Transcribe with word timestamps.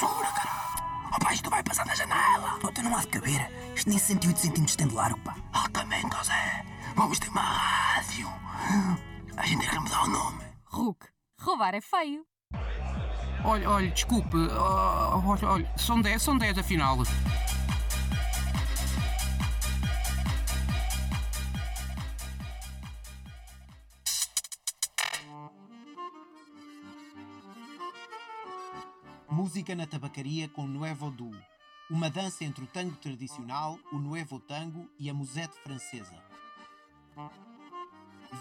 Segura, 0.00 0.32
caralho. 0.32 1.12
Oh, 1.14 1.18
pá, 1.22 1.34
isto 1.34 1.50
vai 1.50 1.62
passar 1.62 1.84
na 1.84 1.94
janela. 1.94 2.58
Oh, 2.64 2.72
tu 2.72 2.82
não 2.82 2.96
há 2.96 3.00
de 3.00 3.08
caber. 3.08 3.50
Isto 3.74 3.90
nem 3.90 3.98
108 3.98 4.38
centímetros 4.38 4.74
tem 4.74 4.88
de 4.88 4.94
largo, 4.94 5.20
pá. 5.20 5.36
Altamente, 5.52 6.16
José. 6.16 6.64
Vamos 6.96 7.18
ter 7.18 7.28
uma 7.28 7.42
rádio. 7.42 8.26
A 9.36 9.44
gente 9.44 9.60
tem 9.60 9.68
que 9.68 9.78
mudar 9.78 10.04
o 10.04 10.06
nome. 10.06 10.42
Hulk, 10.64 11.06
roubar 11.42 11.74
é 11.74 11.82
feio. 11.82 12.24
Olha, 13.44 13.68
olha, 13.68 13.90
desculpe. 13.90 14.38
olha, 14.38 15.48
olha, 15.48 15.72
são 15.76 16.00
10, 16.00 16.22
são 16.22 16.38
10 16.38 16.56
afinal. 16.56 16.96
Música 29.40 29.74
na 29.74 29.86
tabacaria 29.86 30.50
com 30.50 30.66
Nuevo 30.66 31.10
Duo. 31.10 31.34
Uma 31.90 32.10
dança 32.10 32.44
entre 32.44 32.62
o 32.62 32.66
tango 32.66 32.94
tradicional, 32.96 33.78
o 33.90 33.96
Nuevo 33.96 34.38
Tango 34.38 34.86
e 34.98 35.08
a 35.08 35.14
musette 35.14 35.58
francesa. 35.62 36.22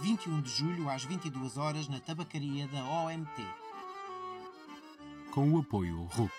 21 0.01 0.41
de 0.41 0.49
julho 0.49 0.89
às 0.89 1.05
22 1.05 1.55
horas 1.55 1.87
na 1.87 2.01
tabacaria 2.01 2.67
da 2.67 2.83
OMT. 2.83 3.47
Com 5.31 5.53
o 5.53 5.59
apoio 5.61 6.03
RUC. 6.03 6.33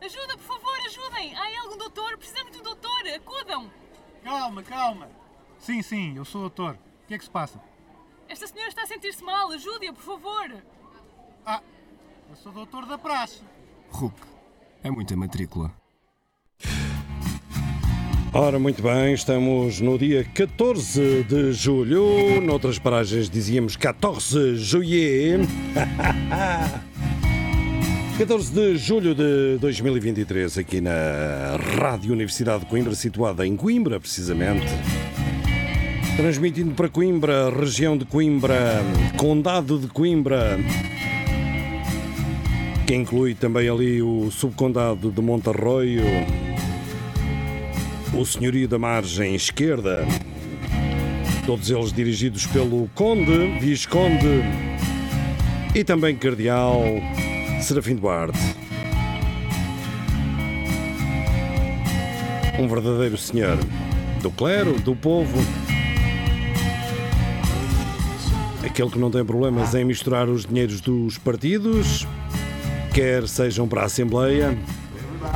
Ajuda, 0.00 0.36
por 0.36 0.46
favor, 0.46 0.78
ajudem! 0.86 1.34
Há 1.34 1.60
algum 1.62 1.76
doutor? 1.76 2.16
Precisamos 2.16 2.52
de 2.52 2.58
um 2.60 2.62
doutor! 2.62 3.00
Acudam! 3.16 3.68
Calma, 4.22 4.62
calma. 4.62 5.29
Sim, 5.60 5.82
sim, 5.82 6.16
eu 6.16 6.24
sou 6.24 6.40
o 6.40 6.44
doutor. 6.44 6.74
O 7.04 7.06
que 7.06 7.14
é 7.14 7.18
que 7.18 7.24
se 7.24 7.30
passa? 7.30 7.60
Esta 8.28 8.46
senhora 8.46 8.68
está 8.68 8.82
a 8.82 8.86
sentir-se 8.86 9.22
mal. 9.22 9.50
Ajude-a, 9.52 9.92
por 9.92 10.02
favor! 10.02 10.56
Ah, 11.44 11.60
eu 12.30 12.36
sou 12.36 12.50
o 12.50 12.54
doutor 12.54 12.86
da 12.86 12.96
praxe. 12.96 13.42
RUC. 13.90 14.14
É 14.82 14.90
muita 14.90 15.14
matrícula. 15.16 15.70
Ora, 18.32 18.58
muito 18.58 18.80
bem, 18.80 19.12
estamos 19.12 19.80
no 19.80 19.98
dia 19.98 20.24
14 20.24 21.24
de 21.24 21.52
julho. 21.52 22.40
Noutras 22.40 22.78
paragens 22.78 23.28
dizíamos 23.28 23.76
14 23.76 24.56
juillet. 24.56 25.40
14 28.16 28.52
de 28.52 28.76
julho 28.76 29.14
de 29.14 29.58
2023, 29.58 30.58
aqui 30.58 30.80
na 30.80 31.56
Rádio 31.80 32.12
Universidade 32.12 32.60
de 32.60 32.66
Coimbra, 32.66 32.94
situada 32.94 33.46
em 33.46 33.56
Coimbra, 33.56 33.98
precisamente. 33.98 34.66
Transmitindo 36.16 36.74
para 36.74 36.88
Coimbra, 36.88 37.50
região 37.50 37.96
de 37.96 38.04
Coimbra, 38.04 38.82
Condado 39.16 39.78
de 39.78 39.86
Coimbra, 39.86 40.58
que 42.86 42.94
inclui 42.94 43.34
também 43.34 43.68
ali 43.68 44.02
o 44.02 44.30
subcondado 44.30 45.10
de 45.10 45.22
Monterroio, 45.22 46.04
o 48.12 48.24
Senhorio 48.24 48.68
da 48.68 48.78
Margem 48.78 49.34
Esquerda, 49.34 50.06
todos 51.46 51.70
eles 51.70 51.92
dirigidos 51.92 52.46
pelo 52.46 52.88
Conde, 52.94 53.58
Visconde 53.60 54.42
e 55.74 55.82
também 55.82 56.16
Cardeal 56.16 56.82
Serafim 57.62 57.94
Duarte. 57.94 58.38
Um 62.58 62.68
verdadeiro 62.68 63.16
senhor 63.16 63.58
do 64.20 64.30
clero, 64.30 64.78
do 64.80 64.94
povo. 64.94 65.38
Aquele 68.64 68.90
que 68.90 68.98
não 68.98 69.10
tem 69.10 69.24
problemas 69.24 69.74
em 69.74 69.84
misturar 69.84 70.28
os 70.28 70.44
dinheiros 70.44 70.80
dos 70.80 71.18
partidos, 71.18 72.06
quer 72.92 73.26
sejam 73.26 73.66
para 73.66 73.82
a 73.82 73.84
Assembleia, 73.86 74.56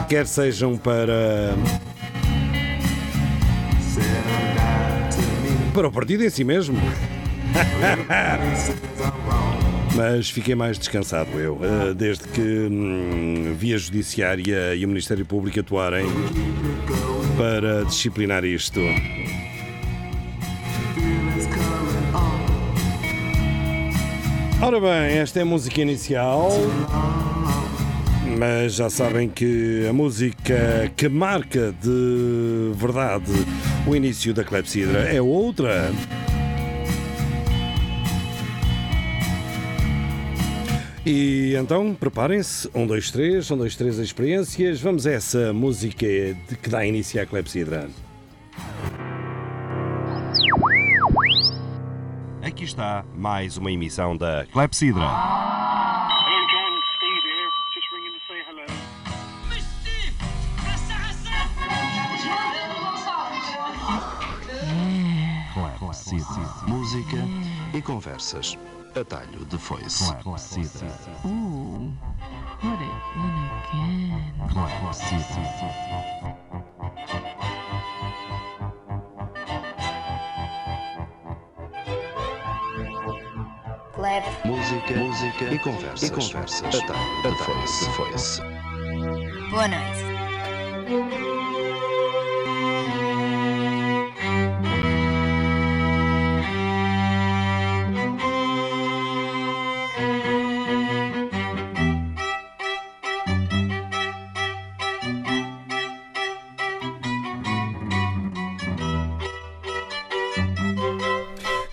quer 0.09 0.27
sejam 0.27 0.77
para 0.77 1.55
para 5.73 5.89
o 5.89 5.93
partido 5.93 6.25
em 6.25 6.31
si 6.31 6.45
mesmo. 6.45 6.79
Mas 9.97 10.29
fiquei 10.29 10.55
mais 10.55 10.79
descansado 10.79 11.31
eu, 11.39 11.59
eh, 11.63 11.95
desde 11.95 12.25
que 12.29 12.41
hum, 12.41 13.55
vi 13.57 13.75
a 13.75 13.79
Judiciária 13.79 14.75
e 14.75 14.85
o 14.85 14.89
Ministério 14.89 15.25
Público 15.25 15.61
atuarem 15.61 16.05
para 17.37 17.85
disciplinar 17.85 18.45
isto. 18.45 18.81
Ora 24.63 24.81
bem, 24.81 25.19
esta 25.19 25.41
é 25.41 25.43
a 25.43 25.45
música 25.45 25.81
inicial. 25.81 26.51
Mas 28.39 28.75
já 28.75 28.89
sabem 28.89 29.29
que 29.29 29.87
a 29.89 29.93
música 29.93 30.91
que 30.97 31.09
marca 31.09 31.75
de 31.83 32.73
verdade 32.75 33.31
o 33.87 33.95
início 33.95 34.33
da 34.33 34.43
clepsidra 34.43 35.01
é 35.01 35.21
outra. 35.21 35.93
E 41.07 41.55
então, 41.55 41.95
preparem-se. 41.95 42.69
Um, 42.75 42.87
dois, 42.87 43.11
três, 43.11 43.51
um, 43.51 43.59
dois, 43.59 43.77
três 43.77 43.99
experiências. 43.99 44.81
Vamos 44.81 45.07
a 45.07 45.13
essa 45.13 45.53
música 45.53 46.07
que 46.07 46.71
dá 46.71 46.85
início 46.87 47.21
à 47.21 47.27
clepsidra. 47.27 47.89
Aqui 52.55 52.63
está 52.63 53.05
mais 53.17 53.57
uma 53.57 53.73
emissão 53.73 54.17
da 54.17 54.47
Clepsidra. 54.47 55.03
Clepsidra. 65.81 66.69
Música 66.69 67.17
e 67.75 67.83
conversas. 67.83 68.57
Atalho 68.95 69.45
de 69.47 69.59
foice. 69.59 70.15
Clepsidra. 70.23 70.87
Put 72.61 72.81
it 72.81 72.93
in 77.17 77.34
again. 84.05 84.23
Música, 84.45 84.95
música 84.95 85.45
e 85.55 85.59
conversas. 85.59 86.03
E 86.03 86.11
conversas. 86.11 86.75
Atalho 86.75 87.23
de 87.23 87.45
foice. 87.45 87.85
foice. 87.97 88.43
Boa 89.51 89.69
noite. 89.69 91.44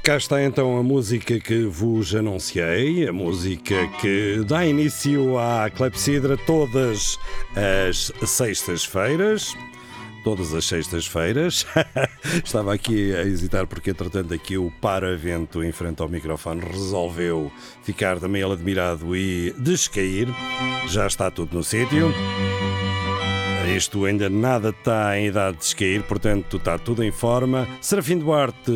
Cá 0.03 0.17
está 0.17 0.43
então 0.43 0.79
a 0.79 0.83
música 0.83 1.39
que 1.39 1.63
vos 1.65 2.15
anunciei, 2.15 3.07
a 3.07 3.13
música 3.13 3.87
que 3.99 4.43
dá 4.47 4.65
início 4.65 5.37
à 5.37 5.69
Clepsidra 5.69 6.35
todas 6.37 7.19
as 7.85 8.11
sextas-feiras. 8.27 9.53
Todas 10.23 10.55
as 10.55 10.65
sextas-feiras. 10.65 11.67
Estava 12.43 12.73
aqui 12.73 13.13
a 13.13 13.21
hesitar 13.21 13.67
porque, 13.67 13.91
entretanto, 13.91 14.33
aqui 14.33 14.57
o 14.57 14.71
paravento 14.81 15.63
em 15.63 15.71
frente 15.71 16.01
ao 16.01 16.09
microfone 16.09 16.61
resolveu 16.61 17.51
ficar 17.83 18.19
também 18.19 18.41
ele 18.41 18.53
admirado 18.53 19.15
e 19.15 19.53
descair. 19.59 20.27
Já 20.87 21.05
está 21.05 21.29
tudo 21.29 21.55
no 21.55 21.63
sítio. 21.63 22.11
Isto 23.67 24.05
ainda 24.05 24.29
nada 24.29 24.69
está 24.69 25.17
em 25.17 25.27
idade 25.27 25.57
de 25.57 25.63
descair, 25.63 26.03
portanto 26.03 26.57
está 26.57 26.77
tudo 26.77 27.03
em 27.03 27.11
forma. 27.11 27.67
Serafim 27.79 28.17
Duarte, 28.17 28.71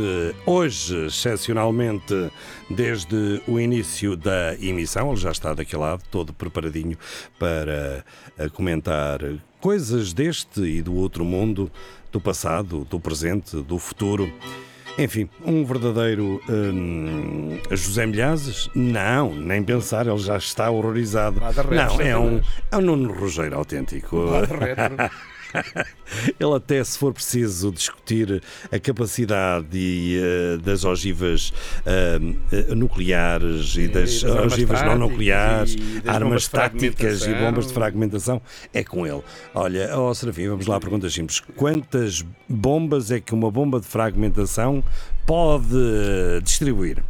hoje, 0.45 1.07
excepcionalmente, 1.07 2.31
desde 2.69 3.41
o 3.47 3.59
início 3.59 4.15
da 4.15 4.55
emissão, 4.55 5.09
ele 5.09 5.17
já 5.17 5.31
está 5.31 5.53
daquele 5.53 5.81
lado, 5.81 6.03
todo 6.09 6.33
preparadinho 6.33 6.97
para 7.37 8.05
eh, 8.37 8.49
comentar 8.49 9.19
coisas 9.59 10.13
deste 10.13 10.61
e 10.61 10.81
do 10.81 10.95
outro 10.95 11.25
mundo, 11.25 11.71
do 12.11 12.21
passado, 12.21 12.85
do 12.89 12.99
presente, 12.99 13.61
do 13.61 13.77
futuro. 13.77 14.31
Enfim, 14.97 15.29
um 15.43 15.65
verdadeiro 15.65 16.41
hum, 16.49 17.59
José 17.69 18.05
Milhazes? 18.05 18.69
Não, 18.73 19.33
nem 19.33 19.61
pensar, 19.61 20.07
ele 20.07 20.17
já 20.19 20.37
está 20.37 20.69
horrorizado. 20.69 21.41
Não, 21.69 22.01
é 22.01 22.17
um, 22.17 22.41
é 22.71 22.77
um 22.77 22.81
Nuno 22.81 23.13
Rogeiro 23.13 23.57
autêntico. 23.57 24.17
Ele 26.39 26.55
até, 26.55 26.83
se 26.83 26.97
for 26.97 27.13
preciso 27.13 27.71
discutir 27.71 28.41
a 28.71 28.79
capacidade 28.79 29.67
e, 29.73 30.17
eh, 30.17 30.57
das 30.57 30.83
ogivas 30.83 31.53
eh, 31.85 32.19
nucleares 32.75 33.75
e 33.75 33.87
das, 33.87 34.21
das 34.21 34.31
armas 34.31 34.53
ogivas 34.53 34.81
não 34.83 34.97
nucleares, 34.97 35.75
e 35.75 36.01
das 36.01 36.15
armas 36.15 36.47
táticas 36.47 37.25
e 37.25 37.33
bombas 37.33 37.67
de 37.67 37.73
fragmentação, 37.73 38.41
é 38.73 38.83
com 38.83 39.05
ele. 39.05 39.21
Olha, 39.53 39.97
ó 39.97 40.13
Serafim, 40.13 40.47
vamos 40.47 40.67
lá, 40.67 40.79
perguntas 40.79 41.13
simples. 41.13 41.39
Quantas 41.55 42.23
bombas 42.47 43.11
é 43.11 43.19
que 43.19 43.33
uma 43.33 43.51
bomba 43.51 43.79
de 43.79 43.87
fragmentação 43.87 44.83
pode 45.25 45.75
distribuir? 46.43 47.03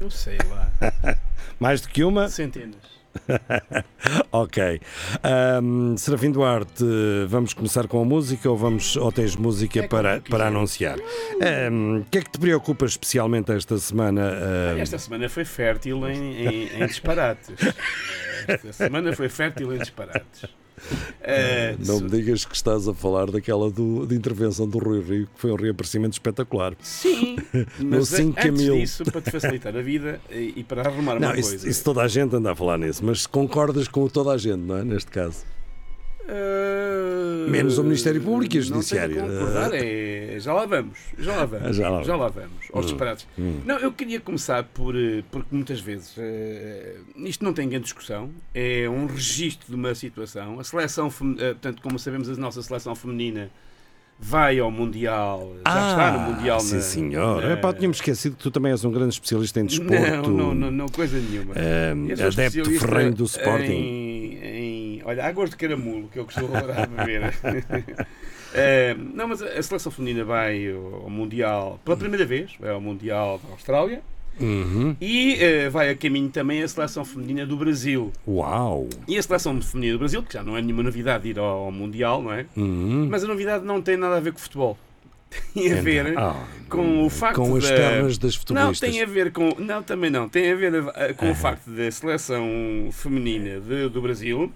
Eu 0.00 0.10
sei 0.10 0.38
lá. 0.48 0.70
Mais 1.58 1.80
do 1.80 1.88
que 1.88 2.04
uma? 2.04 2.28
Centenas. 2.28 2.97
ok. 4.32 4.80
Ahm, 5.22 5.96
Serafim 5.96 6.30
Duarte, 6.30 6.84
vamos 7.28 7.52
começar 7.54 7.86
com 7.86 8.00
a 8.00 8.04
música 8.04 8.48
ou, 8.50 8.56
vamos, 8.56 8.96
ou 8.96 9.10
tens 9.12 9.36
música 9.36 9.86
para, 9.88 10.20
para 10.20 10.46
anunciar? 10.48 10.98
O 10.98 12.04
que 12.10 12.18
é 12.18 12.22
que 12.22 12.30
te 12.30 12.38
preocupa 12.38 12.86
especialmente 12.86 13.52
esta 13.52 13.78
semana? 13.78 14.22
ahm? 14.74 14.78
Esta 14.80 14.98
semana 14.98 15.28
foi 15.28 15.44
fértil 15.44 16.08
em, 16.08 16.46
em- 16.46 16.82
em 16.82 16.86
disparates. 16.86 17.54
Esta 18.48 18.72
semana 18.72 19.12
foi 19.12 19.28
fértil 19.28 19.74
em 19.74 19.78
disparates. 19.78 20.44
Eh, 21.20 21.76
Não 21.86 22.00
me 22.00 22.08
digas 22.08 22.44
que 22.44 22.54
estás 22.54 22.86
a 22.88 22.94
falar 22.94 23.30
daquela 23.30 23.70
do, 23.70 24.06
de 24.06 24.14
intervenção 24.14 24.66
do 24.68 24.78
Rui 24.78 25.00
Rio, 25.02 25.26
que 25.34 25.40
foi 25.40 25.50
um 25.52 25.56
reaparecimento 25.56 26.12
espetacular. 26.14 26.74
Sim, 26.80 27.36
mas 27.80 28.08
5 28.08 28.38
antes 28.38 28.60
mil. 28.62 28.74
disso, 28.76 29.04
para 29.04 29.20
te 29.20 29.30
facilitar 29.30 29.76
a 29.76 29.82
vida 29.82 30.20
e, 30.30 30.54
e 30.56 30.64
para 30.64 30.82
arrumar 30.88 31.12
uma 31.16 31.20
Não, 31.28 31.34
isso, 31.34 31.50
coisa. 31.50 31.68
isso 31.68 31.84
toda 31.84 32.02
a 32.02 32.08
gente 32.08 32.34
anda 32.34 32.52
a 32.52 32.56
falar 32.56 32.78
nisso, 32.78 33.04
mas 33.04 33.26
concordas 33.26 33.88
com 33.88 34.08
toda 34.08 34.30
a 34.32 34.38
gente, 34.38 34.60
não 34.60 34.76
é? 34.78 34.84
Neste 34.84 35.10
caso. 35.10 35.44
Eh, 36.28 37.50
Menos 37.50 37.78
o 37.78 37.82
Ministério 37.84 38.20
Público 38.20 38.56
e 38.56 38.58
o 38.58 38.62
Judiciário. 38.62 39.16
é, 39.72 40.36
já 40.38 40.52
lá 40.52 40.66
vamos, 40.66 40.98
já 41.18 41.34
lá 41.36 41.44
vamos, 41.46 41.76
Já 41.76 41.88
lá 41.88 42.02
já 42.02 42.16
lá 42.16 42.28
vamos. 42.28 42.50
aos 42.72 42.84
Hum, 42.84 42.88
disparates. 42.88 43.26
hum. 43.38 43.60
Não, 43.64 43.78
eu 43.78 43.90
queria 43.90 44.20
começar 44.20 44.62
por, 44.64 44.94
eh, 44.94 45.22
porque 45.30 45.48
muitas 45.50 45.80
vezes 45.80 46.14
eh, 46.18 46.96
isto 47.16 47.42
não 47.44 47.52
tem 47.54 47.68
grande 47.68 47.84
discussão, 47.84 48.28
é 48.54 48.86
um 48.88 49.06
registro 49.06 49.66
de 49.68 49.74
uma 49.74 49.94
situação. 49.94 50.60
A 50.60 50.64
seleção, 50.64 51.10
portanto, 51.10 51.80
como 51.82 51.98
sabemos, 51.98 52.28
a 52.28 52.34
nossa 52.36 52.62
seleção 52.62 52.94
feminina 52.94 53.50
vai 54.20 54.58
ao 54.58 54.68
Mundial, 54.70 55.54
já 55.64 55.90
está 55.90 56.10
no 56.12 56.32
Mundial 56.32 56.56
Ah, 56.56 56.60
sim, 56.60 56.74
na- 56.74 56.80
senhor. 56.82 57.42
na- 57.42 57.52
Epá, 57.52 57.72
tínhamos 57.72 57.98
esquecido 57.98 58.36
que 58.36 58.42
tu 58.42 58.50
também 58.50 58.72
és 58.72 58.84
um 58.84 58.90
grande 58.90 59.14
especialista 59.14 59.60
em 59.60 59.64
desporto. 59.66 59.92
Não, 59.94 60.22
não, 60.28 60.54
não, 60.54 60.70
não, 60.72 60.86
coisa 60.88 61.18
nenhuma. 61.18 61.54
Sou 62.16 62.26
adepto 62.26 62.64
ferrenho 62.78 63.14
do 63.14 63.24
Sporting. 63.24 63.70
Em, 63.72 64.38
em- 64.44 64.67
olha, 65.08 65.24
águas 65.26 65.50
de 65.50 65.56
caramulo, 65.56 66.08
que 66.08 66.18
eu 66.18 66.24
costumo 66.24 66.54
agora 66.56 66.82
a 66.82 66.86
beber. 66.86 67.34
Eh, 68.54 68.96
não, 69.14 69.28
mas 69.28 69.42
a 69.42 69.62
seleção 69.62 69.92
feminina 69.92 70.24
vai 70.24 70.70
ao 70.72 71.10
Mundial 71.10 71.78
pela 71.84 71.98
primeira 71.98 72.24
vez, 72.24 72.52
vai 72.58 72.70
ao 72.70 72.80
Mundial 72.80 73.38
da 73.44 73.52
Austrália 73.52 74.00
Uhum. 74.40 74.96
e 75.00 75.34
eh, 75.34 75.68
vai 75.68 75.90
a 75.90 75.94
caminho 75.94 76.30
também 76.30 76.62
a 76.62 76.68
seleção 76.68 77.04
feminina 77.04 77.44
do 77.44 77.58
Brasil. 77.58 78.10
Uau! 78.26 78.88
E 79.06 79.18
a 79.18 79.22
seleção 79.22 79.60
feminina 79.60 79.92
do 79.94 79.98
Brasil, 79.98 80.22
que 80.22 80.32
já 80.32 80.42
não 80.42 80.56
é 80.56 80.62
nenhuma 80.62 80.82
novidade 80.82 81.28
ir 81.28 81.38
ao, 81.38 81.44
ao 81.66 81.70
Mundial, 81.72 82.22
não 82.22 82.32
é? 82.32 82.46
Uhum. 82.56 83.06
Mas 83.10 83.22
a 83.22 83.26
novidade 83.26 83.66
não 83.66 83.82
tem 83.82 83.98
nada 83.98 84.16
a 84.16 84.20
ver 84.20 84.32
com 84.32 84.38
o 84.38 84.40
futebol. 84.42 84.78
Tem 85.52 85.70
a 85.70 85.82
ver 85.82 86.18
Ah, 86.18 86.42
com 86.70 87.04
o 87.04 87.10
facto 87.10 87.36
com 87.36 87.54
as 87.56 87.68
da- 87.68 87.76
pernas 87.76 88.16
das 88.16 88.32
Não, 88.34 88.40
futebolistas. 88.40 88.90
tem 88.90 89.02
a 89.02 89.06
ver 89.06 89.30
com. 89.30 89.50
Não, 89.58 89.82
também 89.82 90.08
não. 90.08 90.26
Tem 90.26 90.50
a 90.50 90.54
ver 90.56 90.72
eh, 90.94 91.12
com 91.12 91.26
Ah. 91.26 91.32
o 91.32 91.34
facto 91.34 91.68
da 91.68 91.90
seleção 91.90 92.48
feminina 92.92 93.60
de- 93.60 93.90
do 93.90 94.00
Brasil 94.00 94.50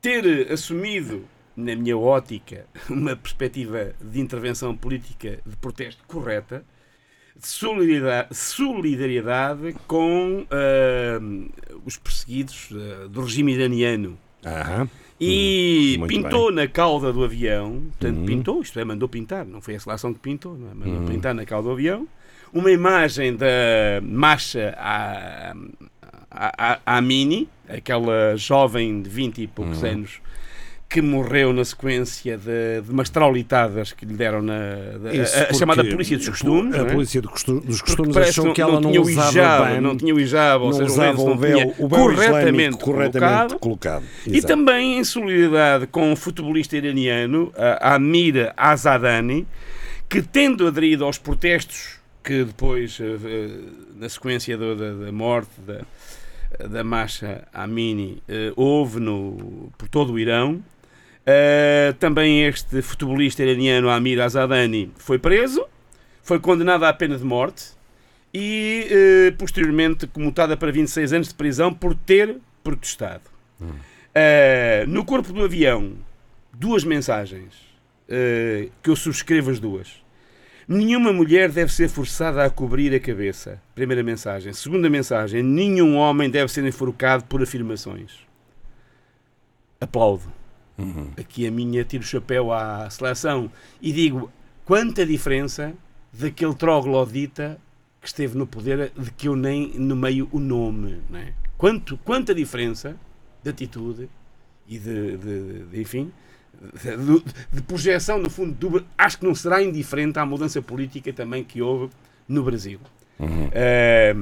ter 0.00 0.50
assumido, 0.52 1.24
na 1.56 1.74
minha 1.74 1.96
ótica, 1.96 2.66
uma 2.88 3.16
perspectiva 3.16 3.92
de 4.00 4.20
intervenção 4.20 4.76
política 4.76 5.38
de 5.44 5.56
protesto 5.56 6.02
correta, 6.06 6.64
de 7.36 7.46
solidariedade, 7.46 8.34
solidariedade 8.34 9.74
com 9.86 10.44
ah, 10.50 11.18
os 11.84 11.96
perseguidos 11.96 12.68
ah, 12.72 13.08
do 13.08 13.22
regime 13.22 13.52
iraniano. 13.54 14.18
Aham. 14.44 14.88
E 15.20 15.96
Hum, 16.00 16.06
pintou 16.06 16.52
na 16.52 16.68
cauda 16.68 17.12
do 17.12 17.24
avião, 17.24 17.80
portanto, 17.90 18.18
Uhum. 18.18 18.24
pintou, 18.26 18.62
isto 18.62 18.78
é, 18.78 18.84
mandou 18.84 19.08
pintar, 19.08 19.44
não 19.44 19.60
foi 19.60 19.74
a 19.74 19.80
seleção 19.80 20.14
que 20.14 20.20
pintou, 20.20 20.54
é? 20.54 20.74
mandou 20.74 21.00
Uhum. 21.00 21.06
pintar 21.06 21.34
na 21.34 21.44
cauda 21.44 21.66
do 21.68 21.72
avião, 21.72 22.06
uma 22.52 22.70
imagem 22.70 23.34
da 23.34 23.46
Masha 24.00 24.76
a, 24.78 25.54
a, 26.30 26.78
a 26.84 27.00
Mini, 27.00 27.48
aquela 27.68 28.36
jovem 28.36 29.02
de 29.02 29.08
20 29.10 29.42
e 29.42 29.46
poucos 29.46 29.82
Uhum. 29.82 29.88
anos 29.90 30.20
que 30.90 31.02
morreu 31.02 31.52
na 31.52 31.62
sequência 31.66 32.38
de, 32.38 32.80
de 32.82 32.90
umas 32.90 33.10
traulitadas 33.10 33.92
que 33.92 34.06
lhe 34.06 34.14
deram 34.14 34.40
na 34.40 34.56
Isso 35.12 35.36
a, 35.38 35.42
a 35.50 35.52
chamada 35.52 35.84
polícia 35.84 36.16
dos 36.16 36.30
costumes. 36.30 36.74
A 36.74 36.78
é? 36.78 36.84
polícia 36.86 37.20
do 37.20 37.28
costu- 37.28 37.60
dos 37.60 37.82
costumes 37.82 38.16
achou 38.16 38.54
que 38.54 38.62
ela 38.62 38.80
não, 38.80 38.90
tinha 38.90 39.02
o 39.02 39.04
usava 39.04 39.66
bem, 39.66 39.80
não 39.82 39.94
tinha 39.98 40.14
o 40.14 40.18
hijab, 40.18 40.64
ou 40.64 40.72
seja, 40.72 40.86
usava 40.86 41.20
o 41.20 41.36
véu, 41.36 41.74
o 41.78 41.88
véu 41.88 41.88
corretamente 41.90 42.78
corretamente 42.78 43.18
colocado. 43.18 43.58
colocado. 43.58 44.04
E 44.26 44.40
também 44.40 44.98
em 44.98 45.04
solidariedade 45.04 45.86
com 45.88 46.10
o 46.10 46.16
futebolista 46.16 46.74
iraniano, 46.74 47.52
a 47.54 47.96
Amir 47.96 48.50
Azadani, 48.56 49.46
que 50.08 50.22
tendo 50.22 50.66
aderido 50.66 51.04
aos 51.04 51.18
protestos 51.18 51.98
que 52.24 52.44
depois, 52.44 52.98
eh, 52.98 53.16
eh, 53.26 53.48
na 54.00 54.08
sequência 54.08 54.56
da, 54.56 54.74
da 54.74 55.12
morte 55.12 55.50
da, 55.66 55.80
da 56.66 56.82
Masha 56.82 57.46
Amini, 57.52 58.22
eh, 58.28 58.52
houve 58.56 58.98
no, 59.00 59.70
por 59.76 59.88
todo 59.88 60.12
o 60.12 60.18
Irão, 60.18 60.62
eh, 61.24 61.94
também 61.98 62.44
este 62.44 62.82
futebolista 62.82 63.42
iraniano 63.42 63.90
Amir 63.90 64.20
Azadani 64.20 64.90
foi 64.96 65.18
preso, 65.18 65.64
foi 66.22 66.40
condenado 66.40 66.84
à 66.84 66.92
pena 66.92 67.16
de 67.16 67.24
morte 67.24 67.66
e 68.32 68.86
eh, 68.90 69.30
posteriormente 69.38 70.06
comutada 70.06 70.56
para 70.56 70.72
26 70.72 71.12
anos 71.12 71.28
de 71.28 71.34
prisão 71.34 71.72
por 71.72 71.94
ter 71.94 72.36
protestado. 72.62 73.22
Uh, 73.60 74.86
no 74.86 75.04
corpo 75.04 75.32
do 75.32 75.44
avião, 75.44 75.92
duas 76.52 76.84
mensagens 76.84 77.68
que 78.82 78.90
eu 78.90 78.96
subscrevo 78.96 79.50
as 79.50 79.60
duas. 79.60 80.02
Nenhuma 80.68 81.12
mulher 81.14 81.50
deve 81.50 81.72
ser 81.72 81.88
forçada 81.88 82.44
a 82.44 82.50
cobrir 82.50 82.94
a 82.94 83.00
cabeça. 83.00 83.58
Primeira 83.74 84.02
mensagem. 84.02 84.52
Segunda 84.52 84.90
mensagem. 84.90 85.42
Nenhum 85.42 85.96
homem 85.96 86.28
deve 86.28 86.52
ser 86.52 86.62
enforcado 86.64 87.24
por 87.24 87.42
afirmações. 87.42 88.18
Aplaudo. 89.80 90.30
Aqui 91.18 91.46
a 91.46 91.50
minha 91.50 91.84
tiro 91.84 92.04
o 92.04 92.06
chapéu 92.06 92.52
à 92.52 92.88
seleção 92.90 93.50
e 93.82 93.92
digo 93.92 94.30
quanta 94.64 95.04
diferença 95.04 95.72
daquele 96.12 96.54
troglodita 96.54 97.58
que 98.00 98.06
esteve 98.06 98.36
no 98.38 98.46
poder 98.46 98.92
de 98.96 99.10
que 99.10 99.26
eu 99.26 99.34
nem 99.34 99.72
nomeio 99.78 100.28
o 100.30 100.38
nome. 100.38 101.00
Não 101.10 101.18
é? 101.18 101.32
Quanto, 101.56 101.96
quanta 102.04 102.32
diferença 102.34 102.94
de 103.42 103.50
atitude 103.50 104.08
e 104.68 104.78
de, 104.78 105.16
de- 105.16 105.62
de- 105.64 105.80
enfim 105.80 106.12
de, 106.60 107.22
de- 107.52 107.62
projeção 107.62 108.18
no 108.18 108.28
fundo 108.28 108.52
do, 108.52 108.84
acho 108.96 109.18
que 109.18 109.24
não 109.26 109.34
será 109.34 109.62
indiferente 109.62 110.18
à 110.18 110.26
mudança 110.26 110.60
política 110.60 111.12
também 111.12 111.44
que 111.44 111.62
houve 111.62 111.90
no 112.28 112.42
Brasil. 112.42 112.80
Eh, 113.52 114.14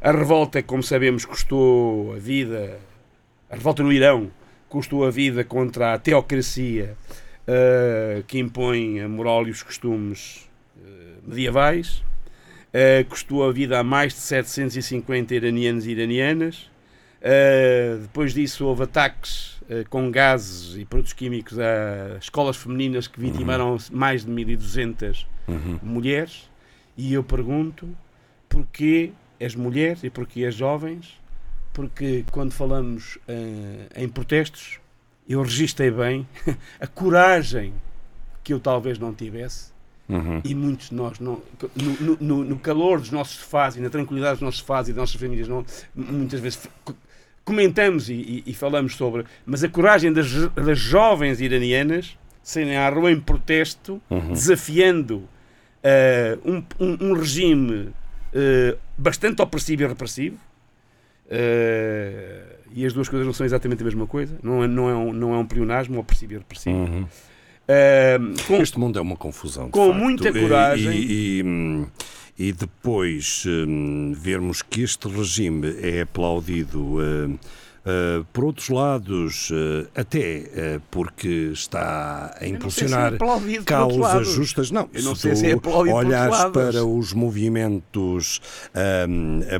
a 0.00 0.12
revolta 0.12 0.62
como 0.62 0.82
sabemos 0.82 1.24
custou 1.24 2.14
a 2.14 2.18
vida 2.18 2.78
a 3.48 3.54
revolta 3.54 3.82
no 3.82 3.92
Irão 3.92 4.30
custou 4.68 5.04
a 5.06 5.10
vida 5.10 5.44
contra 5.44 5.94
a 5.94 5.98
teocracia 5.98 6.96
eh, 7.46 8.22
que 8.26 8.38
impõe 8.38 9.00
a 9.00 9.08
moral 9.08 9.46
e 9.46 9.50
os 9.50 9.62
costumes 9.62 10.48
eh, 10.80 10.88
medievais. 11.26 12.02
Uh, 12.72 13.04
custou 13.06 13.46
a 13.46 13.52
vida 13.52 13.78
a 13.78 13.84
mais 13.84 14.14
de 14.14 14.20
750 14.20 15.34
iranianos 15.34 15.86
e 15.86 15.90
iranianas. 15.90 16.70
Uh, 17.20 17.98
depois 18.00 18.32
disso, 18.32 18.64
houve 18.64 18.84
ataques 18.84 19.58
uh, 19.60 19.61
com 19.90 20.10
gases 20.10 20.76
e 20.76 20.84
produtos 20.84 21.12
químicos 21.12 21.58
a 21.58 22.18
escolas 22.20 22.56
femininas 22.56 23.06
que 23.06 23.18
vitimaram 23.20 23.76
mais 23.90 24.24
de 24.24 24.30
1200 24.30 25.26
Uhum. 25.48 25.78
mulheres. 25.82 26.48
E 26.96 27.12
eu 27.14 27.24
pergunto 27.24 27.88
porquê 28.48 29.12
as 29.44 29.54
mulheres 29.54 30.04
e 30.04 30.10
porquê 30.10 30.44
as 30.44 30.54
jovens? 30.54 31.20
Porque 31.72 32.24
quando 32.30 32.52
falamos 32.52 33.16
uh, 33.28 33.88
em 33.96 34.08
protestos, 34.08 34.78
eu 35.28 35.42
registrei 35.42 35.90
bem 35.90 36.26
a 36.78 36.86
coragem 36.86 37.72
que 38.44 38.52
eu 38.52 38.60
talvez 38.60 38.98
não 38.98 39.12
tivesse 39.14 39.72
Uhum. 40.08 40.42
e 40.44 40.54
muitos 40.54 40.90
de 40.90 40.94
nós, 40.96 41.18
não, 41.20 41.40
no, 41.76 42.16
no- 42.20 42.44
no- 42.44 42.58
calor 42.58 42.98
dos 43.00 43.10
nossos 43.10 43.36
sofás 43.36 43.76
e 43.76 43.80
na 43.80 43.88
tranquilidade 43.88 44.34
dos 44.34 44.42
nossos 44.42 44.60
sofás 44.60 44.88
e 44.88 44.92
das 44.92 44.98
nossas 44.98 45.14
famílias, 45.18 45.48
não, 45.48 45.64
muitas 45.94 46.38
vezes 46.40 46.68
comentamos 47.44 48.08
e, 48.08 48.14
e- 48.14 48.42
e 48.46 48.54
falamos 48.54 48.94
sobre, 48.96 49.24
mas 49.44 49.62
a 49.64 49.68
coragem 49.68 50.12
das, 50.12 50.30
das 50.54 50.78
jovens 50.78 51.40
iranianas 51.40 52.16
serem 52.42 52.76
à 52.76 52.88
rua 52.88 53.10
em 53.12 53.20
protesto, 53.20 54.00
Uhum. 54.10 54.32
desafiando 54.32 55.28
eh, 55.82 56.38
um, 56.44 56.62
um- 56.78 56.98
um 57.10 57.12
regime 57.14 57.90
eh, 58.32 58.76
bastante 58.96 59.42
opressivo 59.42 59.82
e 59.82 59.86
repressivo, 59.86 60.36
eh, 61.30 62.42
e 62.74 62.86
as 62.86 62.92
duas 62.92 63.08
coisas 63.08 63.26
não 63.26 63.32
são 63.34 63.44
exatamente 63.44 63.82
a 63.82 63.84
mesma 63.84 64.06
coisa. 64.06 64.36
Não 64.42 64.62
é, 64.62 64.66
não 64.66 64.88
é, 64.88 64.94
um, 64.94 65.12
não 65.12 65.34
é 65.34 65.38
um 65.38 65.46
pleonasmo 65.46 65.98
opressivo 66.00 66.34
e 66.34 66.36
repressivo. 66.38 66.76
Uhum. 66.76 67.06
Com- 68.46 68.56
Este 68.62 68.78
mundo 68.78 68.98
é 68.98 69.02
uma 69.02 69.16
confusão. 69.16 69.70
com 69.70 69.86
facto. 69.88 69.98
muita 69.98 70.32
coragem. 70.32 70.92
E, 70.94 71.42
e, 72.38 72.50
hum, 72.50 72.56
depois 72.58 73.44
hum, 73.46 74.12
vermos 74.16 74.62
que 74.62 74.82
este 74.82 75.08
regime 75.08 75.74
é 75.80 76.02
aplaudido. 76.02 76.98
Uh, 77.84 78.24
por 78.32 78.44
outros 78.44 78.68
lados, 78.68 79.50
uh, 79.50 79.88
até 79.96 80.76
uh, 80.76 80.82
porque 80.88 81.50
está 81.52 82.26
a 82.40 82.46
não 82.46 82.70
sei 82.70 82.86
se 82.86 82.94
é 82.94 83.10
impulsionar 83.10 83.12
causas 83.64 84.28
justas. 84.28 84.70
Não, 84.70 84.88
Eu 84.94 85.02
não 85.02 85.16
se 85.16 85.34
se 85.34 85.50
é 85.50 85.56
olhares 85.66 86.44
para 86.52 86.84
os 86.84 87.12
movimentos 87.12 88.40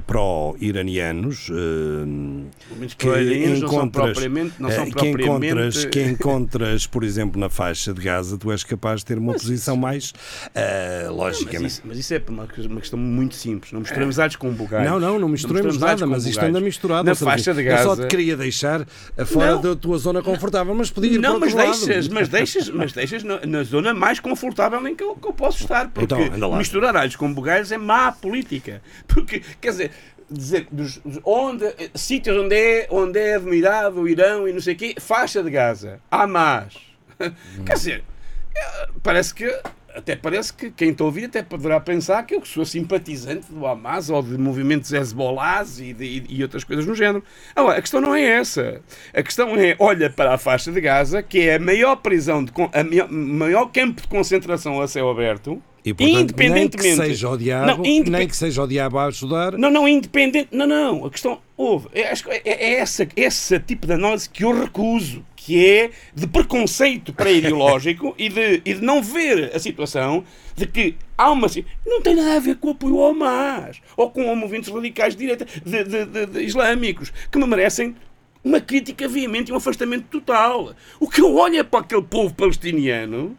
pró-iranianos, 0.06 1.50
Movimentos 1.50 2.94
que 2.94 3.06
pró-iranianos 3.06 3.60
não 3.60 3.68
são 3.68 3.78
encontras, 3.78 4.04
propriamente- 4.12 4.54
não 4.58 4.70
são 4.70 4.84
eh, 4.84 4.90
que 4.90 5.08
encontras, 5.08 5.84
que 5.84 6.02
encontras, 6.02 6.86
por 6.86 7.02
exemplo, 7.04 7.40
na 7.40 7.48
faixa 7.48 7.92
de 7.92 8.00
Gaza, 8.00 8.38
tu 8.38 8.52
és 8.52 8.62
capaz 8.62 9.00
de 9.00 9.06
ter 9.06 9.18
uma 9.18 9.32
posição 9.32 9.76
mais 9.76 10.12
eh, 10.54 11.04
Mas 11.06 11.16
logicamente. 11.16 11.66
isso, 11.66 11.82
mas 11.84 11.98
isso 11.98 12.14
é 12.14 12.22
uma, 12.28 12.46
uma 12.68 12.80
questão 12.80 12.98
muito 12.98 13.34
simples. 13.34 13.72
Não 13.72 13.80
misturamos 13.80 14.18
alhos 14.18 14.36
com 14.36 14.50
bugais. 14.52 14.88
Não, 14.88 15.00
não, 15.00 15.18
não 15.18 15.28
misturamos 15.28 15.72
misturamos 15.74 15.82
alhos 15.82 16.00
nada, 16.00 16.06
mas 16.06 16.26
isto 16.26 16.40
anda 16.44 16.60
misturado. 16.60 17.04
Na 17.04 17.14
faixa 17.14 17.52
de 17.52 17.62
só 17.62 17.68
Gaza. 17.96 18.11
Queria 18.16 18.36
deixar 18.36 18.86
a 19.16 19.24
fora 19.24 19.54
Não. 19.54 19.60
da 19.62 19.76
tua 19.76 19.96
zona 19.98 20.22
confortável, 20.22 20.74
mas 20.74 20.90
podia 20.90 21.12
ir 21.12 21.18
Não, 21.18 21.38
mas 21.40 21.54
deixas, 21.54 22.08
mas 22.08 22.28
deixas, 22.28 22.68
mas 22.68 22.92
deixas 22.92 23.22
na, 23.22 23.40
na 23.46 23.62
zona 23.62 23.94
mais 23.94 24.20
confortável 24.20 24.86
em 24.86 24.94
que 24.94 25.02
eu, 25.02 25.16
que 25.16 25.26
eu 25.26 25.32
posso 25.32 25.62
estar. 25.62 25.88
Porque 25.88 26.14
Então, 26.14 26.56
misturar 26.56 26.94
alhos 26.96 27.16
com 27.16 27.32
bugalhos 27.32 27.72
é 27.72 27.78
má 27.78 28.12
política. 28.12 28.82
Porque, 29.08 29.40
quer 29.60 29.70
dizer, 29.70 29.90
dizer 30.30 30.66
dos, 30.70 31.00
onde, 31.24 31.64
eh, 31.64 31.90
sítios 31.94 32.36
onde 32.36 32.54
é, 32.54 32.86
onde 32.90 33.18
é 33.18 33.34
admirado 33.34 34.00
o 34.00 34.08
Irão 34.08 34.46
e 34.46 34.52
não 34.52 34.60
sei 34.60 34.74
o 34.74 34.76
quê, 34.76 34.94
faixa 34.98 35.42
de 35.42 35.50
Gaza, 35.50 36.00
Hamas. 36.10 36.74
Quer 37.64 37.74
dizer, 37.74 38.04
eh, 38.54 38.88
parece 39.02 39.34
que. 39.34 39.46
Até 39.94 40.16
parece 40.16 40.52
que 40.54 40.70
quem 40.70 40.90
está 40.90 41.04
a 41.04 41.06
ouvir 41.06 41.26
até 41.26 41.42
poderá 41.42 41.78
pensar 41.78 42.22
que 42.24 42.34
eu 42.34 42.44
sou 42.46 42.64
simpatizante 42.64 43.46
do 43.52 43.66
Hamas 43.66 44.08
ou 44.08 44.22
de 44.22 44.38
movimentos 44.38 44.90
Hezbollahs 44.92 45.78
e, 45.80 45.92
de- 45.92 46.24
e 46.28 46.42
outras 46.42 46.64
coisas 46.64 46.86
no 46.86 46.94
género. 46.94 47.22
Agora, 47.54 47.78
a 47.78 47.80
questão 47.82 48.00
não 48.00 48.14
é 48.14 48.22
essa. 48.22 48.80
A 49.14 49.22
questão 49.22 49.54
é, 49.56 49.76
olha 49.78 50.08
para 50.08 50.32
a 50.34 50.38
faixa 50.38 50.72
de 50.72 50.80
Gaza, 50.80 51.22
que 51.22 51.40
é 51.40 51.56
a 51.56 51.58
maior 51.58 51.96
prisão, 51.96 52.42
de, 52.42 52.50
a 52.72 52.82
maior, 52.84 53.10
maior 53.10 53.66
campo 53.66 54.00
de 54.00 54.08
concentração 54.08 54.80
a 54.80 54.88
céu 54.88 55.10
aberto, 55.10 55.62
E, 55.84 55.92
portanto, 55.92 56.14
nem 56.14 56.22
independentemente... 56.22 56.76
que 57.00 57.06
seja 57.08 57.28
o 57.28 57.36
diabo, 57.36 57.66
Não, 57.66 57.84
independ- 57.84 58.10
nem 58.18 58.28
que 58.28 58.36
seja 58.36 58.62
o 58.62 58.66
diabo 58.66 58.98
a 58.98 59.04
ajudar. 59.06 59.52
não, 59.58 59.70
não, 59.70 59.86
independente. 59.86 60.48
Não, 60.52 60.66
não. 60.66 61.04
A 61.04 61.10
questão. 61.10 61.38
Houve. 61.56 61.88
É, 61.92 62.00
é, 62.02 62.40
é 62.44 62.74
essa, 62.76 63.06
esse 63.14 63.60
tipo 63.60 63.86
de 63.86 63.92
análise 63.92 64.28
que 64.28 64.42
eu 64.44 64.58
recuso, 64.58 65.22
que 65.44 65.66
é 65.66 65.90
de 66.14 66.26
preconceito 66.28 67.12
pré-ideológico 67.12 68.14
e, 68.16 68.28
de, 68.28 68.62
e 68.64 68.74
de 68.74 68.80
não 68.80 69.02
ver 69.02 69.50
a 69.54 69.58
situação 69.58 70.22
de 70.54 70.66
que 70.66 70.94
há 71.18 71.30
uma. 71.32 71.48
Não 71.84 72.00
tem 72.00 72.14
nada 72.14 72.36
a 72.36 72.40
ver 72.40 72.56
com 72.56 72.68
o 72.68 72.70
apoio 72.70 72.98
ao 73.00 73.10
Hamas 73.10 73.80
ou 73.96 74.08
com 74.10 74.34
movimentos 74.36 74.68
radicais 74.72 75.14
de 75.16 75.20
direita 75.20 75.44
de- 75.64 75.84
de- 75.84 76.26
de 76.26 76.42
islâmicos 76.44 77.12
que 77.30 77.38
me 77.38 77.46
merecem 77.46 77.96
uma 78.44 78.60
crítica 78.60 79.08
veemente 79.08 79.50
e 79.50 79.54
um 79.54 79.56
afastamento 79.56 80.04
total. 80.10 80.74
O 81.00 81.08
que 81.08 81.20
eu 81.20 81.34
olho 81.34 81.58
é 81.58 81.62
para 81.62 81.80
aquele 81.80 82.02
povo 82.02 82.32
palestiniano 82.34 83.36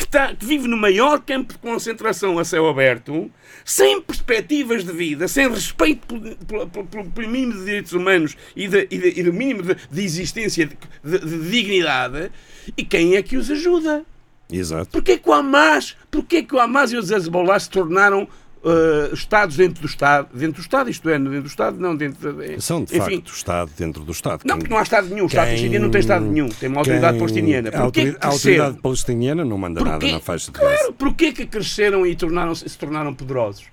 que, 0.00 0.08
tá- 0.08 0.34
que 0.34 0.44
vive 0.44 0.66
no 0.66 0.76
maior 0.76 1.20
campo 1.20 1.52
de 1.52 1.58
concentração 1.58 2.38
a 2.38 2.44
céu 2.44 2.68
aberto, 2.68 3.30
sem 3.64 4.00
perspectivas 4.00 4.82
de 4.84 4.92
vida, 4.92 5.28
sem 5.28 5.48
respeito 5.48 6.06
pelo, 6.06 6.36
pelo- 6.36 6.66
pelo- 6.68 6.86
pelo- 6.86 7.10
pelo 7.10 7.28
mínimo 7.28 7.52
de 7.58 7.64
direitos 7.64 7.92
humanos 7.92 8.36
e, 8.56 8.66
de- 8.66 8.88
e 8.90 8.98
de- 8.98 9.20
e 9.20 9.22
do 9.22 9.32
mínimo 9.32 9.62
de, 9.62 9.76
de 9.90 10.02
existência, 10.02 10.66
de, 10.66 10.76
de- 11.04 11.18
de 11.26 11.50
dignidade, 11.50 12.30
e 12.76 12.84
quem 12.84 13.16
é 13.16 13.22
que 13.22 13.36
os 13.36 13.50
ajuda? 13.50 14.04
Exato. 14.52 14.90
Porquê 14.90 15.16
que 15.18 15.28
o 15.28 15.32
Hamas, 15.32 15.96
porquê 16.10 16.42
que 16.42 16.54
o 16.54 16.58
Hamas 16.58 16.90
e 16.92 16.96
os 16.96 17.10
Hezbollah 17.10 17.60
se 17.60 17.70
tornaram 17.70 18.26
eh, 18.64 19.10
Estados 19.12 19.56
dentro 19.56 19.80
do 19.80 19.86
Estado? 19.86 20.28
Dentro 20.32 20.60
do 20.60 20.60
Estado, 20.62 20.90
isto 20.90 21.08
é, 21.08 21.18
dentro 21.18 21.42
do 21.42 21.46
Estado, 21.46 21.78
não 21.78 21.96
dentro... 21.96 22.32
De, 22.34 22.60
São, 22.60 22.84
de 22.84 22.96
enfim, 22.96 23.16
facto, 23.16 23.32
Estado 23.34 23.70
dentro 23.78 24.04
do 24.04 24.12
Estado. 24.12 24.42
não, 24.44 24.58
porque 24.58 24.70
não 24.72 24.78
há 24.78 24.82
Estado 24.82 25.08
nenhum. 25.08 25.24
O 25.24 25.26
Estado 25.26 25.46
quem- 25.46 25.54
palestiniano 25.56 25.84
não 25.84 25.90
tem 25.90 26.00
Estado 26.00 26.24
nenhum. 26.24 26.48
Tem 26.48 26.68
uma 26.68 26.78
autoridade 26.80 27.12
quem- 27.12 27.18
palestiniana. 27.20 27.70
A, 27.70 27.78
a 28.26 28.28
autoridade 28.28 28.78
palestiniana 28.80 29.44
não 29.44 29.58
manda 29.58 29.80
nada 29.80 29.98
Porquê? 29.98 30.12
na 30.12 30.20
faixa 30.20 30.52
de 30.52 30.58
Claro, 30.58 30.76
Gaza. 30.76 30.92
porquê 30.92 31.32
que 31.32 31.46
cresceram 31.46 32.06
e 32.06 32.14
tornaram 32.16 32.54
se 32.54 32.76
tornaram 32.78 33.14
poderosos? 33.14 33.64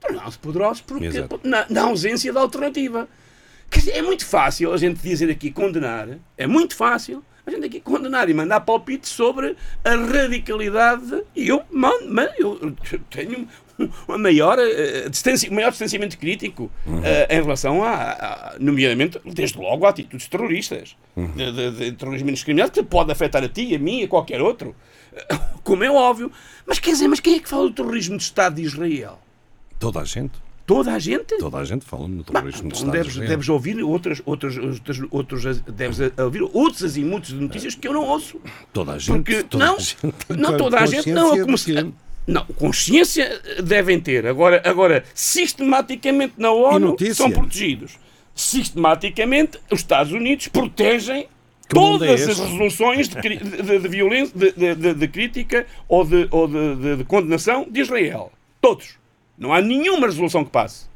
Tornaram-se 0.00 0.38
poderosos 0.38 0.80
porque, 0.80 1.10
na, 1.44 1.66
na 1.68 1.82
ausência 1.82 2.32
da 2.32 2.40
alternativa. 2.40 3.06
Quer 3.70 3.80
dizer, 3.80 3.92
é 3.92 4.02
muito 4.02 4.24
fácil 4.26 4.72
a 4.72 4.76
gente 4.76 5.00
dizer 5.00 5.30
aqui 5.30 5.50
condenar, 5.50 6.08
é 6.36 6.46
muito 6.46 6.74
fácil 6.74 7.22
a 7.46 7.50
gente 7.50 7.66
aqui 7.66 7.80
condenar 7.80 8.28
e 8.28 8.34
mandar 8.34 8.60
palpite 8.60 9.08
sobre 9.08 9.56
a 9.84 9.94
radicalidade. 9.94 11.22
E 11.36 11.48
eu, 11.48 11.62
mando, 11.70 12.12
man, 12.12 12.28
eu 12.38 12.74
tenho 13.10 13.46
uma 14.08 14.18
maior, 14.18 14.58
distanci, 15.10 15.50
maior 15.50 15.70
distanciamento 15.70 16.18
crítico 16.18 16.70
eh, 17.04 17.28
em 17.38 17.42
relação 17.42 17.82
a, 17.82 17.92
a, 17.94 18.56
nomeadamente, 18.58 19.20
desde 19.24 19.58
logo, 19.58 19.86
a 19.86 19.90
atitudes 19.90 20.26
terroristas, 20.28 20.96
de, 21.16 21.52
de, 21.52 21.70
de 21.70 21.92
terrorismo 21.92 22.28
indiscriminado, 22.30 22.72
que 22.72 22.82
pode 22.82 23.10
afetar 23.12 23.42
a 23.44 23.48
ti, 23.48 23.74
a 23.74 23.78
mim, 23.78 24.02
a 24.02 24.08
qualquer 24.08 24.40
outro, 24.40 24.74
como 25.64 25.84
é 25.84 25.90
óbvio. 25.90 26.30
Mas 26.66 26.78
quer 26.78 26.92
dizer, 26.92 27.08
mas 27.08 27.20
quem 27.20 27.36
é 27.36 27.38
que 27.40 27.48
fala 27.48 27.64
do 27.68 27.72
terrorismo 27.74 28.16
de 28.16 28.22
Estado 28.22 28.56
de 28.56 28.62
Israel? 28.62 29.18
Toda 29.78 30.00
a 30.00 30.04
gente. 30.04 30.32
Toda 30.66 30.92
a 30.92 30.98
gente? 31.00 31.36
Toda 31.38 31.58
a 31.58 31.64
gente 31.64 31.84
fala 31.84 32.06
no 32.06 32.22
terrorismo 32.22 32.68
Então 32.68 32.78
Estado. 32.78 32.92
deves, 32.92 33.06
de 33.06 33.12
Israel. 33.14 33.28
deves 33.30 33.48
ouvir 33.48 33.82
outras, 33.82 34.22
outras, 34.24 34.56
outras, 34.56 35.00
outros, 35.10 35.60
deves 35.62 35.98
ouvir 36.16 36.42
outros 36.42 36.84
azimutos 36.84 37.30
de 37.30 37.34
notícias 37.36 37.74
que 37.74 37.88
eu 37.88 37.92
não 37.92 38.04
ouço. 38.04 38.40
Toda 38.72 38.92
a 38.92 38.98
gente. 38.98 39.16
Porque 39.16 39.42
toda 39.42 39.64
não, 39.66 39.74
a 39.74 39.78
gente 39.80 39.96
não 40.28 40.56
toda 40.56 40.78
a 40.78 40.86
gente, 40.86 41.10
não, 41.10 41.56
se- 41.58 41.72
que- 41.74 41.92
não, 42.30 42.44
consciência 42.46 43.40
devem 43.62 44.00
ter. 44.00 44.26
Agora, 44.26 44.62
agora 44.64 45.04
sistematicamente 45.14 46.34
na 46.38 46.50
ONU 46.50 46.96
são 47.14 47.30
protegidos. 47.30 47.98
Sistematicamente, 48.34 49.58
os 49.70 49.80
Estados 49.80 50.12
Unidos 50.12 50.48
protegem 50.48 51.22
Que 51.22 51.28
é 51.28 51.80
todas 51.80 52.10
as 52.10 52.20
este? 52.28 52.42
resoluções 52.42 53.08
de, 53.08 53.20
de- 53.20 53.78
de 53.78 53.88
violência, 53.88 54.34
de, 54.36 54.94
de- 54.94 55.08
crítica 55.08 55.66
ou, 55.88 56.04
de, 56.04 56.26
ou 56.30 56.46
de, 56.48 56.76
de- 56.76 56.96
de 56.96 57.04
condenação 57.04 57.66
de 57.70 57.80
Israel. 57.80 58.32
Todos. 58.60 58.96
Não 59.38 59.52
há 59.52 59.60
nenhuma 59.60 60.06
resolução 60.06 60.44
que 60.44 60.50
passe. 60.50 60.86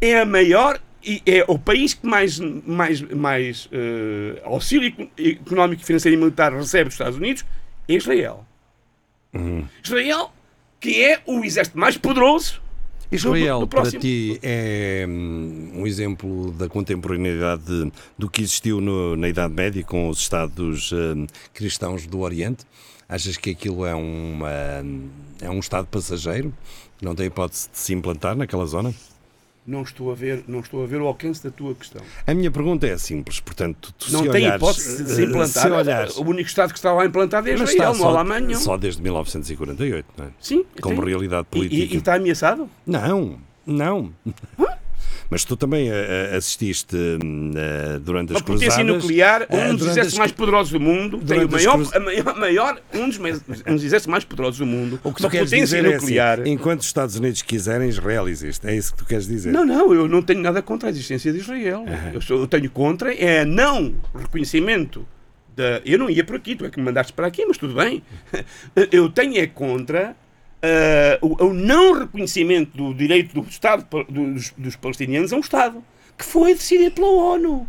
É 0.00 0.20
a 0.20 0.24
maior 0.26 0.80
e 1.04 1.22
é 1.26 1.44
o 1.46 1.58
país 1.58 1.94
que 1.94 2.06
mais, 2.06 2.38
mais, 2.40 3.00
mais 3.02 3.68
eh, 3.70 4.40
auxílio 4.44 4.88
eco- 4.88 5.10
económico, 5.18 5.84
financeiro 5.84 6.16
e 6.16 6.18
militar 6.18 6.52
recebe 6.52 6.84
dos 6.84 6.94
Estados 6.94 7.16
Unidos 7.16 7.44
é 7.88 7.94
Israel. 7.94 8.44
Uhum. 9.32 9.64
Israel, 9.84 10.32
que 10.80 11.02
é 11.02 11.20
o 11.26 11.44
exército 11.44 11.78
mais 11.78 11.96
poderoso 11.96 12.60
Israel, 13.10 13.60
do 13.60 13.68
para 13.68 13.88
ti, 13.90 14.38
é 14.42 15.06
hum, 15.08 15.72
um 15.76 15.86
exemplo 15.86 16.52
da 16.52 16.68
contemporaneidade 16.68 17.62
de- 17.64 17.92
do 18.18 18.28
que 18.28 18.42
existiu 18.42 18.80
no- 18.80 19.16
na 19.16 19.28
Idade 19.28 19.54
Média 19.54 19.82
com 19.84 20.08
os 20.08 20.18
Estados 20.18 20.90
hum, 20.92 21.26
cristãos 21.54 22.06
do 22.06 22.20
Oriente? 22.20 22.64
Achas 23.08 23.36
que 23.36 23.50
aquilo 23.50 23.86
é, 23.86 23.94
uma, 23.94 24.50
é 25.40 25.48
um 25.48 25.60
Estado 25.60 25.86
passageiro? 25.86 26.52
Não 27.00 27.14
tem 27.14 27.26
hipótese 27.26 27.68
de 27.72 27.78
se 27.78 27.94
implantar 27.94 28.34
naquela 28.36 28.66
zona? 28.66 28.92
Não 29.66 29.82
estou 29.82 30.12
a 30.12 30.14
ver, 30.14 30.44
não 30.46 30.60
estou 30.60 30.84
a 30.84 30.86
ver 30.86 31.00
o 31.00 31.06
alcance 31.08 31.42
da 31.42 31.50
tua 31.50 31.74
questão. 31.74 32.00
A 32.24 32.32
minha 32.32 32.50
pergunta 32.52 32.86
é 32.86 32.96
simples, 32.96 33.40
portanto, 33.40 33.92
tu, 33.98 34.12
não 34.12 34.22
se 34.22 34.28
tem 34.30 34.42
olhares, 34.44 34.62
hipótese 34.62 35.04
de 35.04 35.10
se 35.10 35.24
implantar. 35.24 35.62
Se 35.64 35.70
olhares, 35.70 36.16
O 36.16 36.22
único 36.22 36.48
Estado 36.48 36.72
que 36.72 36.78
está 36.78 36.92
lá 36.92 37.04
implantado 37.04 37.48
é 37.48 37.54
Israel, 37.54 37.68
está 37.70 37.84
não 37.86 37.90
há 37.90 37.94
só, 37.96 38.10
lá 38.10 38.40
nenhum. 38.40 38.54
só 38.60 38.76
desde 38.76 39.02
1948, 39.02 40.06
não 40.16 40.26
é? 40.26 40.28
Sim, 40.40 40.64
Como 40.80 40.96
tem. 40.96 41.04
realidade 41.04 41.48
E- 41.50 41.56
política. 41.56 41.92
E, 41.92 41.94
e 41.94 41.98
está 41.98 42.14
ameaçado? 42.14 42.70
Não, 42.86 43.38
não. 43.66 44.12
Mas 45.28 45.44
tu 45.44 45.56
também 45.56 45.90
eh, 45.90 46.30
eh, 46.32 46.36
assististe 46.36 46.94
hum, 46.96 47.50
eh, 47.56 47.98
durante 48.00 48.32
as 48.32 48.40
A 48.40 48.44
potência 48.44 48.68
cruzadas... 48.76 49.02
nuclear, 49.02 49.42
eh, 49.48 49.68
um 49.70 49.74
dos 49.74 49.82
exércitos 49.88 50.12
as- 50.14 50.18
mais 50.18 50.30
poderosos 50.32 50.72
do 50.72 50.78
mundo, 50.80 51.18
tem 51.18 51.44
o 51.44 51.50
maior, 51.50 51.72
cruz- 51.74 51.92
a 51.94 51.98
maior, 52.00 52.36
maior- 52.36 52.80
um, 52.94 53.08
dos, 53.08 53.18
mais- 53.18 53.40
um 53.66 53.74
dos 53.74 53.82
exércitos 53.84 54.06
mais 54.06 54.24
poderosos 54.24 54.58
do 54.58 54.66
mundo, 54.66 55.00
O 55.02 55.12
que 55.12 55.20
uma 55.22 55.28
tu 55.28 55.32
queres 55.32 55.50
potência 55.50 55.82
dizer 55.82 55.94
nuclear. 55.94 56.38
é 56.38 56.42
assim, 56.42 56.50
enquanto 56.52 56.80
os 56.80 56.86
Estados 56.86 57.16
Unidos 57.16 57.42
quiserem, 57.42 57.88
Israel 57.88 58.28
existe. 58.28 58.66
É 58.68 58.74
isso 58.76 58.92
que 58.92 58.98
tu 58.98 59.04
queres 59.04 59.26
dizer? 59.26 59.52
Não, 59.52 59.64
não, 59.64 59.92
eu 59.92 60.06
não 60.08 60.22
tenho 60.22 60.40
nada 60.40 60.62
contra 60.62 60.88
a 60.88 60.90
existência 60.90 61.32
de 61.32 61.38
Israel. 61.38 61.84
Eu, 62.14 62.20
sou- 62.20 62.38
eu 62.40 62.46
tenho 62.46 62.70
contra 62.70 63.12
é 63.14 63.44
não 63.44 63.94
reconhecimento 64.14 65.06
da. 65.56 65.80
Eu 65.84 65.98
não 65.98 66.08
ia 66.10 66.22
por 66.22 66.36
aqui, 66.36 66.54
tu 66.54 66.64
é 66.64 66.70
que 66.70 66.78
me 66.78 66.84
mandaste 66.84 67.12
para 67.12 67.26
aqui, 67.26 67.44
mas 67.46 67.56
tudo 67.58 67.74
bem. 67.74 68.02
Eu 68.92 69.08
tenho 69.08 69.38
é 69.38 69.46
contra 69.46 70.14
ah, 70.62 71.18
o, 71.22 71.46
o 71.46 71.52
não 71.54 71.92
reconhecimento 71.98 72.76
do 72.76 72.94
direito 72.94 73.34
do 73.40 73.48
Estado 73.48 73.86
dos, 74.08 74.52
dos 74.56 74.76
palestinianos 74.76 75.32
a 75.32 75.36
um 75.36 75.40
Estado 75.40 75.82
que 76.18 76.24
foi 76.24 76.54
decidido 76.54 76.92
pela 76.92 77.08
ONU. 77.08 77.66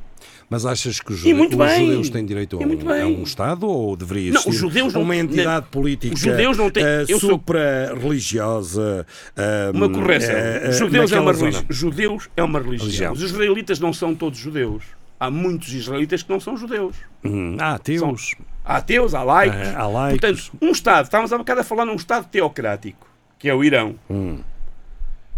Mas 0.50 0.66
achas 0.66 1.02
que 1.02 1.12
os, 1.12 1.26
E 1.26 1.34
muito 1.34 1.62
os 1.62 1.72
judeus 1.76 2.10
têm 2.10 2.26
direito 2.26 2.56
a 2.56 2.60
um, 2.60 2.64
a 2.92 3.06
um 3.06 3.24
Estado 3.24 3.68
ou 3.68 3.98
deveria 3.98 4.32
Não, 4.32 4.40
existir 4.40 4.58
judeus 4.58 4.94
não- 4.94 5.02
uma 5.02 5.14
entidade 5.18 5.66
não, 5.66 5.72
política 5.72 6.14
os 6.16 6.22
judeus 6.22 6.58
não 6.58 6.70
têm- 6.72 6.84
sou- 7.20 7.32
supra-religiosa? 7.32 9.06
eh, 9.36 9.72
Uma 9.74 9.90
correção. 9.90 10.34
eh, 10.36 10.72
judeus, 10.72 11.12
é 11.12 11.20
uma 11.20 11.34
judeus 11.70 12.30
é 12.38 12.44
uma 12.44 12.60
religião. 12.60 12.86
Religião. 12.88 13.14
Os 13.14 13.22
israelitas 13.22 13.80
não 13.80 13.92
são 13.92 14.16
todos 14.16 14.40
judeus. 14.40 14.84
Há 15.20 15.30
muitos 15.32 15.74
israelitas 15.74 16.24
que 16.24 16.30
não 16.30 16.40
são 16.40 16.56
judeus. 16.56 16.96
Hum, 17.26 17.58
há 17.60 17.74
ateus. 17.74 18.32
Há 18.57 18.57
ateus, 18.76 19.14
há 19.14 19.24
laicos. 19.24 19.68
Ah, 19.76 19.82
há 19.82 19.88
laicos. 19.88 20.20
Portanto, 20.50 20.52
um 20.62 20.72
Estado, 20.72 21.06
estávamos 21.06 21.32
há 21.34 21.38
bocado 21.38 21.62
a 21.62 21.64
falar 21.64 21.86
num 21.86 21.96
Estado 21.96 22.28
teocrático, 22.30 23.08
que 23.40 23.48
é 23.50 23.54
o 23.54 23.64
Irão. 23.64 23.96
Hum, 24.10 24.40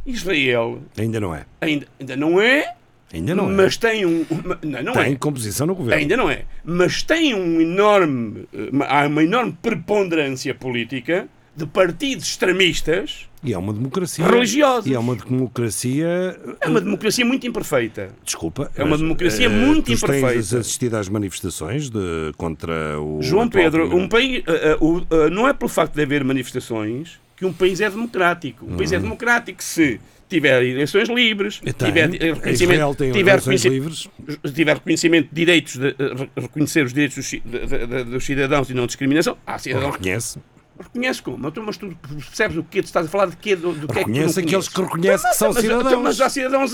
Israel 0.05 0.81
ainda 0.97 1.19
não 1.19 1.35
é. 1.35 1.45
ainda, 1.61 1.85
ainda 1.99 2.15
não 2.15 2.41
é, 2.41 2.73
Ainda 3.13 3.33
não 3.35 3.49
é. 3.49 3.53
mas 3.53 3.75
tem 3.77 4.05
um. 4.05 4.25
não, 4.63 4.83
não 4.83 4.93
Tem 4.93 5.13
é. 5.13 5.15
composição 5.15 5.65
no 5.67 5.73
governo. 5.75 5.99
Ainda 6.01 6.15
não 6.15 6.29
é. 6.29 6.43
Mas 6.63 7.01
tem 7.03 7.33
um 7.33 7.59
enorme. 7.59 8.47
eh, 8.53 8.69
Há 8.87 9.07
uma 9.07 9.23
enorme 9.23 9.57
preponderância 9.61 10.53
política 10.53 11.27
de 11.55 11.65
partidos 11.65 12.25
extremistas. 12.27 13.27
E 13.43 13.53
é 13.53 13.57
uma 13.57 13.71
democracia. 13.71 14.25
Religiosos. 14.25 14.85
E 14.89 14.93
é 14.93 14.99
uma 14.99 15.15
democracia. 15.15 16.39
É 16.59 16.67
uma 16.67 16.81
democracia 16.81 17.25
muito 17.25 17.47
imperfeita. 17.47 18.09
Desculpa. 18.23 18.69
É 18.75 18.83
uma 18.83 18.97
democracia 18.97 19.45
eh, 19.45 19.49
muito 19.49 19.91
imperfeita. 19.91 20.33
tens 20.33 20.53
assistido 20.53 20.95
às 20.95 21.07
manifestações 21.07 21.89
de, 21.89 22.31
contra 22.37 22.99
o. 22.99 23.21
João 23.21 23.47
Pedro, 23.47 23.95
um 23.95 24.07
país, 24.09 24.43
eh, 24.45 24.77
o- 24.81 25.01
eh, 25.09 25.29
não 25.29 25.47
é 25.47 25.53
pelo 25.53 25.69
facto 25.69 25.93
de 25.95 26.01
haver 26.01 26.23
manifestações 26.23 27.19
que 27.37 27.45
um 27.45 27.53
país 27.53 27.79
é 27.79 27.89
democrático. 27.89 28.65
Um 28.65 28.75
país 28.75 28.91
é 28.91 28.97
Uhum. 28.97 29.03
democrático 29.03 29.63
se 29.63 29.99
tiver 30.27 30.61
eleições 30.61 31.07
livres, 31.09 31.59
Tem. 31.59 31.73
tiver 31.73 32.09
reconhecimento, 32.09 32.95
tem 32.95 33.11
tiver, 33.11 33.35
reconhecimento, 33.39 34.09
tiver 34.53 34.73
reconhecimento 34.75 35.29
de 35.29 35.35
direitos, 35.35 35.75
de, 35.77 35.87
re- 35.97 36.29
reconhecer 36.35 36.85
os 36.85 36.93
direitos 36.93 37.15
dos, 37.15 37.29
de- 37.29 37.39
de- 37.87 38.03
dos 38.03 38.23
cidadãos 38.25 38.69
e 38.69 38.73
não 38.73 38.85
discriminação. 38.85 39.37
Há 39.47 39.57
cidadãos 39.57 39.95
Reconhece. 39.95 40.37
Reconhece 40.79 41.21
como? 41.21 41.37
Mas 41.37 41.53
tu, 41.53 41.61
mas 41.63 41.77
tu 41.77 41.95
percebes 42.25 42.57
o 42.57 42.63
que 42.63 42.81
tu 42.81 42.85
estás 42.85 43.05
a 43.05 43.09
falar 43.09 43.25
de 43.27 43.35
quê? 43.37 43.55
Do, 43.55 43.73
do 43.73 43.87
que 43.87 43.99
é 43.99 44.03
que 44.03 44.09
Reconhece 44.11 44.39
aqueles 44.39 44.67
que 44.69 44.81
reconhecem 44.81 45.29
que 45.29 45.35
são 45.35 45.49
mas, 45.53 45.61
cidadãos. 45.61 45.87
então, 45.87 46.03
Mas 46.03 46.21
há 46.21 46.29
cidadãos 46.29 46.71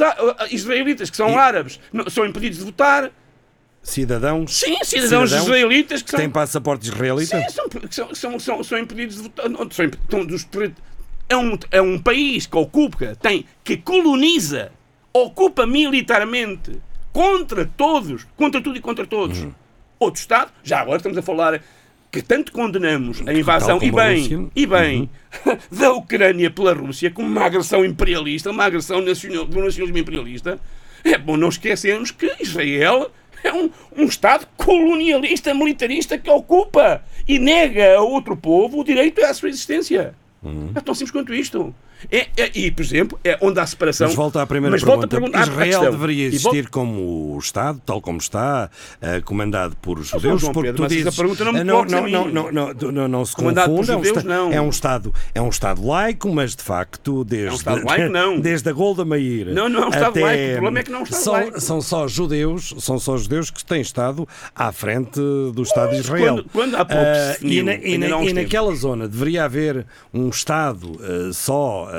israelitas 0.52 1.10
que 1.10 1.18
são 1.18 1.38
árabes, 1.38 1.80
não- 1.92 2.10
são 2.10 2.26
impedidos 2.26 2.60
de 2.60 2.66
votar. 2.66 3.12
Cidadãos. 3.82 4.56
Sim, 4.58 4.78
cidadãos 4.84 5.32
israelitas 5.32 6.02
que 6.02 6.06
que 6.06 6.12
são- 6.12 6.20
têm 6.20 6.30
passaporte 6.30 6.88
israelita. 6.88 7.40
Sim, 7.40 7.50
são, 7.50 7.66
são, 7.92 8.16
são, 8.16 8.40
são, 8.40 8.64
são 8.64 8.78
impedidos 8.80 9.18
de 9.18 9.22
votar. 9.24 9.50
Não, 9.50 9.70
são, 9.72 9.86
estão 9.86 10.26
dos 10.26 10.48
é, 11.30 11.36
um, 11.38 11.58
é 11.72 11.82
um 11.82 12.00
país 12.00 12.46
que 12.46 12.58
ocupa, 12.58 13.16
tem, 13.16 13.46
que 13.64 13.78
coloniza, 13.78 14.72
ocupa 15.14 15.66
militarmente 15.66 16.80
contra 17.12 17.66
todos, 17.78 18.26
contra 18.36 18.62
tudo 18.62 18.78
e 18.78 18.82
contra 18.82 19.06
todos. 19.08 19.40
Uhum. 19.40 19.54
Outro 20.00 20.20
Estado, 20.20 20.52
já 20.64 20.82
agora 20.82 20.98
estamos 20.98 21.18
a 21.18 21.22
falar 21.22 21.62
que 22.16 22.22
tanto 22.22 22.54
condenamos 22.54 23.22
a 23.28 23.34
invasão, 23.34 23.78
e 23.82 23.92
bem. 23.92 24.34
Uhum. 24.34 24.52
e 24.56 24.64
bem, 24.66 25.10
da 25.70 25.92
Ucrânia 25.92 26.50
pela 26.50 26.74
Rússia 26.74 27.12
como 27.12 27.28
uma 27.28 27.44
agressão 27.44 27.84
imperialista, 27.84 28.52
uma 28.52 28.64
agressão 28.64 29.02
nacional, 29.02 29.44
do 29.44 29.62
nacionalismo 29.62 29.98
imperialista, 29.98 30.58
é 31.04 31.18
bom 31.18 31.36
não 31.36 31.50
esquecermos 31.50 32.12
que 32.12 32.34
Israel 32.40 33.12
é 33.44 33.52
um, 33.52 33.70
um 33.98 34.06
Estado 34.06 34.48
colonialista, 34.56 35.54
militarista 35.54 36.18
que 36.18 36.30
ocupa 36.30 37.04
e 37.28 37.38
nega 37.38 37.98
a 37.98 38.02
outro 38.02 38.38
povo 38.38 38.80
o 38.80 38.84
direito 38.86 39.22
à 39.22 39.34
sua 39.34 39.50
existência. 39.50 40.16
Uhum. 40.42 40.72
É 40.74 40.80
tão 40.80 40.96
simples 40.96 41.12
quanto 41.12 41.34
isto. 41.34 41.76
É, 42.12 42.28
é- 42.38 42.52
e, 42.56 42.72
por 42.72 42.82
exemplo, 42.84 43.20
é 43.24 43.38
onde 43.42 43.60
há 43.60 43.66
separação. 43.66 44.08
Mas 44.08 44.16
volta 44.16 44.42
à 44.42 44.46
primeira 44.48 44.72
Mas 44.76 44.84
pergunta. 44.84 45.18
Israel 45.40 45.92
deveria 45.92 46.28
existir 46.28 46.70
como 46.70 47.38
Estado, 47.40 47.82
tal 47.86 48.02
como 48.02 48.18
está, 48.18 48.70
eh, 49.02 49.22
comandado 49.22 49.76
por 49.82 50.02
judeus, 50.04 50.42
Pedro, 50.42 50.54
porque 50.54 50.74
tu 50.74 50.82
mas 50.84 50.92
essa 50.92 50.98
dizes... 51.04 51.16
pergunta 51.16 51.44
não 51.46 51.54
me 51.54 51.60
eh, 51.60 51.64
não, 51.64 51.86
não, 51.86 52.02
não, 52.08 52.08
não, 52.10 52.52
não, 52.52 52.74
não, 52.74 52.92
não, 52.92 53.08
não 53.08 53.26
se 53.26 53.36
Comandado 53.36 53.70
por 53.70 53.78
confunda. 53.86 53.94
é 53.94 53.98
um 53.98 54.04
judeus, 54.04 54.24
não. 54.24 54.52
É 54.52 54.62
um 54.62 54.70
Estado, 54.70 55.14
é 55.34 55.42
um 55.42 55.50
Estado 55.50 55.86
laico, 55.86 56.30
mas 56.34 56.56
de 56.56 56.64
facto 56.64 57.24
desde, 57.24 57.56
Estado 57.58 57.86
laico, 57.86 58.12
não. 58.12 58.40
desde 58.42 58.70
a 58.70 58.74
Golda 58.74 59.04
Meir 59.06 59.48
Não, 59.54 59.68
não 59.70 59.84
é 59.84 59.86
um 59.86 59.90
Estado 59.90 60.10
até- 60.10 60.22
laico. 60.22 60.44
O 60.46 60.52
problema 60.54 60.80
é 60.80 60.84
que 60.84 60.92
não 60.92 61.00
é 61.00 61.02
um 61.02 61.04
Estado 61.04 61.22
são, 61.24 61.34
laico. 61.34 61.62
São 61.62 61.82
só 61.82 62.08
judeus, 62.08 62.74
são 62.80 63.00
só 63.00 63.18
judeus 63.18 63.50
que 63.50 63.64
têm 63.64 63.82
estado 63.82 64.28
à 64.56 64.72
frente 64.72 65.20
do 65.20 65.62
Estado 65.64 65.92
de 65.92 65.98
Israel. 66.00 66.36
quando- 66.36 66.50
quando 66.52 66.76
há 66.76 66.86
pouco 66.86 67.04
se 67.04 67.06
Ah, 67.06 67.38
e, 67.42 67.62
na- 67.64 67.74
e 67.76 67.98
na- 67.98 68.08
não 68.08 68.24
e 68.24 68.34
naquela 68.34 68.74
zona 68.76 69.08
deveria 69.08 69.46
haver 69.46 69.86
um 70.14 70.30
Estado 70.30 71.00
ah, 71.02 71.32
só 71.34 71.88
ah, 71.92 71.95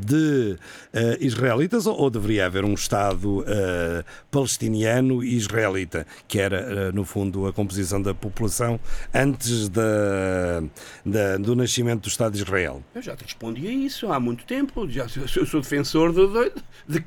de 0.00 0.56
ah, 0.92 1.16
israelitas 1.20 1.86
ou, 1.86 2.10
deveria 2.10 2.46
haver 2.46 2.64
um 2.64 2.74
Estado 2.74 3.44
ah, 3.46 4.04
palestiniano 4.30 5.22
e 5.22 5.34
israelita, 5.36 6.06
que 6.26 6.38
era, 6.38 6.92
no 6.92 7.04
fundo, 7.04 7.46
a 7.46 7.52
composição 7.52 8.00
da 8.00 8.14
população 8.14 8.78
antes 9.14 9.68
da, 9.68 10.62
da- 11.04 11.36
do 11.38 11.54
nascimento 11.56 12.02
do 12.02 12.08
Estado 12.08 12.32
de 12.34 12.42
Israel? 12.42 12.82
Eu 12.94 13.02
já 13.02 13.16
te 13.16 13.24
respondi 13.24 13.66
a 13.66 13.72
isso 13.72 14.10
há 14.12 14.18
muito 14.20 14.44
tempo. 14.44 14.88
Já, 14.88 15.08
sou- 15.08 15.22
eu 15.36 15.46
sou 15.46 15.60
defensor 15.60 16.12
das- 16.12 16.52
de- 16.88 17.00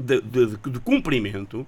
de- 0.00 0.20
de- 0.20 0.70
de 0.70 0.80
cumprimento 0.80 1.66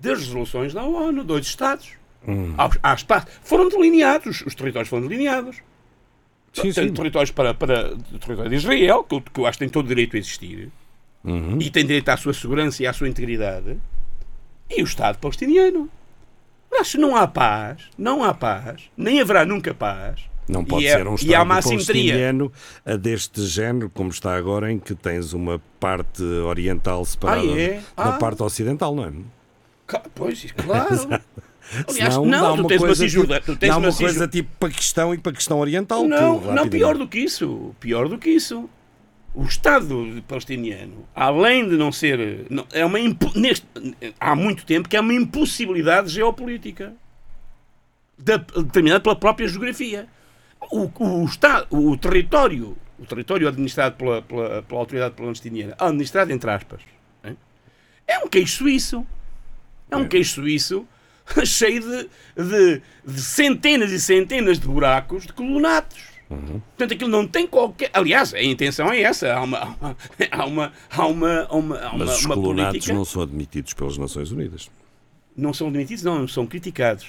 das 0.00 0.18
resoluções 0.20 0.72
da 0.74 0.82
ONU, 0.82 1.22
dois 1.24 1.46
Estados. 1.46 1.90
Hum. 2.26 2.54
Há, 2.56 2.70
há 2.82 2.94
espaço. 2.94 3.26
Foram 3.42 3.68
delineados, 3.68 4.42
os 4.46 4.54
territórios 4.54 4.88
foram 4.88 5.06
delineados. 5.08 5.56
Sim, 6.52 6.70
Tem 6.72 6.72
sim. 6.88 6.92
territórios 6.92 7.30
para, 7.30 7.54
para 7.54 7.96
território 8.20 8.50
de 8.50 8.56
Israel, 8.56 9.04
que 9.04 9.14
eu, 9.14 9.20
que 9.22 9.40
eu 9.40 9.46
acho 9.46 9.56
que 9.58 9.64
tem 9.64 9.68
todo 9.70 9.86
o 9.86 9.88
direito 9.88 10.16
a 10.16 10.18
existir, 10.18 10.70
Uhum. 11.24 11.58
e 11.60 11.70
tem 11.70 11.86
direito 11.86 12.08
à 12.10 12.16
sua 12.16 12.34
segurança 12.34 12.82
e 12.82 12.86
à 12.86 12.92
sua 12.92 13.08
integridade, 13.08 13.78
e 14.68 14.82
o 14.82 14.84
Estado 14.84 15.18
palestiniano. 15.18 15.88
Mas 16.70 16.88
se 16.88 16.98
não 16.98 17.14
há 17.16 17.26
paz, 17.28 17.82
não 17.96 18.22
há 18.24 18.34
paz, 18.34 18.82
nem 18.96 19.20
haverá 19.20 19.44
nunca 19.46 19.72
paz. 19.72 20.20
Não 20.48 20.64
pode 20.64 20.86
é- 20.86 20.96
ser 20.96 21.06
um 21.06 21.14
Estado 21.14 21.48
palestiniano 21.48 22.52
eh, 22.84 22.96
deste 22.98 23.40
género, 23.46 23.88
como 23.88 24.10
está 24.10 24.34
agora, 24.36 24.70
em 24.72 24.78
que 24.78 24.94
tens 24.94 25.32
uma 25.32 25.60
parte 25.78 26.22
oriental 26.22 27.04
separada 27.04 27.40
Ah, 27.46 27.60
é? 27.60 27.74
da 27.96 28.04
Ah. 28.04 28.12
parte 28.18 28.42
ocidental, 28.42 28.94
não 28.94 29.04
é? 29.04 29.12
Pois, 30.14 30.50
claro. 30.52 30.88
Aliás, 31.88 32.14
Senão 32.14 32.26
não, 32.26 32.40
dá 32.42 32.54
tu 32.54 32.60
uma 32.60 32.68
tens 32.68 32.80
uma 32.80 32.86
coisa 32.86 33.04
Cisjordânia. 33.04 33.40
tipo- 33.40 33.52
Tu 33.52 33.58
tens 33.58 33.68
dá 33.70 33.76
uma 33.78 33.88
uma 33.88 33.96
coisa 33.96 34.28
tipo 34.28 34.50
Paquistão 34.58 35.14
e 35.14 35.18
Paquistão 35.18 35.58
Oriental. 35.58 36.06
Não, 36.06 36.40
que 36.40 36.48
não, 36.48 36.68
pior 36.68 36.98
do 36.98 37.08
que 37.08 37.18
isso. 37.20 37.74
Pior 37.80 38.08
do 38.08 38.18
que 38.18 38.30
isso. 38.30 38.68
O 39.34 39.44
Estado 39.44 40.22
palestiniano, 40.28 41.06
além 41.14 41.66
de 41.66 41.76
não 41.76 41.90
ser. 41.90 42.44
não- 42.50 42.66
é 42.72 42.84
uma 42.84 42.98
neste, 43.34 43.66
há 44.20 44.34
muito 44.36 44.66
tempo 44.66 44.88
que 44.88 44.96
é 44.96 45.00
uma 45.00 45.14
impossibilidade 45.14 46.10
geopolítica. 46.10 46.92
Da- 48.18 48.36
determinada 48.36 49.00
pela 49.00 49.16
própria 49.16 49.48
geografia. 49.48 50.06
O, 50.70 50.90
o, 51.02 51.24
Estado, 51.24 51.66
o 51.70 51.96
território, 51.96 52.76
o 52.98 53.06
território 53.06 53.48
administrado 53.48 53.96
pela, 53.96 54.22
pela, 54.22 54.62
pela 54.62 54.80
autoridade 54.80 55.14
palestiniana, 55.14 55.74
administrado 55.78 56.30
entre 56.30 56.48
aspas, 56.50 56.80
é 58.06 58.18
um 58.18 58.28
queijo 58.28 58.52
suíço. 58.58 59.06
É 59.90 59.96
um 59.96 60.06
queijo 60.06 60.34
suíço 60.34 60.86
cheio 61.46 61.80
de, 61.80 62.08
de, 62.36 62.82
de 63.06 63.20
centenas 63.22 63.90
e 63.92 64.00
centenas 64.00 64.58
de 64.58 64.66
buracos 64.66 65.26
de 65.26 65.32
colonatos. 65.32 66.12
Portanto, 66.28 66.94
aquilo 66.94 67.10
não 67.10 67.26
tem 67.28 67.46
qualquer. 67.46 67.90
Aliás, 67.92 68.32
a 68.32 68.42
intenção 68.42 68.90
é 68.90 69.02
essa. 69.02 69.34
Há 69.34 69.42
uma. 69.42 69.76
Há 70.30 70.46
uma. 70.46 70.72
Há 70.90 71.06
uma. 71.06 71.46
Há 71.48 71.54
uma, 71.56 71.78
há 71.78 71.90
uma, 71.92 72.04
Mas 72.06 72.18
os 72.20 72.24
uma 72.24 72.34
colonatos 72.34 72.70
política. 72.72 72.94
não 72.94 73.04
são 73.04 73.20
admitidos 73.22 73.74
pelas 73.74 73.98
Nações 73.98 74.30
Unidas. 74.32 74.70
Não 75.36 75.52
são 75.52 75.68
admitidos, 75.68 76.02
não, 76.02 76.26
são 76.26 76.46
criticados. 76.46 77.06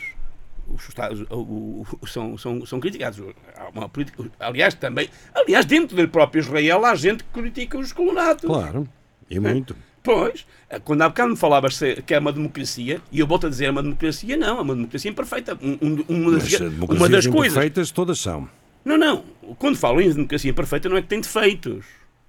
Os 0.67 0.87
Estados 0.89 1.21
o- 1.29 1.35
o- 1.35 1.87
o- 2.01 2.07
são, 2.07 2.37
são, 2.37 2.65
são 2.65 2.79
criticados. 2.81 3.21
Há 3.55 3.69
uma 3.69 3.87
política, 3.87 4.29
aliás, 4.41 4.73
também. 4.73 5.09
Aliás, 5.33 5.65
dentro 5.65 5.95
do 5.95 6.07
próprio 6.09 6.41
Israel 6.41 6.83
há 6.85 6.93
gente 6.95 7.23
que 7.23 7.29
critica 7.31 7.77
os 7.77 7.93
colonatos. 7.93 8.43
Claro, 8.45 8.87
e 9.29 9.39
muito. 9.39 9.73
Pois, 10.03 10.45
quando 10.83 11.01
há 11.01 11.07
bocado 11.09 11.29
me 11.31 11.37
falavas 11.37 11.79
que 12.05 12.13
é 12.13 12.19
uma 12.19 12.33
democracia, 12.33 12.99
e 13.11 13.19
eu 13.21 13.25
volto 13.25 13.47
a 13.47 13.49
dizer 13.49 13.65
é 13.65 13.71
uma 13.71 13.81
democracia, 13.81 14.35
não, 14.35 14.59
é 14.59 14.61
uma 14.61 14.75
democracia 14.75 15.09
imperfeita. 15.09 15.57
Um- 15.61 15.77
um- 15.81 16.05
uma, 16.09 16.31
das, 16.33 16.53
eh, 16.53 16.57
uma 16.89 17.07
das 17.09 17.25
coisas. 17.25 17.53
imperfeitas 17.53 17.89
todas 17.91 18.19
são. 18.19 18.47
Não, 18.83 18.97
não. 18.97 19.23
Quando 19.57 19.77
falo 19.77 20.01
em 20.01 20.11
democracia 20.11 20.51
imperfeita, 20.51 20.89
não 20.89 20.97
é 20.97 21.01
que 21.01 21.07
tem 21.07 21.21
defeitos. 21.21 21.85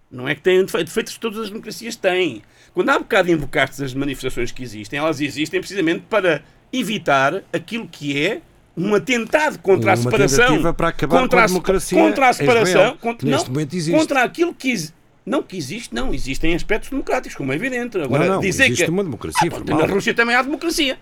Não 0.09 0.29
é 0.29 0.37
que 0.37 0.41
tem 0.43 0.65
defeitos. 0.65 0.93
Defeitos 0.93 1.19
todas 1.19 1.41
as 1.41 1.49
democracias 1.51 1.97
têm. 1.97 2.43
Quando 2.73 2.91
há 2.91 2.99
bocado 2.99 3.31
invocaste 3.33 3.83
as 3.83 3.93
manifestações 3.93 4.53
que 4.53 4.63
existem, 4.63 4.99
elas 5.01 5.21
existem 5.21 5.59
precisamente 5.59 6.05
para 6.09 6.43
evitar 6.73 7.43
aquilo 7.53 7.89
que 7.89 8.25
é 8.25 8.41
um 8.77 8.95
atentado 8.95 9.59
contra 9.59 9.93
a 9.93 9.95
Uma 9.95 10.03
separação. 10.03 10.47
tentativa 10.47 10.73
para 10.75 10.89
acabar 10.89 11.21
contra 11.21 11.39
com 11.41 11.45
a 11.45 11.49
se- 11.49 11.55
democracia 11.55 11.99
Contra 11.99 12.29
a 12.29 12.33
separação. 12.33 12.69
Israel. 12.83 12.97
Contra, 13.01 13.29
Neste 13.29 13.47
não, 13.49 13.53
momento 13.55 13.75
existe. 13.75 13.99
contra 13.99 14.23
aquilo 14.23 14.55
que 14.55 14.71
existe. 14.71 14.95
Não 15.27 15.43
que 15.43 15.57
existe, 15.57 15.95
não. 15.95 16.13
Existem 16.13 16.55
aspectos 16.55 16.91
democráticos, 16.91 17.37
como 17.37 17.53
é 17.53 17.57
evidente. 17.57 17.99
Agora, 17.99 18.27
não, 18.27 18.35
não, 18.35 18.41
dizer 18.41 18.65
existe 18.67 18.85
que... 18.85 18.91
uma 18.91 19.03
democracia 19.05 19.49
Ah, 19.49 19.57
formal. 19.57 19.79
Na 19.79 19.87
Rússia 19.93 20.15
também 20.15 20.37
há 20.37 20.43
democracia. 20.43 20.99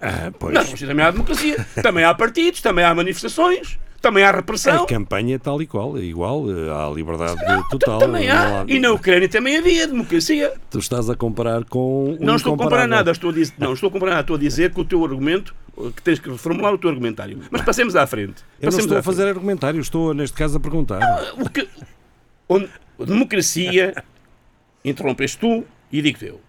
Ah, 0.00 0.30
pois. 0.38 0.52
Na 0.52 0.60
Rússia 0.62 0.86
também 0.86 1.04
há 1.04 1.10
democracia. 1.10 1.66
também 1.82 2.04
há 2.04 2.12
partidos, 2.14 2.60
também 2.60 2.84
há 2.84 2.94
manifestações, 2.94 3.78
também 4.02 4.22
há 4.22 4.28
A 4.28 4.32
repressão. 4.36 4.84
campanha 4.84 5.36
é 5.36 5.38
tal 5.38 5.62
e 5.62 5.66
qual, 5.66 5.96
é 5.96 6.02
igual, 6.02 6.44
eh, 6.50 6.70
há 6.70 6.90
liberdade 6.94 7.40
total. 7.70 8.00
Também 8.00 8.28
não 8.28 8.36
há. 8.36 8.64
E 8.68 8.78
na 8.78 8.92
Ucrânia 8.92 9.30
também 9.30 9.56
havia 9.56 9.86
democracia. 9.88 10.52
Tu 10.68 10.78
estás 10.78 11.08
a 11.08 11.14
comparar 11.16 11.64
com. 11.64 12.18
Não 12.20 12.36
estou 12.36 12.52
a 12.54 12.58
comparar 12.58 12.86
nada, 12.86 13.12
estou 13.12 13.30
a 13.30 13.32
dizer, 13.32 13.54
não 13.58 13.72
estou 13.72 13.88
a 13.88 13.92
comparar 13.92 14.10
nada, 14.10 14.20
estou 14.22 14.36
a 14.36 14.38
dizer 14.38 14.74
que 14.74 14.80
o 14.80 14.84
teu 14.84 15.02
argumento, 15.02 15.54
que 15.96 16.02
tens 16.02 16.18
que 16.18 16.28
reformular 16.28 16.74
o 16.74 16.76
teu 16.78 16.90
argumentário. 16.90 17.40
Mas 17.50 17.62
passemos 17.62 17.96
à 17.96 18.06
frente. 18.06 18.42
Eu 18.60 18.66
não 18.66 18.72
Passemos 18.72 18.84
estou 18.84 18.96
à 18.98 19.00
a 19.00 19.02
fazer 19.02 19.26
argumentário, 19.26 19.80
estou 19.80 20.12
neste 20.12 20.36
caso 20.36 20.58
a 20.58 20.60
perguntar. 20.60 21.00
frente. 21.00 21.40
O 21.46 21.48
que, 21.48 21.66
onde, 22.46 22.66
a 22.66 22.83
democracia, 22.98 23.94
interrompes 24.84 25.34
tu 25.34 25.64
e 25.90 26.02
digo 26.02 26.18
eu, 26.24 26.40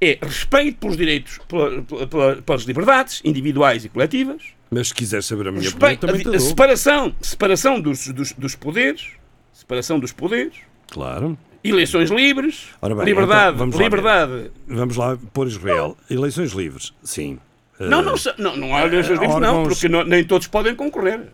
é 0.00 0.18
respeito 0.20 0.78
pelos 0.78 0.96
direitos, 0.96 1.38
pela- 1.48 1.82
pela- 1.82 2.06
pela- 2.06 2.36
pelas 2.42 2.62
liberdades 2.64 3.20
individuais 3.24 3.84
e 3.84 3.88
coletivas, 3.88 4.42
Mas 4.70 4.88
se 4.88 4.94
quiseres 4.94 5.24
saber 5.26 5.48
a 5.48 5.52
minha 5.52 5.68
opinião, 5.68 5.88
respeito, 5.90 6.06
te 6.22 6.28
a, 6.34 6.36
a 6.36 6.40
separação, 6.40 7.14
separação 7.20 7.80
dos, 7.80 8.08
dos, 8.08 8.32
dos 8.32 8.54
poderes, 8.54 9.12
separação 9.52 9.98
dos 9.98 10.12
poderes, 10.12 10.54
Claro. 10.88 11.38
eleições 11.64 12.10
livres, 12.10 12.68
bem, 12.82 13.04
liberdade, 13.04 13.54
então, 13.54 13.58
vamos 13.58 13.76
lá 13.76 13.82
liberdade. 13.82 14.50
Vamos 14.66 14.96
lá 14.96 15.18
pôr 15.32 15.46
Israel. 15.46 15.96
Eleições 16.10 16.52
livres, 16.52 16.92
sim. 17.02 17.38
Não, 17.78 18.00
Eh, 18.00 18.04
não, 18.04 18.14
não, 18.38 18.56
não 18.56 18.76
há 18.76 18.86
eleições 18.86 19.18
livres, 19.20 19.38
não, 19.40 19.62
porque 19.64 19.88
não- 19.88 20.04
nem 20.04 20.24
todos 20.24 20.46
podem 20.46 20.74
concorrer. 20.74 21.28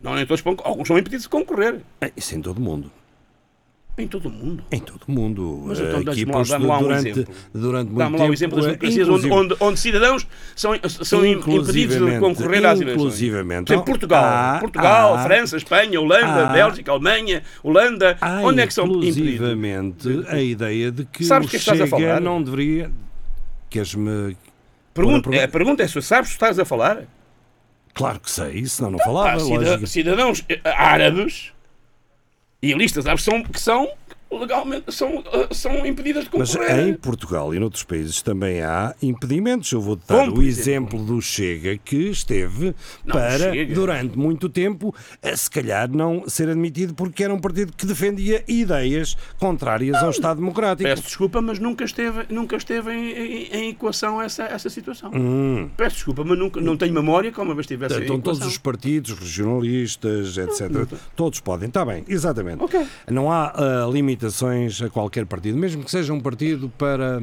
Não, 0.00 0.14
nem 0.14 0.26
todos 0.26 0.40
podem, 0.42 0.64
alguns 0.64 0.86
são 0.88 0.98
impedidos 0.98 1.24
de 1.24 1.28
concorrer. 1.30 1.80
eh, 2.00 2.12
Isso 2.16 2.34
em 2.34 2.40
todo 2.42 2.58
o 2.58 2.60
mundo. 2.60 2.90
Em 3.98 4.06
todo 4.06 4.26
o 4.28 4.30
mundo. 4.30 4.62
Em 4.70 4.78
todo 4.78 5.00
o 5.08 5.10
mundo. 5.10 5.62
Mas 5.68 5.80
então 5.80 6.00
Eh, 6.00 6.04
dá-me 6.04 6.24
lá- 6.26 6.68
lá 6.68 6.78
um 6.78 6.82
durante, 6.82 7.08
exemplo. 7.08 7.34
durante 7.54 7.86
muito 7.86 7.98
Dá-me 7.98 8.18
lá 8.18 8.24
o 8.26 8.32
exemplo 8.34 8.56
das 8.56 8.64
eh, 8.66 8.68
democracias 8.68 9.08
onde, 9.08 9.26
inclusive- 9.26 9.34
onde, 9.54 9.56
onde 9.58 9.80
cidadãos 9.80 10.26
são, 10.54 10.72
são 11.02 11.24
impedidos 11.24 11.96
de 11.96 12.18
concorrer 12.18 12.66
às 12.66 12.78
eleições. 12.78 12.92
inclusivamente. 13.00 13.72
Exemplo, 13.72 13.86
Portugal, 13.86 14.22
Ah, 14.24 14.58
Portugal 14.60 15.14
ah, 15.14 15.22
França, 15.22 15.56
Espanha, 15.56 15.98
Holanda, 15.98 16.48
ah, 16.50 16.52
Bélgica, 16.52 16.92
Alemanha, 16.92 17.42
Holanda. 17.62 18.18
Há 18.20 18.40
onde 18.42 18.60
é 18.60 18.66
que 18.66 18.74
são 18.74 18.86
impedidos? 18.86 19.16
inclusivamente 19.16 20.24
a 20.28 20.40
ideia 20.42 20.92
de 20.92 21.04
que 21.06 21.24
Sabes 21.24 21.46
o 21.46 21.50
que 21.50 21.56
é 21.56 21.58
estás 21.58 21.80
a 21.80 21.86
falar? 21.86 22.20
não 22.20 22.42
deveria... 22.42 22.90
Queres-me... 23.70 24.36
Pergunta, 24.92 25.30
a 25.44 25.48
pergunta 25.48 25.82
é 25.82 25.88
se 25.88 26.00
sabes 26.02 26.28
o 26.28 26.32
que 26.32 26.36
estás 26.36 26.58
a 26.58 26.64
falar. 26.64 27.02
Claro 27.94 28.20
que 28.20 28.30
sei, 28.30 28.66
senão 28.66 28.90
não 28.90 29.00
Há 29.00 29.04
falava, 29.04 29.42
lógico. 29.42 29.86
cidadãos 29.86 30.44
eh, 30.50 30.60
árabes 30.64 31.50
e 32.62 32.72
listas 32.72 33.06
árabes 33.06 33.24
são, 33.24 33.42
que 33.42 33.60
são 33.60 33.88
legalmente 34.30 34.92
são, 34.92 35.22
eh, 35.32 35.48
são 35.52 35.86
impedidas 35.86 36.24
de 36.24 36.30
Mas 36.36 36.52
concorrer. 36.54 36.88
em 36.88 36.94
Portugal 36.94 37.54
e 37.54 37.58
noutros 37.60 37.84
países 37.84 38.20
também 38.22 38.60
há 38.62 38.94
impedimentos. 39.02 39.70
Eu 39.72 39.80
vou 39.80 39.96
dar 39.96 40.26
Como, 40.26 40.38
o 40.38 40.42
exemplo 40.42 41.02
do 41.04 41.20
Chega, 41.22 41.76
que 41.78 41.96
esteve 42.10 42.74
Não, 43.04 43.12
para, 43.14 43.52
Chega. 43.52 43.74
durante 43.74 44.18
muito 44.18 44.48
tempo, 44.48 44.94
a, 45.22 45.36
se 45.36 45.48
calhar 45.50 45.90
não 45.90 46.28
ser 46.28 46.48
admitido 46.48 46.92
porque 46.94 47.22
era 47.24 47.32
um 47.32 47.38
partido 47.38 47.72
que 47.72 47.86
defendia 47.86 48.42
ideias 48.48 49.16
contrárias 49.38 49.96
ao 50.02 50.10
Estado 50.10 50.38
Democrático. 50.40 50.88
Peço 50.88 51.02
desculpa, 51.02 51.40
mas 51.40 51.58
nunca 51.58 51.84
esteve, 51.84 52.26
nunca 52.28 52.56
esteve 52.56 52.92
em, 52.92 53.10
em- 53.12 53.48
em 53.56 53.70
equação 53.70 54.20
essa, 54.20 54.42
essa 54.44 54.68
situação. 54.68 55.10
Hum. 55.14 55.70
Peço 55.76 55.96
desculpa, 55.96 56.24
mas 56.24 56.38
nunca, 56.38 56.60
não 56.60 56.76
tenho 56.76 56.92
memória 56.92 57.30
que 57.30 57.40
uma 57.40 57.54
vez 57.54 57.66
tivesse 57.66 57.94
em 57.98 58.02
Então 58.04 58.20
todos 58.20 58.44
os 58.44 58.58
partidos, 58.58 59.12
regionalistas, 59.12 60.36
etc., 60.36 60.86
todos 61.14 61.40
podem. 61.40 61.68
Está 61.68 61.84
bem, 61.84 62.04
exatamente. 62.08 62.62
Ok. 62.62 62.86
Não 63.10 63.30
há 63.30 63.52
ah, 63.54 63.86
limitações 64.16 64.80
a 64.82 64.88
qualquer 64.88 65.26
partido, 65.26 65.56
mesmo 65.58 65.84
que 65.84 65.90
seja 65.90 66.12
um 66.12 66.20
partido 66.20 66.68
para... 66.78 67.22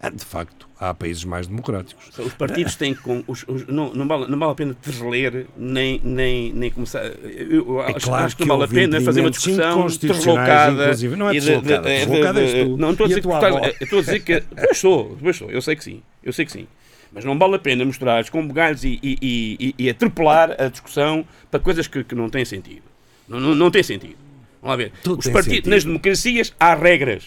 Ah, 0.00 0.10
De 0.10 0.24
facto, 0.24 0.68
há 0.78 0.92
países 0.92 1.24
mais 1.24 1.46
democráticos. 1.46 2.10
Os 2.18 2.34
partidos 2.34 2.74
têm 2.76 2.94
com. 2.94 3.24
Os, 3.26 3.44
os- 3.48 3.66
não, 3.66 3.94
não, 3.94 4.06
vale, 4.06 4.26
não 4.30 4.38
vale 4.38 4.52
a 4.52 4.54
pena 4.54 4.76
desler, 4.84 5.46
nem, 5.56 5.98
nem, 6.04 6.52
nem 6.52 6.70
começar. 6.70 7.02
Eu, 7.06 7.66
eu 7.66 7.80
acho, 7.80 7.96
É 7.96 8.00
claro 8.00 8.24
acho 8.26 8.36
que 8.36 8.42
que 8.42 8.48
não 8.48 8.58
vale 8.58 8.70
a 8.70 8.74
pena 8.74 9.00
fazer 9.00 9.20
uma 9.22 9.30
discussão 9.30 9.86
deslocada. 9.86 10.82
inclusive. 10.82 11.16
Não 11.16 11.30
é 11.30 11.32
de- 11.32 11.40
deslocada, 11.40 11.88
de- 11.88 11.98
de- 11.98 12.06
deslocada 12.06 12.40
és 12.42 12.52
tu. 12.68 12.76
Não 12.76 12.90
estou 12.90 13.04
a 13.04 13.08
dizer 13.08 13.20
que 13.22 13.28
estás- 13.28 13.54
eu 13.54 13.84
estou 13.84 13.98
a 13.98 14.02
dizer 14.02 14.20
que. 14.20 14.40
Pois 14.42 14.82
pois 15.22 15.36
estou, 15.36 15.50
eu 15.50 15.62
sei 15.62 15.76
que 15.76 15.84
sim. 15.84 16.02
Eu 16.22 16.32
sei 16.34 16.44
que 16.44 16.52
sim. 16.52 16.66
Mas 17.10 17.24
não 17.24 17.38
vale 17.38 17.54
a 17.54 17.58
pena 17.58 17.82
mostrar 17.82 18.28
com 18.28 18.46
bugalhos 18.46 18.84
e, 18.84 19.00
e, 19.02 19.18
e, 19.58 19.74
e 19.78 19.88
atropelar 19.90 20.54
a 20.60 20.68
discussão 20.68 21.26
para 21.50 21.58
coisas 21.58 21.86
que, 21.88 22.04
que 22.04 22.14
não 22.14 22.28
têm 22.28 22.44
sentido. 22.44 22.82
Não, 23.26 23.40
não, 23.40 23.54
não 23.54 23.70
tem 23.70 23.82
sentido. 23.82 24.25
Vamos 24.62 24.70
lá 24.70 24.76
ver. 24.76 24.92
Tudo 25.02 25.20
Os 25.20 25.26
partidos, 25.28 25.44
sentido. 25.56 25.70
nas 25.70 25.84
democracias 25.84 26.54
há 26.58 26.74
regras 26.74 27.24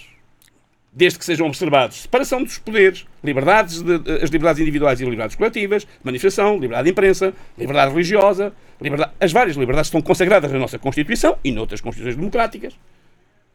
desde 0.91 1.19
que 1.19 1.25
sejam 1.25 1.45
observados 1.47 1.97
separação 2.01 2.43
dos 2.43 2.57
poderes, 2.57 3.05
liberdades 3.23 3.81
de- 3.81 3.99
de- 3.99 4.11
as 4.23 4.29
liberdades 4.31 4.59
individuais 4.59 4.99
e 4.99 5.03
liberdades 5.03 5.35
coletivas, 5.35 5.87
manifestação, 6.03 6.55
liberdade 6.55 6.85
de 6.85 6.91
imprensa, 6.91 7.33
liberdade 7.57 7.91
religiosa, 7.91 8.51
liberdade, 8.81 9.11
as 9.19 9.31
várias 9.31 9.55
liberdades 9.55 9.87
estão 9.87 10.01
consagradas 10.01 10.51
na 10.51 10.57
nossa 10.57 10.79
Constituição 10.79 11.37
e 11.43 11.51
noutras 11.51 11.79
Constituições 11.79 12.15
democráticas, 12.17 12.73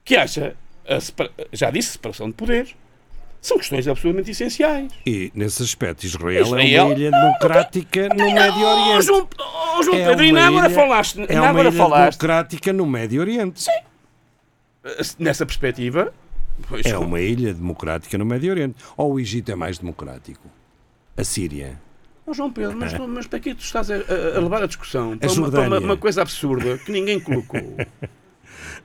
que 0.04 0.14
acha, 0.16 0.54
a 0.88 0.98
já 1.52 1.70
disse, 1.72 1.90
separação 1.92 2.28
de 2.28 2.34
poderes, 2.34 2.74
são 3.46 3.58
questões 3.58 3.86
absolutamente 3.86 4.30
essenciais. 4.30 4.90
E, 5.06 5.30
nesse 5.34 5.62
aspecto, 5.62 6.04
Israel, 6.04 6.42
Israel- 6.42 6.76
é 6.76 6.82
uma 6.82 6.94
ilha 6.94 7.10
democrática 7.10 8.08
no 8.08 8.32
Médio 8.32 8.60
Oh, 8.62 8.66
Oriente. 8.66 9.06
João, 9.06 9.28
oh, 9.78 9.82
João 9.82 9.96
É 9.98 10.08
Pedro, 10.08 10.24
e 10.24 10.30
uma 10.32 10.38
ainda 10.40 10.46
agora 10.48 10.66
ilha- 10.66 10.74
falaste, 10.74 11.18
É 11.28 11.40
uma 11.40 11.60
ilha 11.60 11.72
falaste 11.72 12.18
democrática 12.20 12.72
no 12.72 12.86
Médio 12.86 13.20
Oriente. 13.20 13.62
Sim. 13.62 13.70
nessa 15.18 15.44
perspectiva. 15.46 16.12
pois, 16.68 16.86
É 16.86 16.96
uma 16.98 17.20
ilha 17.20 17.52
democrática 17.54 18.16
no 18.18 18.24
Médio 18.24 18.50
Oriente. 18.50 18.76
Ou 18.96 19.14
o 19.14 19.20
Egito 19.20 19.50
é 19.50 19.54
mais 19.54 19.78
democrático? 19.78 20.48
A 21.16 21.24
Síria? 21.24 21.80
Oh, 22.26 22.32
João 22.32 22.50
Pedro, 22.50 22.76
mas, 22.76 22.92
mas 23.08 23.26
para 23.26 23.38
que 23.40 23.54
tu 23.54 23.60
estás 23.62 23.90
a, 23.90 23.94
a- 23.96 24.36
a 24.36 24.40
levar 24.40 24.62
a 24.62 24.66
discussão 24.66 25.16
para, 25.18 25.28
uma, 25.28 25.34
Jordânia. 25.34 25.68
para 25.68 25.78
uma- 25.80 25.86
uma 25.92 25.96
coisa 25.96 26.22
absurda 26.22 26.78
que 26.78 26.90
ninguém 26.90 27.20
colocou? 27.20 27.60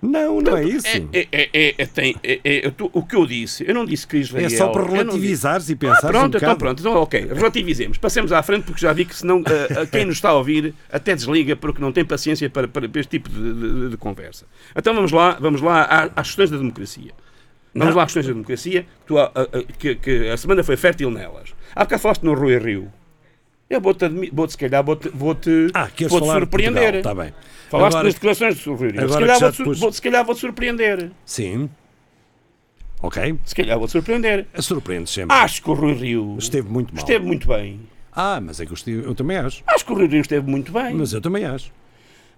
Não, 0.02 0.42
não 0.42 0.58
é 0.58 0.64
isso. 0.64 0.88
É, 1.14 1.28
é, 1.32 1.50
é, 1.54 1.76
é, 1.78 1.86
tem, 1.86 2.16
é, 2.24 2.40
é, 2.44 2.66
eu 2.66 2.72
tô- 2.72 2.90
o 2.94 3.04
que 3.04 3.16
eu 3.16 3.26
disse, 3.26 3.64
eu 3.68 3.74
não 3.74 3.86
disse 3.86 4.06
que 4.08 4.18
Israel. 4.18 4.46
É 4.46 4.50
só 4.50 4.70
para 4.70 4.84
relativizares 4.86 5.70
e 5.70 5.76
pensares 5.76 6.04
Ah, 6.06 6.08
pronto, 6.08 6.36
um 6.36 6.38
então 6.38 6.56
pronto, 6.56 6.80
então 6.82 6.94
ok, 6.96 7.28
relativizemos. 7.34 7.98
Passemos 7.98 8.32
à 8.32 8.42
frente 8.44 8.64
porque 8.66 8.82
já 8.82 8.94
vi 8.94 9.06
que 9.06 9.16
senão 9.16 9.44
ah, 9.46 9.82
ah, 9.82 9.86
quem 9.86 10.06
nos 10.06 10.16
está 10.16 10.30
a 10.30 10.34
ouvir 10.34 10.74
até 10.92 11.16
desliga 11.16 11.56
porque 11.56 11.82
não 11.82 11.92
tem 11.92 12.06
paciência 12.06 12.50
para, 12.50 12.68
para 12.68 12.86
este 12.96 13.08
tipo 13.20 13.30
de, 13.30 13.54
de- 13.54 13.90
de 13.90 13.98
conversa. 13.98 14.46
Então 14.76 14.94
vamos 14.94 15.12
lá, 15.12 15.38
vamos 15.40 15.62
lá 15.62 16.12
às 16.16 16.28
questões 16.28 16.50
da 16.50 16.58
democracia. 16.58 17.12
Vamos 17.74 17.90
Não. 17.94 17.98
lá 17.98 18.04
às 18.04 18.08
questões 18.08 18.26
da 18.26 18.34
democracia, 18.34 18.82
que, 18.84 18.88
tu, 19.08 19.18
ah, 19.20 19.32
ah, 19.36 19.48
que, 19.78 19.96
que 19.96 20.30
a 20.30 20.38
semana 20.38 20.64
foi 20.64 20.76
fértil 20.76 21.12
nelas. 21.12 21.54
Há 21.76 21.84
bocado 21.84 22.02
falaste 22.02 22.24
no 22.24 22.34
Rui 22.34 22.58
Rio. 22.58 22.92
Eu 23.70 23.80
vou-te, 23.80 24.04
admi- 24.06 24.30
vou-te 24.34 24.52
se 24.52 24.58
calhar, 24.58 24.84
vou-te, 24.84 25.10
vou-te, 25.10 25.68
Ah, 25.74 25.88
queres 25.90 26.12
vou-te 26.12 26.26
falar 26.26 26.40
de 26.40 26.46
surpreender. 26.46 26.74
Portugal? 26.94 27.00
Está 27.00 27.16
bem. 27.16 27.34
Falaste 27.70 27.88
Agora- 27.94 28.04
nas 28.06 28.14
declarações 28.16 28.64
do 28.64 28.74
Rui 28.74 28.88
Rio. 28.90 28.96
Se 29.00 29.04
agora 29.06 29.20
calhar, 29.20 29.36
que 29.36 29.40
já 29.40 29.46
vou-te, 29.46 29.54
te 29.54 29.58
sur- 29.58 29.66
pus- 29.66 29.80
vou- 29.80 29.92
se 29.94 30.02
calhar 30.02 30.26
vou-te 30.26 30.42
surpreender. 30.42 31.12
Sim. 31.26 31.70
Ok. 33.02 33.36
Se 33.46 33.56
calhar 33.56 33.78
vou-te 33.78 33.92
surpreender. 33.92 34.48
Surpreende 34.60 35.10
sempre. 35.10 35.36
Acho 35.36 35.62
que 35.62 35.70
o 35.70 35.74
Rui 35.74 35.94
Rio 35.94 36.36
Esteve 36.40 36.68
muito 36.68 36.94
mal. 36.94 37.00
esteve 37.04 37.26
muito 37.26 37.48
bem. 37.48 37.80
Ah, 38.12 38.42
mas 38.42 38.60
é 38.60 38.66
que 38.66 38.72
eu, 38.72 38.76
estive- 38.76 39.06
eu 39.06 39.14
também 39.14 39.38
acho. 39.38 39.64
Acho 39.68 39.86
que 39.86 39.92
o 39.92 39.96
Rui 39.96 40.08
Rio 40.08 40.22
esteve 40.22 40.50
muito 40.50 40.72
bem. 40.72 40.96
Mas 40.96 41.14
eu 41.14 41.22
também 41.22 41.46
acho. 41.46 41.72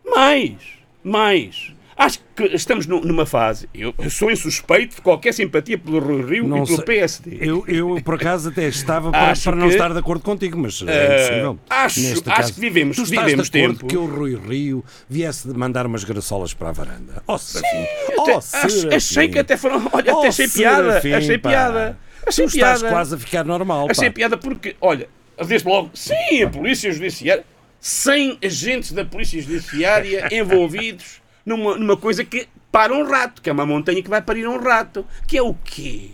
Mais, 0.05 0.55
mais. 1.03 1.73
Acho 2.03 2.19
que 2.35 2.43
estamos 2.55 2.87
nu- 2.87 3.01
numa 3.01 3.25
fase. 3.25 3.69
Eu, 3.73 3.93
sou 4.09 4.31
insuspeito 4.31 4.95
de 4.95 5.01
qualquer 5.01 5.33
simpatia 5.33 5.77
pelo 5.77 5.99
Rui 5.99 6.21
Rio 6.23 6.47
Não 6.47 6.63
e 6.63 6.65
pelo 6.65 6.75
sei. 6.77 6.85
PSD. 6.85 7.37
Eu, 7.39 7.63
eu, 7.67 8.01
por 8.03 8.15
acaso, 8.15 8.49
até 8.49 8.67
estava 8.67 9.11
para, 9.11 9.33
para 9.35 9.55
não 9.55 9.67
que- 9.67 9.73
estar 9.75 9.93
de 9.93 9.99
acaso 9.99 10.23
contigo, 10.23 10.57
mas 10.57 10.81
é 10.81 10.85
Eh, 10.91 11.15
impossível. 11.25 11.59
acho- 11.69 11.99
Neste 11.99 12.13
acho 12.29 12.41
caso. 12.41 12.53
que 12.55 12.59
vivemos- 12.59 12.95
tu 12.95 13.03
estás 13.03 13.23
vivemos 13.25 13.49
de 13.49 13.59
acordo 13.59 13.77
tempo. 13.79 13.87
que 13.87 13.97
o 13.97 14.05
Rui 14.05 14.35
Rio 14.35 14.83
viesse 15.07 15.47
mandar 15.49 15.85
umas 15.85 16.03
graçolas 16.03 16.53
para 16.53 16.69
a 16.69 16.71
varanda. 16.71 17.21
Oh, 17.27 17.37
Serafim! 17.37 17.77
Até- 18.19 18.33
Oh, 18.33 18.37
ach- 18.37 18.43
Serafim! 18.71 18.95
achei 18.95 19.27
que 19.27 19.39
até 19.39 19.55
foram. 19.57 19.87
Olha, 19.93 20.15
Oh, 20.15 20.19
até 20.19 20.27
achei 20.29 20.47
piada. 20.47 20.87
Serafim, 20.87 21.13
Achei 21.13 21.37
pá. 21.37 21.49
piada. 21.49 21.99
Achei 22.25 22.45
tu 22.45 22.55
estás 22.55 22.79
piada. 22.79 22.95
quase 22.95 23.15
a 23.15 23.17
ficar 23.19 23.45
normal. 23.45 23.87
Achei 23.89 24.09
pá. 24.09 24.13
piada 24.15 24.37
porque, 24.37 24.75
olha, 24.81 25.07
desde 25.47 25.67
logo, 25.67 25.91
sim, 25.93 26.41
a 26.43 26.49
Polícia 26.49 26.91
Judiciária, 26.91 27.43
100 27.79 28.37
agentes 28.43 28.91
da 28.91 29.05
Polícia 29.05 29.41
Judiciária 29.41 30.27
envolvidos 30.33 31.20
numa, 31.45 31.77
numa 31.77 31.97
coisa 31.97 32.23
que 32.23 32.47
para 32.71 32.93
um 32.93 33.04
rato, 33.04 33.41
que 33.41 33.49
é 33.49 33.54
uma 33.54 33.65
montanha 33.65 34.01
que 34.01 34.10
vai 34.10 34.21
parir 34.21 34.47
um 34.47 34.58
rato. 34.62 35.06
Que 35.27 35.38
é 35.38 35.41
o 35.41 35.54
quê? 35.54 36.12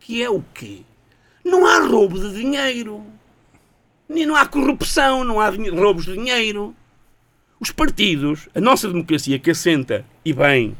Que 0.00 0.22
é 0.22 0.30
o 0.30 0.42
quê? 0.54 0.80
Não 1.44 1.66
há 1.66 1.80
roubo 1.86 2.18
de 2.18 2.32
dinheiro. 2.34 3.04
Nem 4.08 4.26
não 4.26 4.36
há 4.36 4.46
corrupção, 4.46 5.24
não 5.24 5.40
há 5.40 5.48
roubos 5.50 6.04
de 6.04 6.12
dinheiro. 6.14 6.74
Os 7.58 7.70
partidos, 7.70 8.48
a 8.54 8.60
nossa 8.60 8.88
democracia 8.88 9.38
que 9.38 9.50
assenta, 9.50 10.04
e 10.24 10.32
bem, 10.32 10.76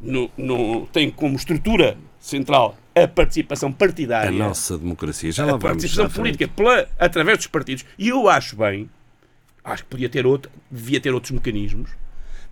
no, 0.00 0.30
no- 0.36 0.86
tem 0.86 1.10
como 1.10 1.36
estrutura 1.36 1.96
central 2.20 2.76
a 2.94 3.08
participação 3.08 3.72
partidária 3.72 4.28
A 4.28 4.48
nossa 4.48 4.76
democracia. 4.76 5.32
Já 5.32 5.44
lá 5.44 5.50
a 5.50 5.52
vamos. 5.52 5.64
participação 5.64 6.04
à 6.06 6.08
frente. 6.10 6.36
política 6.38 6.48
pela, 6.54 6.88
através 6.98 7.38
dos 7.38 7.46
partidos. 7.46 7.84
E 7.98 8.08
eu 8.08 8.28
acho 8.28 8.54
bem, 8.56 8.88
acho 9.64 9.82
que 9.84 9.88
podia 9.90 10.08
ter 10.08 10.26
outro, 10.26 10.50
devia 10.70 11.00
ter 11.00 11.12
outros 11.14 11.30
mecanismos, 11.32 11.90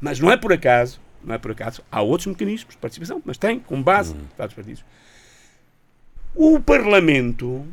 mas 0.00 0.18
não 0.18 0.30
é 0.30 0.36
por 0.36 0.52
acaso, 0.52 1.00
não 1.22 1.34
é 1.34 1.38
por 1.38 1.50
acaso, 1.50 1.82
há 1.90 2.00
outros 2.00 2.26
mecanismos 2.26 2.74
de 2.74 2.78
participação, 2.80 3.20
mas 3.24 3.36
tem 3.38 3.58
com 3.60 3.82
base 3.82 4.14
Uhum. 4.14 4.20
vários 4.36 4.54
partidos. 4.54 4.84
O 6.34 6.60
Parlamento, 6.60 7.66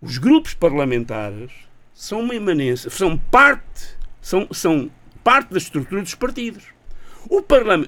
os 0.00 0.18
grupos 0.18 0.54
parlamentares, 0.54 1.50
são 1.92 2.20
uma 2.20 2.34
imanência, 2.34 2.88
são 2.90 3.18
parte 3.18 3.98
são, 4.20 4.46
são 4.52 4.90
parte 5.24 5.50
da 5.52 5.58
estrutura 5.58 6.02
dos 6.02 6.14
partidos. 6.14 6.64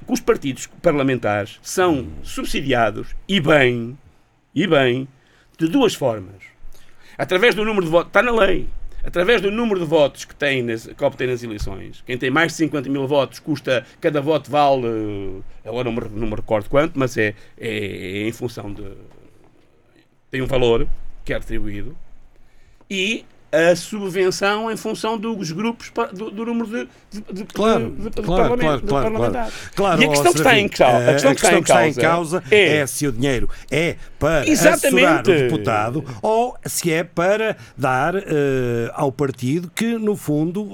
Os 0.07 0.21
partidos 0.21 0.67
parlamentares 0.83 1.59
são 1.63 2.09
subsidiados, 2.23 3.15
e 3.27 3.41
bem, 3.41 3.99
e 4.55 4.67
bem, 4.67 5.09
de 5.59 5.69
duas 5.69 5.95
formas. 5.95 6.43
Através 7.17 7.55
do 7.55 7.65
número 7.65 7.85
de 7.87 7.91
votos, 7.91 8.09
está 8.09 8.23
na 8.23 8.33
lei, 8.33 8.69
através 9.05 9.41
do 9.41 9.51
número 9.51 9.81
de 9.81 9.87
votos 9.87 10.25
que, 10.25 10.35
tem 10.35 10.63
nas, 10.63 10.87
que 10.87 11.05
obtém 11.05 11.27
nas 11.27 11.43
eleições. 11.43 12.03
Quem 12.07 12.17
tem 12.17 12.31
mais 12.31 12.53
de 12.53 12.59
50 12.59 12.89
mil 12.89 13.07
votos 13.07 13.39
custa, 13.39 13.85
cada 14.01 14.21
voto 14.21 14.51
vale, 14.51 14.87
eh, 14.87 15.69
agora 15.69 15.85
não 15.85 15.93
me, 15.93 16.01
não 16.21 16.29
me 16.29 16.35
recordo 16.35 16.69
quanto, 16.69 16.99
mas 16.99 17.17
é, 17.17 17.35
é 17.59 18.27
em 18.27 18.33
função 18.33 18.73
de. 18.73 18.85
tem 20.31 20.43
um 20.43 20.47
valor 20.47 20.89
que 21.25 21.33
é 21.33 21.37
atribuído. 21.37 21.97
E 22.91 23.25
a 23.53 23.77
subvenção 23.77 24.71
em 24.71 24.77
função 24.77 25.19
dos 25.19 25.53
grupos, 25.53 25.93
do, 26.15 26.31
do 26.31 26.47
número 26.47 26.67
de, 26.67 26.89
de, 27.33 27.45
Claro, 27.45 27.91
de, 27.91 28.09
de 28.09 28.23
claro, 28.23 28.57
claro, 28.57 28.81
de 28.81 28.87
claro, 28.87 29.15
claro. 29.15 29.53
Claro, 29.75 30.03
e 30.03 30.05
a 30.07 30.09
questão 30.09 30.31
ó, 30.31 30.33
que 30.33 30.39
está 30.39 30.59
em 30.59 30.69
causa, 30.69 31.05
eh, 31.05 31.11
a 31.11 31.13
questão 31.13 31.35
que 31.35 31.71
está 31.71 31.89
em 31.89 31.95
causa 31.95 32.43
é... 32.51 32.77
é 32.79 32.87
se 32.87 33.07
o 33.07 33.13
dinheiro 33.13 33.49
é 33.71 33.97
para 34.19 34.49
Exatamente. 34.49 35.31
o 35.31 35.35
deputado 35.35 36.05
ou 36.23 36.57
se 36.65 36.91
é 36.91 37.05
para 37.05 37.57
dar 37.77 38.15
eh, 38.17 38.91
ao 38.95 39.13
partido 39.13 39.71
que, 39.75 39.99
no 39.99 40.17
fundo, 40.17 40.67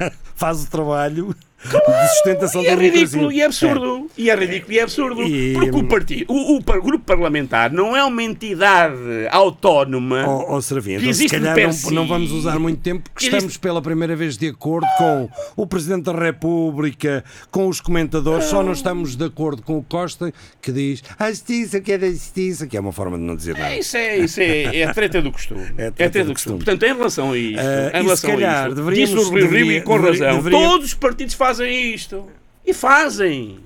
eh, 0.00 0.10
faz 0.34 0.64
o 0.64 0.70
trabalho 0.70 1.34
de 1.64 2.08
sustentação 2.14 2.62
E 2.62 2.66
é 2.66 2.76
da 2.76 2.82
ridículo 2.82 3.32
e 3.32 3.40
é 3.40 3.46
absurdo. 3.46 4.10
E 4.16 4.30
é 4.30 4.34
ridículo 4.34 4.72
e 4.72 4.78
é 4.78 4.82
absurdo. 4.82 5.22
E- 5.22 5.52
Porque 5.54 5.70
o, 5.70 5.84
partido, 5.84 6.32
o, 6.32 6.56
o 6.58 6.60
grupo 6.82 7.04
parlamentar 7.04 7.72
não 7.72 7.96
é 7.96 8.04
uma 8.04 8.22
entidade 8.22 8.94
autónoma 9.30 10.24
ó, 10.26 10.60
Serafim, 10.60 10.98
que 10.98 11.02
então, 11.02 11.12
se 11.14 11.28
calhar 11.28 11.56
não, 11.58 11.72
si. 11.72 11.94
não 11.94 12.06
vamos 12.06 12.30
usar 12.32 12.58
muito 12.58 12.80
tempo 12.80 13.02
porque 13.04 13.18
Que 13.20 13.24
existe- 13.26 13.36
estamos 13.36 13.56
pela 13.56 13.80
primeira 13.82 14.14
vez 14.16 14.36
de 14.36 14.48
acordo 14.48 14.86
com 14.98 15.28
o 15.56 15.66
Presidente 15.66 16.04
da 16.04 16.12
República, 16.12 17.24
com 17.50 17.68
os 17.68 17.80
comentadores, 17.80 18.46
só 18.46 18.62
não 18.62 18.72
estamos 18.72 19.16
de 19.16 19.24
acordo 19.24 19.62
com 19.62 19.78
o 19.78 19.82
Costa 19.82 20.32
que 20.60 20.72
diz 20.72 21.02
a 21.18 21.30
justiça, 21.30 21.80
que 21.80 21.92
é 21.92 21.98
da 21.98 22.10
justiça, 22.10 22.66
que 22.66 22.76
é 22.76 22.80
uma 22.80 22.92
forma 22.92 23.16
de 23.16 23.24
não 23.24 23.34
dizer 23.36 23.54
nada. 23.56 23.74
É, 23.74 23.78
Isso 23.78 23.96
é, 23.96 24.18
isso 24.18 24.40
é, 24.40 24.76
é 24.78 24.84
a 24.84 24.94
treta 24.94 25.20
do 25.22 25.32
costume. 25.32 25.62
É 25.76 25.86
a 25.86 25.90
treta, 25.92 26.24
do 26.24 26.32
costume. 26.32 26.56
Portanto, 26.56 26.82
em 26.84 26.94
relação 26.94 27.32
a 27.32 27.38
isto, 27.38 27.58
Ah, 27.60 27.62
e 27.62 27.86
em 27.86 27.90
se 27.90 28.02
relação 28.04 28.30
calhar 28.30 28.54
a 28.64 28.68
isto, 28.68 28.74
deveríamos- 28.76 29.10
disse 29.14 29.14
o 29.28 29.30
Rio 29.34 29.40
Rio 29.40 29.50
deveria- 29.50 29.78
e 29.78 29.82
com 29.82 29.94
deveria- 30.00 30.26
razão, 30.26 30.42
deveria- 30.42 30.58
todos 30.68 30.86
os 30.86 30.94
partidos 30.94 31.34
fazem 31.34 31.53
isto. 31.60 32.26
E 32.66 32.72
fazem. 32.72 33.58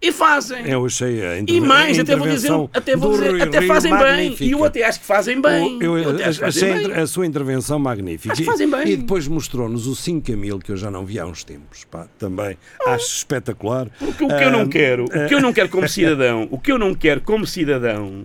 E 0.00 0.12
fazem. 0.12 0.68
Eu 0.68 0.84
achei 0.84 1.24
a, 1.24 1.38
inter... 1.38 1.54
E 1.56 1.60
mais, 1.60 1.98
até 1.98 2.14
vou 2.14 2.28
dizer, 2.28 2.52
até, 2.72 2.94
vou 2.94 3.12
dizer, 3.12 3.42
até 3.42 3.62
fazem 3.62 3.96
bem. 3.96 4.36
E 4.38 4.50
eu 4.52 4.62
até 4.62 4.84
acho 4.84 5.00
que 5.00 5.06
fazem 5.06 5.40
bem. 5.40 5.78
Eu, 5.80 5.98
Eu 5.98 6.18
fazem 6.18 6.44
achei 6.46 6.88
bem. 6.88 6.92
a 6.92 7.06
sua 7.06 7.26
intervenção 7.26 7.78
magnífica. 7.78 8.32
Acho 8.32 8.42
que 8.42 8.46
fazem 8.46 8.70
bem. 8.70 8.86
E 8.88 8.96
depois 8.98 9.26
mostrou-nos 9.26 9.86
o 9.86 9.96
5 9.96 10.32
a 10.32 10.36
mil 10.36 10.58
que 10.58 10.70
eu 10.70 10.76
já 10.76 10.90
não 10.90 11.06
vi 11.06 11.18
há 11.18 11.24
uns 11.26 11.42
tempos. 11.44 11.84
Pá, 11.84 12.06
também 12.18 12.58
acho 12.86 13.06
espetacular. 13.06 13.88
Porque 13.98 14.22
o 14.24 14.28
que 14.28 14.44
eu 14.44 14.50
não 14.50 14.60
Ah, 14.60 14.68
quero, 14.68 15.04
o 15.06 15.28
que 15.28 15.34
eu 15.34 15.40
não 15.40 15.52
quero 15.52 15.68
como 15.70 15.88
cidadão, 15.88 16.46
o 16.50 16.58
que 16.58 16.70
eu 16.70 16.78
não 16.78 16.94
quero 16.94 17.22
como 17.22 17.46
cidadão. 17.46 18.22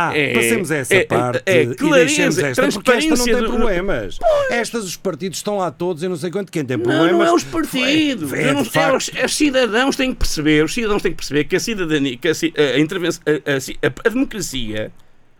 Ah, 0.00 0.16
é, 0.16 0.32
passemos 0.32 0.70
a 0.70 0.76
essa 0.76 0.94
é- 0.94 1.04
parte 1.04 1.42
é, 1.44 1.62
e 1.62 1.74
clareza, 1.74 2.04
deixemos 2.06 2.38
esta, 2.38 2.68
porque 2.68 2.90
esta 2.92 3.16
não 3.16 3.24
tem 3.24 3.36
problemas. 3.36 4.18
Estas, 4.50 4.84
os 4.84 4.96
partidos 4.96 5.38
estão 5.38 5.58
lá 5.58 5.70
todos, 5.72 6.02
eu 6.04 6.08
não 6.08 6.16
sei 6.16 6.30
quanto, 6.30 6.52
quem 6.52 6.64
tem 6.64 6.76
Não, 6.76 6.84
problemas... 6.84 7.12
não 7.12 7.24
é 7.24 7.32
os 7.32 7.42
partidos. 7.42 8.32
É, 8.32 8.42
é 8.44 8.52
não- 8.52 8.60
é 8.62 8.96
os, 8.96 9.10
os 9.24 9.36
cidadãos 9.36 9.96
têm 9.96 10.12
que 10.12 10.18
perceber, 10.18 10.64
os 10.64 10.72
cidadãos 10.72 11.02
têm 11.02 11.10
que 11.10 11.16
perceber 11.16 11.44
que 11.44 11.56
a 11.56 11.60
cidadania, 11.60 12.16
que 12.16 12.28
a, 12.28 12.30
a, 12.32 13.86
a- 13.88 13.92
a 14.06 14.08
democracia 14.08 14.92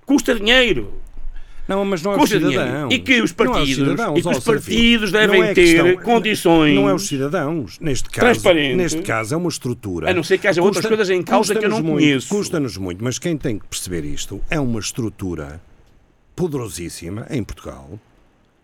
custa 0.05 0.35
dinheiro. 0.35 1.01
Não, 1.69 1.85
mas 1.85 2.03
não 2.03 2.15
é 2.15 2.17
Custa 2.17 2.39
dinheiro. 2.39 2.65
cidadãos. 2.65 2.95
E 2.95 2.99
que 2.99 3.13
os 3.13 3.19
é 3.19 3.23
os 3.25 3.33
partidos, 3.33 3.79
e 4.17 4.23
que 4.23 4.29
os 4.29 4.45
partidos 4.45 5.13
devem 5.13 5.43
é 5.43 5.55
ter 5.55 5.65
questão- 5.85 6.03
condições. 6.03 6.75
Não 6.75 6.89
é 6.89 6.95
os 6.95 7.07
cidadãos. 7.07 7.79
Neste 7.79 8.09
caso, 8.09 8.53
neste 8.75 9.03
caso 9.03 9.35
é 9.35 9.37
uma 9.37 9.49
estrutura. 9.51 10.11
A 10.11 10.15
não 10.15 10.23
ser 10.23 10.39
que 10.39 10.49
haja 10.49 10.63
outras 10.63 10.87
coisas 10.87 11.11
em 11.11 11.23
causa 11.23 11.55
que 11.55 11.65
eu 11.65 11.69
não 11.69 11.83
muito, 11.83 11.99
conheço. 12.01 12.29
Custa-nos 12.29 12.77
muito, 12.79 13.05
mas 13.05 13.19
quem 13.19 13.37
tem 13.37 13.59
que 13.59 13.67
perceber 13.67 14.05
isto 14.05 14.41
é 14.49 14.59
uma 14.59 14.81
estrutura 14.81 15.61
poderosíssima 16.35 17.27
em 17.31 17.43
Portugal. 17.45 17.99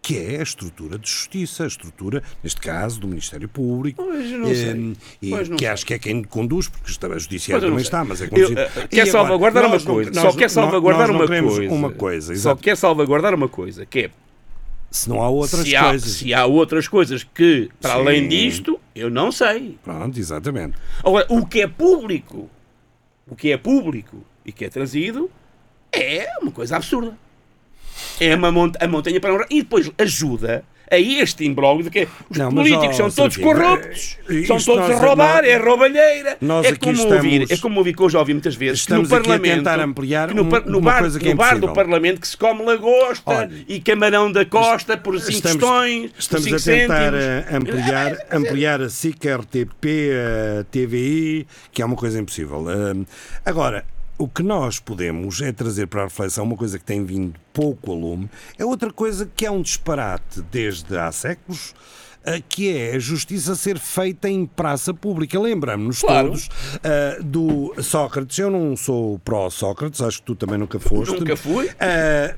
Que 0.07 0.19
é 0.19 0.41
a 0.41 0.43
estrutura 0.43 0.99
de 0.99 1.09
justiça, 1.09 1.65
a 1.65 1.67
estrutura, 1.67 2.23
neste 2.43 2.61
caso, 2.61 3.01
do 3.01 3.09
Ministério 3.09 3.49
Público. 3.49 4.05
Pois, 4.05 4.31
eu 4.31 4.39
não 4.39 4.51
eh, 4.51 4.55
sei. 4.55 4.97
E 5.23 5.31
Pois, 5.31 5.49
não 5.49 5.57
que 5.57 5.65
sei. 5.65 5.73
acho 5.73 5.87
que 5.87 5.95
é 5.95 5.99
quem 5.99 6.23
conduz, 6.23 6.69
porque 6.69 6.91
está- 6.91 7.07
a 7.07 7.19
Judiciária 7.19 7.63
também 7.63 7.79
sei. 7.79 7.87
está, 7.87 8.05
mas 8.05 8.21
é 8.21 8.27
conduzido. 8.27 8.61
eh, 8.61 8.71
quer 8.91 9.07
salvaguardar 9.07 9.65
uma 9.65 9.81
coisa. 9.81 10.11
nós 10.11 10.21
só 10.23 10.39
quer 10.39 10.51
salvaguardar 10.51 11.11
uma 11.11 11.27
coisa. 11.27 11.63
Uma 11.73 11.91
coisa, 11.91 12.37
Só 12.37 12.55
quer 12.55 12.77
salvaguardar 12.77 13.35
uma 13.35 13.49
coisa, 13.49 13.87
que 13.87 14.01
é 14.01 14.11
Se 14.91 15.09
não 15.09 15.23
há 15.23 15.29
outras 15.31 15.63
se 15.67 15.75
há, 15.75 15.85
coisas. 15.89 16.13
se 16.13 16.35
há 16.35 16.45
outras 16.45 16.87
coisas 16.87 17.25
que, 17.25 17.71
para 17.81 17.95
Sim. 17.95 18.01
além 18.01 18.29
disto, 18.29 18.79
eu 18.95 19.09
não 19.09 19.33
sei. 19.33 19.79
Pronto, 19.83 20.19
exatamente. 20.19 20.75
Agora, 21.03 21.25
o 21.31 21.47
que 21.47 21.63
é 21.63 21.67
público, 21.67 22.51
o 23.27 23.35
que 23.35 23.51
é 23.53 23.57
público 23.57 24.23
e 24.45 24.53
que 24.53 24.67
é 24.67 24.69
trazido, 24.69 25.31
é 25.91 26.27
uma 26.43 26.51
coisa 26.53 26.77
absurda. 26.77 27.17
É 28.21 28.35
uma 28.35 28.51
mont 28.53 28.77
a 28.81 28.87
montanha 28.89 29.21
para 29.21 29.33
honrar. 29.33 29.47
E 29.51 29.63
depois 29.63 29.91
ajuda 29.99 30.65
a 30.91 30.99
este 30.99 31.45
imbróglio 31.47 31.85
de 31.85 31.91
que 31.91 32.07
os 32.29 32.37
Não, 32.37 32.51
mas, 32.53 32.69
políticos 32.69 33.01
ó, 33.01 33.09
são 33.09 33.11
todos 33.11 33.35
Serafim, 33.37 33.43
corruptos, 33.59 34.19
eh, 34.29 34.43
são 34.47 34.59
todos 34.59 34.91
a 34.91 34.95
roubar, 34.95 35.37
nós- 35.43 35.47
é 35.51 35.57
roubalheira. 35.57 36.37
nós 36.43 36.67
é, 36.67 36.77
como 36.77 36.93
estamos- 36.93 37.15
ouvir, 37.17 37.47
é 37.51 37.57
como 37.57 37.79
ouvir 37.79 37.97
que 37.97 38.03
eu 38.03 38.11
já 38.11 38.19
ouvi 38.19 38.35
muitas 38.35 38.55
vezes 38.55 38.85
que 38.85 38.93
no 38.93 39.01
a 39.01 39.09
Parlamento, 39.09 39.55
tentar 39.57 39.81
ampliar 39.81 40.29
que 40.29 40.35
no, 40.35 40.43
um- 40.43 40.49
par- 40.51 40.67
no 40.67 40.79
uma 40.79 40.91
bar, 40.93 41.01
coisa 41.01 41.19
que 41.19 41.27
é 41.27 41.31
no 41.31 41.37
bar 41.37 41.59
do. 41.59 41.73
Parlamento 41.73 42.21
que 42.21 42.29
se 42.29 42.37
come 42.37 42.63
lagosta 42.63 43.23
Olha, 43.31 43.51
e 43.67 43.81
camarão 43.81 44.31
da 44.31 44.45
costa 44.45 44.95
por 44.99 45.19
5 45.19 45.31
Estamos, 45.33 45.57
tostões, 45.59 46.11
por 46.13 46.19
estamos 46.21 46.45
cinco 46.45 46.57
a 46.57 46.61
tentar 46.61 47.13
cêntimos. 47.13 47.25
eh, 47.25 47.47
ampliar, 47.57 48.19
ampliar 48.31 48.81
a 48.83 48.89
SIC, 48.91 49.27
a 49.29 49.37
RTP, 49.39 49.87
a 50.61 50.65
TVI, 50.65 51.47
que 51.73 51.81
é 51.81 51.85
uma 51.87 51.97
coisa 51.97 52.21
impossível. 52.21 52.59
Hum, 52.69 53.07
Agora, 53.45 53.85
o 54.17 54.29
que 54.29 54.43
nós 54.43 54.79
podemos 54.79 55.41
é 55.41 55.53
trazer 55.53 55.87
para 55.87 56.03
a 56.03 56.05
reflexão 56.05 56.45
uma 56.45 56.57
coisa 56.57 56.79
que 56.79 56.85
tem 56.85 57.05
vindo 57.05 57.39
pouco 57.53 57.93
a 57.93 57.95
lume, 57.95 58.31
é 58.59 58.65
outra 58.65 58.93
coisa 58.93 59.29
que 59.35 59.45
é 59.45 59.51
um 59.51 59.63
disparate 59.63 60.41
desde 60.51 60.97
há 60.97 61.11
séculos. 61.11 61.75
Que 62.49 62.77
é 62.77 62.97
a 62.97 62.99
justiça 62.99 63.55
ser 63.55 63.79
feita 63.79 64.29
em 64.29 64.47
praça 64.47 64.93
pública. 64.95 65.39
Lembramos-nos 65.39 66.01
Claro. 66.01 66.29
todos 66.29 66.49
eh, 66.83 67.19
do 67.23 67.75
Sócrates. 67.83 68.39
Eu 68.39 68.51
não 68.51 68.77
sou 68.77 69.19
pró-Sócrates, 69.19 70.01
acho 70.01 70.19
que 70.21 70.25
tu 70.27 70.35
também 70.35 70.59
nunca 70.59 70.79
foste. 70.79 71.19
Nunca 71.19 71.37
fui. 71.37 71.67
Uh, 71.67 71.71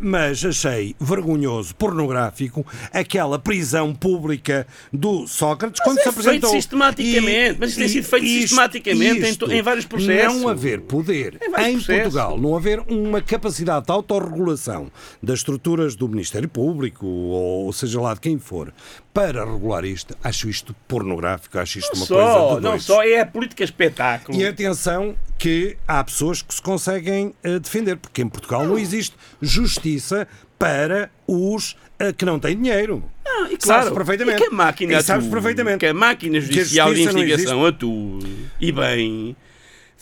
mas 0.01 0.45
achei 0.45 0.95
vergonhoso, 1.01 1.75
pornográfico, 1.75 2.67
aquela 2.93 3.39
prisão 3.39 3.95
pública 3.95 4.67
do 4.93 5.27
Sócrates 5.27 5.81
quando 5.83 5.99
é 5.99 6.03
se 6.03 6.09
apresentou. 6.09 6.51
feito 6.51 6.63
sistematicamente, 6.63 7.57
mas 7.61 7.71
isto 7.71 7.79
tem 7.79 7.89
sido 7.89 8.05
feito 8.05 8.27
sistematicamente 8.27 9.25
em 9.27 9.35
to- 9.35 9.53
em 9.53 9.63
vários 9.63 9.85
processos. 9.87 10.41
Não 10.41 10.49
haver 10.49 10.81
poder 10.83 11.39
Em 11.59 11.75
em. 11.77 11.81
Portugal, 11.81 12.39
não 12.39 12.57
haver 12.57 12.81
uma 12.89 13.21
capacidade 13.21 13.87
de 13.87 13.93
autorregulação 13.93 14.91
das 15.23 15.39
estruturas 15.41 15.95
do 15.95 16.09
Ministério 16.09 16.49
Público, 16.49 17.07
ou 17.07 17.73
seja 17.73 18.01
lá 18.01 18.15
de 18.15 18.21
quem 18.21 18.39
for, 18.39 18.73
para 19.13 19.45
regular 19.45 19.76
isto, 19.85 20.17
acho 20.23 20.49
isto 20.49 20.75
pornográfico, 20.89 21.59
acho 21.59 21.79
isto 21.79 21.91
Não 21.95 22.01
uma 22.01 22.07
só, 22.07 22.15
coisa 22.49 22.57
de 22.57 22.63
não 22.67 22.81
só 22.81 23.03
é 23.03 23.21
a 23.21 23.27
política 23.27 23.63
espetáculo. 23.65 24.39
E 24.39 24.47
atenção 24.47 25.15
que 25.39 25.77
há 25.87 26.03
pessoas 26.03 26.41
que 26.43 26.55
se 26.55 26.63
conseguem 26.63 27.35
eh, 27.43 27.59
defender, 27.59 27.97
porque 27.97 28.23
em 28.23 28.29
Portugal 28.29 28.65
não 28.65 28.79
existe 28.79 29.15
justiça 29.43 30.27
para 30.59 31.11
os 31.27 31.77
eh, 31.99 32.13
que 32.13 32.25
não 32.25 32.39
têm 32.39 32.57
dinheiro. 32.57 33.05
Ah, 33.27 33.43
e 33.43 33.51
Sabes 33.51 33.65
claro, 33.65 33.95
perfeitamente. 33.95 34.43
E 34.43 34.47
que 34.47 34.53
a 34.53 34.57
máquina 34.57 35.03
sabes 35.03 35.27
perfeitamente. 35.29 35.79
Que 35.79 35.87
a 35.87 35.95
máquina 35.95 36.41
judicial 36.41 36.95
de 36.95 37.05
não 37.05 37.13
investigação 37.21 37.67
atue. 37.67 38.47
E 38.61 38.73
bem, 38.73 39.37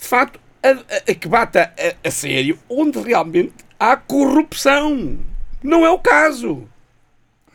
de 0.00 0.06
facto, 0.08 0.38
a, 0.62 0.68
a- 0.70 1.10
a 1.10 1.14
que 1.14 1.26
bata 1.28 1.72
a, 1.78 2.08
a 2.08 2.10
sério 2.10 2.58
onde 2.68 2.98
realmente 3.00 3.52
há 3.78 3.96
corrupção. 3.96 5.18
Não 5.62 5.84
é 5.84 5.90
o 5.90 5.98
caso. 5.98 6.68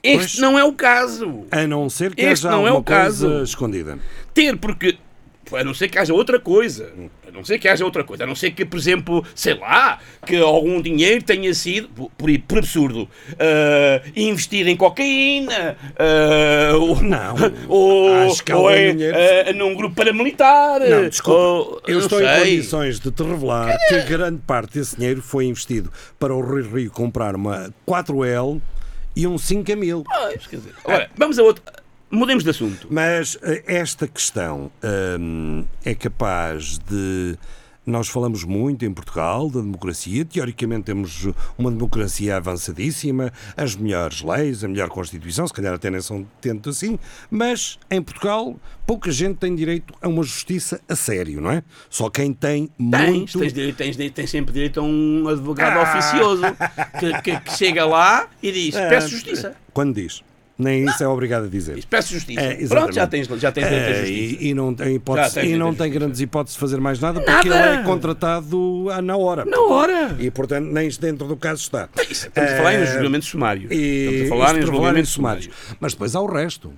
Este 0.04 0.18
Pois. 0.18 0.40
não 0.40 0.58
é 0.58 0.64
o 0.64 0.74
caso. 0.74 1.46
A 1.52 1.68
não 1.68 1.90
ser 1.90 2.16
que 2.16 2.22
Este 2.22 2.48
haja 2.48 2.56
não 2.56 2.68
é 2.68 2.72
o 2.72 2.82
caso. 2.84 3.28
coisa 3.28 3.44
escondida. 3.44 4.00
Ter, 4.34 4.58
porque. 4.58 4.98
A 5.52 5.64
não 5.64 5.74
ser 5.74 5.88
que 5.90 5.98
haja 5.98 6.14
outra 6.14 6.40
coisa. 6.40 6.94
A 7.28 7.32
não 7.32 7.44
ser 7.44 7.58
que 7.58 7.68
haja 7.68 7.84
outra 7.84 8.04
coisa. 8.04 8.24
A 8.24 8.28
não 8.28 8.36
ser 8.36 8.52
que, 8.52 8.64
por 8.64 8.78
exemplo, 8.78 9.26
sei 9.34 9.56
lá, 9.56 9.98
que 10.24 10.36
algum 10.38 10.80
dinheiro 10.80 11.24
tenha 11.24 11.52
sido, 11.56 11.90
por, 12.16 12.30
por 12.48 12.60
absurdo, 12.60 13.10
ah, 13.40 14.00
investido 14.16 14.70
em 14.70 14.76
cocaína. 14.78 15.76
ah, 15.98 16.76
ou, 16.78 17.02
Não. 17.02 17.36
Ou, 17.68 18.14
Acho 18.30 18.44
que 18.44 18.54
ou 18.54 18.70
em, 18.72 18.96
dinheiro- 18.96 19.18
ah, 19.50 19.54
num 19.54 19.74
grupo 19.74 19.96
paramilitar. 19.96 20.82
Não, 20.88 21.10
desculpa. 21.10 21.40
ou- 21.40 21.82
eu 21.88 21.96
não 21.96 22.02
estou 22.02 22.22
em 22.22 22.28
sei. 22.28 22.40
condições 22.58 23.00
de 23.00 23.10
te 23.12 23.24
revelar 23.24 23.76
que 23.90 24.02
grande 24.04 24.42
parte 24.46 24.78
desse 24.78 24.96
dinheiro 24.98 25.20
foi 25.22 25.46
investido 25.46 25.92
para 26.20 26.32
o 26.32 26.42
Rio 26.42 26.70
Rio 26.76 26.92
comprar 26.92 27.36
uma 27.36 27.74
4L 27.88 28.62
e 29.20 29.28
um 29.28 29.38
5 29.38 29.76
mil. 29.76 30.04
Pois, 30.06 30.48
quer 30.48 30.56
dizer, 30.58 30.74
Agora, 30.84 31.10
vamos 31.18 31.38
a 31.38 31.44
outro. 31.44 31.62
Mudemos 32.10 32.44
de 32.44 32.50
assunto. 32.50 32.88
Mas 32.90 33.38
eh, 33.44 33.64
esta 33.68 34.08
questão 34.08 34.72
hum, 35.20 35.66
é 35.84 35.94
capaz 35.94 36.80
de 36.80 37.38
Nós 37.90 38.08
falamos 38.08 38.44
muito 38.44 38.86
em 38.86 38.94
Portugal 38.94 39.50
da 39.50 39.60
democracia. 39.62 40.24
Teoricamente 40.24 40.84
temos 40.84 41.28
uma 41.58 41.72
democracia 41.72 42.38
avançadíssima, 42.38 43.34
as 43.58 43.76
melhores 43.76 44.22
leis, 44.22 44.64
a 44.64 44.68
melhor 44.68 44.90
Constituição, 44.90 45.48
se 45.48 45.54
calhar 45.54 45.74
até 45.74 45.90
nem 45.90 46.00
são 46.00 46.26
tanto 46.40 46.70
assim, 46.70 47.00
mas 47.32 47.80
em 47.90 48.00
Portugal 48.02 48.56
pouca 48.86 49.12
gente 49.12 49.38
tem 49.38 49.56
direito 49.56 49.94
a 50.02 50.08
uma 50.08 50.22
justiça 50.24 50.80
a 50.88 50.96
sério, 50.96 51.42
não 51.42 51.50
é? 51.52 51.64
Só 51.90 52.10
quem 52.12 52.32
tem 52.32 52.68
Tens, 52.78 53.10
muito. 53.10 53.40
tens, 53.40 53.54
direito- 53.54 53.76
tens, 53.78 53.98
tens 54.12 54.30
sempre 54.30 54.54
direito 54.54 54.80
a 54.80 54.84
um 54.84 55.28
advogado 55.28 55.80
Ah. 55.80 55.84
oficioso 55.94 56.44
que, 57.00 57.22
que- 57.24 57.40
que 57.40 57.58
chega 57.58 57.86
lá 57.86 58.28
e 58.42 58.52
diz: 58.52 58.76
peço 58.76 59.08
justiça. 59.10 59.56
Quando 59.74 59.96
diz. 59.96 60.22
Nem 60.60 60.84
isso 60.84 61.02
é 61.02 61.08
obrigado 61.08 61.46
a 61.46 61.48
dizer. 61.48 61.82
Peço 61.90 62.12
justiça. 62.14 62.42
É, 62.42 62.68
Pronto, 62.68 62.94
já 62.94 63.08
tens, 63.08 63.28
já 63.28 63.50
tens 63.50 63.66
É, 63.66 63.94
justiça. 64.04 64.44
e, 64.44 64.50
e 64.50 64.54
não 64.54 64.76
tem, 64.76 64.96
hipótese, 64.96 65.36
tens 65.36 65.50
e 65.52 65.56
não 65.56 65.74
tem 65.74 65.90
grandes 65.90 66.20
hipóteses 66.20 66.56
de 66.56 66.60
fazer 66.60 66.82
mais 66.82 67.00
nada 67.00 67.22
porque 67.22 67.48
Nada. 67.50 67.72
ele 67.72 67.80
é 67.82 67.84
contratado 67.84 68.86
na 69.02 69.16
hora. 69.16 69.46
Na 69.46 69.60
hora. 69.62 70.16
E 70.20 70.30
portanto 70.30 70.66
nem 70.66 70.90
dentro 70.90 71.28
do 71.28 71.38
caso 71.38 71.62
está. 71.62 71.88
Estamos 72.10 72.52
a 72.52 72.58
falar 72.58 72.74
em 72.74 72.78
Eh, 72.82 72.86
julgamentos 72.88 73.28
sumários. 73.30 73.72
E, 73.72 73.76
Estamos 73.76 74.22
a 74.26 74.30
falar 74.30 74.58
em 74.60 74.66
sumários. 74.66 75.10
sumários. 75.10 75.50
Mas 75.80 75.94
depois 75.94 76.14
há 76.16 76.20
o 76.22 76.28
resto. 76.28 76.74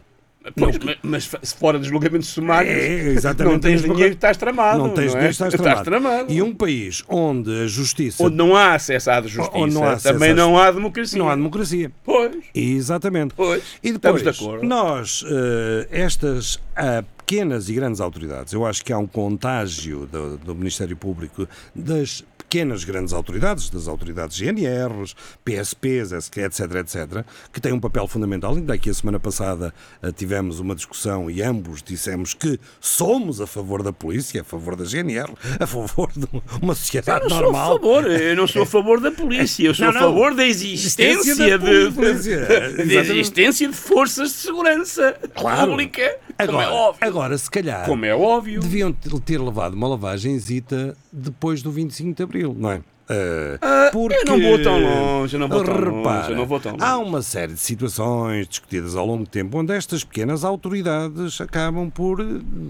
Pois, 0.55 0.77
mas, 0.79 0.97
mas 1.03 1.31
se 1.43 1.55
fora 1.55 1.77
dos 1.77 1.87
julgamentos 1.87 2.29
sumários, 2.29 2.73
É, 2.73 3.43
não 3.43 3.59
tens 3.59 3.83
dinheiro, 3.83 4.15
estás 4.15 4.37
tramado. 4.37 4.79
Não 4.79 4.89
tens 4.89 5.11
é? 5.11 5.15
dinheiro, 5.15 5.31
estás 5.31 5.53
Estás 5.53 5.81
tramado. 5.81 6.31
E 6.31 6.41
um 6.41 6.53
país 6.53 7.03
onde 7.07 7.63
a 7.63 7.67
justiça. 7.67 8.23
Onde 8.23 8.35
não 8.35 8.55
há 8.55 8.73
acesso 8.73 9.11
à 9.11 9.21
justiça, 9.21 9.67
não 9.67 9.83
acesso 9.83 10.13
também 10.13 10.33
não 10.33 10.57
há 10.57 10.71
democracia. 10.71 11.19
Não 11.19 11.29
há 11.29 11.35
democracia. 11.35 11.91
Pois. 12.03 12.35
Exatamente. 12.55 13.35
Pois. 13.35 13.63
E 13.83 13.91
depois, 13.91 14.21
Estamos 14.21 14.39
de 14.39 14.43
acordo. 14.43 14.65
nós, 14.65 15.23
eh, 15.27 15.87
estas 15.91 16.59
ah, 16.75 17.03
pequenas 17.17 17.69
e 17.69 17.73
grandes 17.73 18.01
autoridades, 18.01 18.51
eu 18.51 18.65
acho 18.65 18.83
que 18.83 18.91
há 18.91 18.97
um 18.97 19.07
contágio 19.07 20.05
do, 20.11 20.37
do 20.37 20.55
Ministério 20.55 20.97
Público 20.97 21.47
das 21.73 22.23
pequenas 22.51 22.83
grandes 22.83 23.13
autoridades, 23.13 23.69
das 23.69 23.87
autoridades 23.87 24.35
GNRs, 24.37 25.15
PSPs, 25.45 26.11
etc, 26.11 26.75
etc, 26.81 27.23
que 27.53 27.61
têm 27.61 27.71
um 27.71 27.79
papel 27.79 28.05
fundamental. 28.09 28.53
Ainda 28.53 28.73
aqui 28.73 28.89
a 28.89 28.93
semana 28.93 29.21
passada 29.21 29.73
ah, 30.03 30.11
tivemos 30.11 30.59
uma 30.59 30.75
discussão 30.75 31.31
e 31.31 31.41
ambos 31.41 31.81
dissemos 31.81 32.33
que 32.33 32.59
somos 32.81 33.39
a 33.39 33.47
favor 33.47 33.81
da 33.81 33.93
polícia, 33.93 34.41
a 34.41 34.43
favor 34.43 34.75
da 34.75 34.83
GNR, 34.83 35.31
a 35.61 35.65
favor 35.65 36.11
de 36.13 36.27
uma 36.61 36.75
sociedade 36.75 37.23
Eu 37.23 37.29
não 37.29 37.39
normal. 37.41 37.67
sou 37.67 37.75
a 37.77 37.79
favor, 37.79 38.11
eu 38.11 38.35
não 38.35 38.47
sou 38.47 38.63
a 38.63 38.65
favor 38.65 38.99
da 38.99 39.11
polícia, 39.13 39.65
eu 39.65 39.73
sou 39.73 39.85
Não, 39.85 39.91
a 39.91 39.93
não. 39.93 40.01
favor 40.01 40.35
da 40.35 40.45
existência 40.45 41.33
da 41.37 41.55
de, 41.55 41.89
de, 41.89 42.85
de 42.85 42.97
existência 43.17 43.65
de 43.69 43.73
forças 43.77 44.31
de 44.31 44.35
segurança 44.35 45.15
Claro. 45.35 45.69
pública, 45.71 46.17
como 46.37 46.49
Agora, 46.59 46.65
é 46.65 46.69
óbvio. 46.69 47.07
agora, 47.07 47.37
se 47.37 47.49
calhar, 47.49 47.85
Como 47.85 48.03
é 48.03 48.13
óbvio. 48.13 48.59
deviam 48.59 48.91
ter 48.91 49.39
levado 49.39 49.73
uma 49.73 49.87
lavagenzita 49.87 50.97
depois 51.13 51.61
do 51.61 51.71
25 51.71 52.15
de 52.17 52.23
Abril, 52.23 52.40
não 52.43 52.71
é? 52.71 52.81
Ah, 53.09 53.57
Ah, 53.61 53.89
porque, 53.91 54.15
eu 54.15 54.25
não 54.25 54.39
vou 54.41 54.61
tão 54.63 54.79
longe, 54.79 55.37
não 55.37 55.49
vou 55.49 55.63
tão 55.65 55.75
repara, 55.75 56.33
não 56.35 56.45
vou 56.45 56.59
tão 56.61 56.71
longe. 56.73 56.83
Há 56.85 56.97
uma 56.97 57.21
série 57.21 57.53
de 57.53 57.59
situações 57.59 58.47
discutidas 58.47 58.95
ao 58.95 59.05
longo 59.05 59.25
do 59.25 59.29
tempo 59.29 59.57
onde 59.57 59.73
estas 59.73 60.03
pequenas 60.03 60.45
autoridades 60.45 61.41
acabam 61.41 61.89
por, 61.89 62.25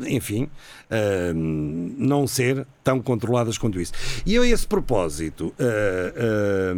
enfim, 0.07 0.49
ah, 0.89 1.31
não 1.35 2.25
ser 2.25 2.65
tão 2.83 2.99
controladas 3.01 3.57
quanto 3.57 3.79
isso. 3.79 3.93
E 4.25 4.33
eu, 4.33 4.41
a 4.41 4.47
esse 4.47 4.65
propósito, 4.65 5.53
ah, 5.59 6.73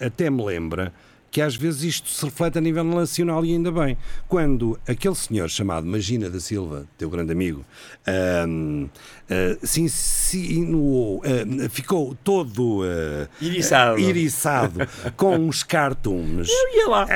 ah, 0.00 0.06
até 0.06 0.30
me 0.30 0.44
lembra 0.44 0.92
que 1.30 1.42
às 1.42 1.54
vezes 1.54 1.82
isto 1.82 2.08
se 2.08 2.24
reflete 2.24 2.56
a 2.56 2.60
nível 2.60 2.82
nacional 2.84 3.44
e 3.44 3.52
ainda 3.52 3.70
bem. 3.70 3.96
Quando 4.26 4.78
aquele 4.88 5.14
senhor 5.14 5.48
chamado 5.50 5.86
Magina 5.86 6.30
da 6.30 6.40
Silva, 6.40 6.86
teu 6.96 7.10
grande 7.10 7.32
amigo, 7.32 7.64
ahm, 8.06 8.86
ah, 9.30 9.56
se 9.62 9.82
insinuou, 9.82 11.22
ah, 11.24 11.68
ficou 11.68 12.16
todo 12.24 12.80
ah, 12.84 13.28
Iriçado. 13.40 13.98
iriçado 14.00 14.88
com 15.16 15.36
uns 15.36 15.62
cartoons. 15.62 16.48
Eu 16.48 16.76
ia 16.76 16.88
lá. 16.88 17.06
Ah, 17.10 17.14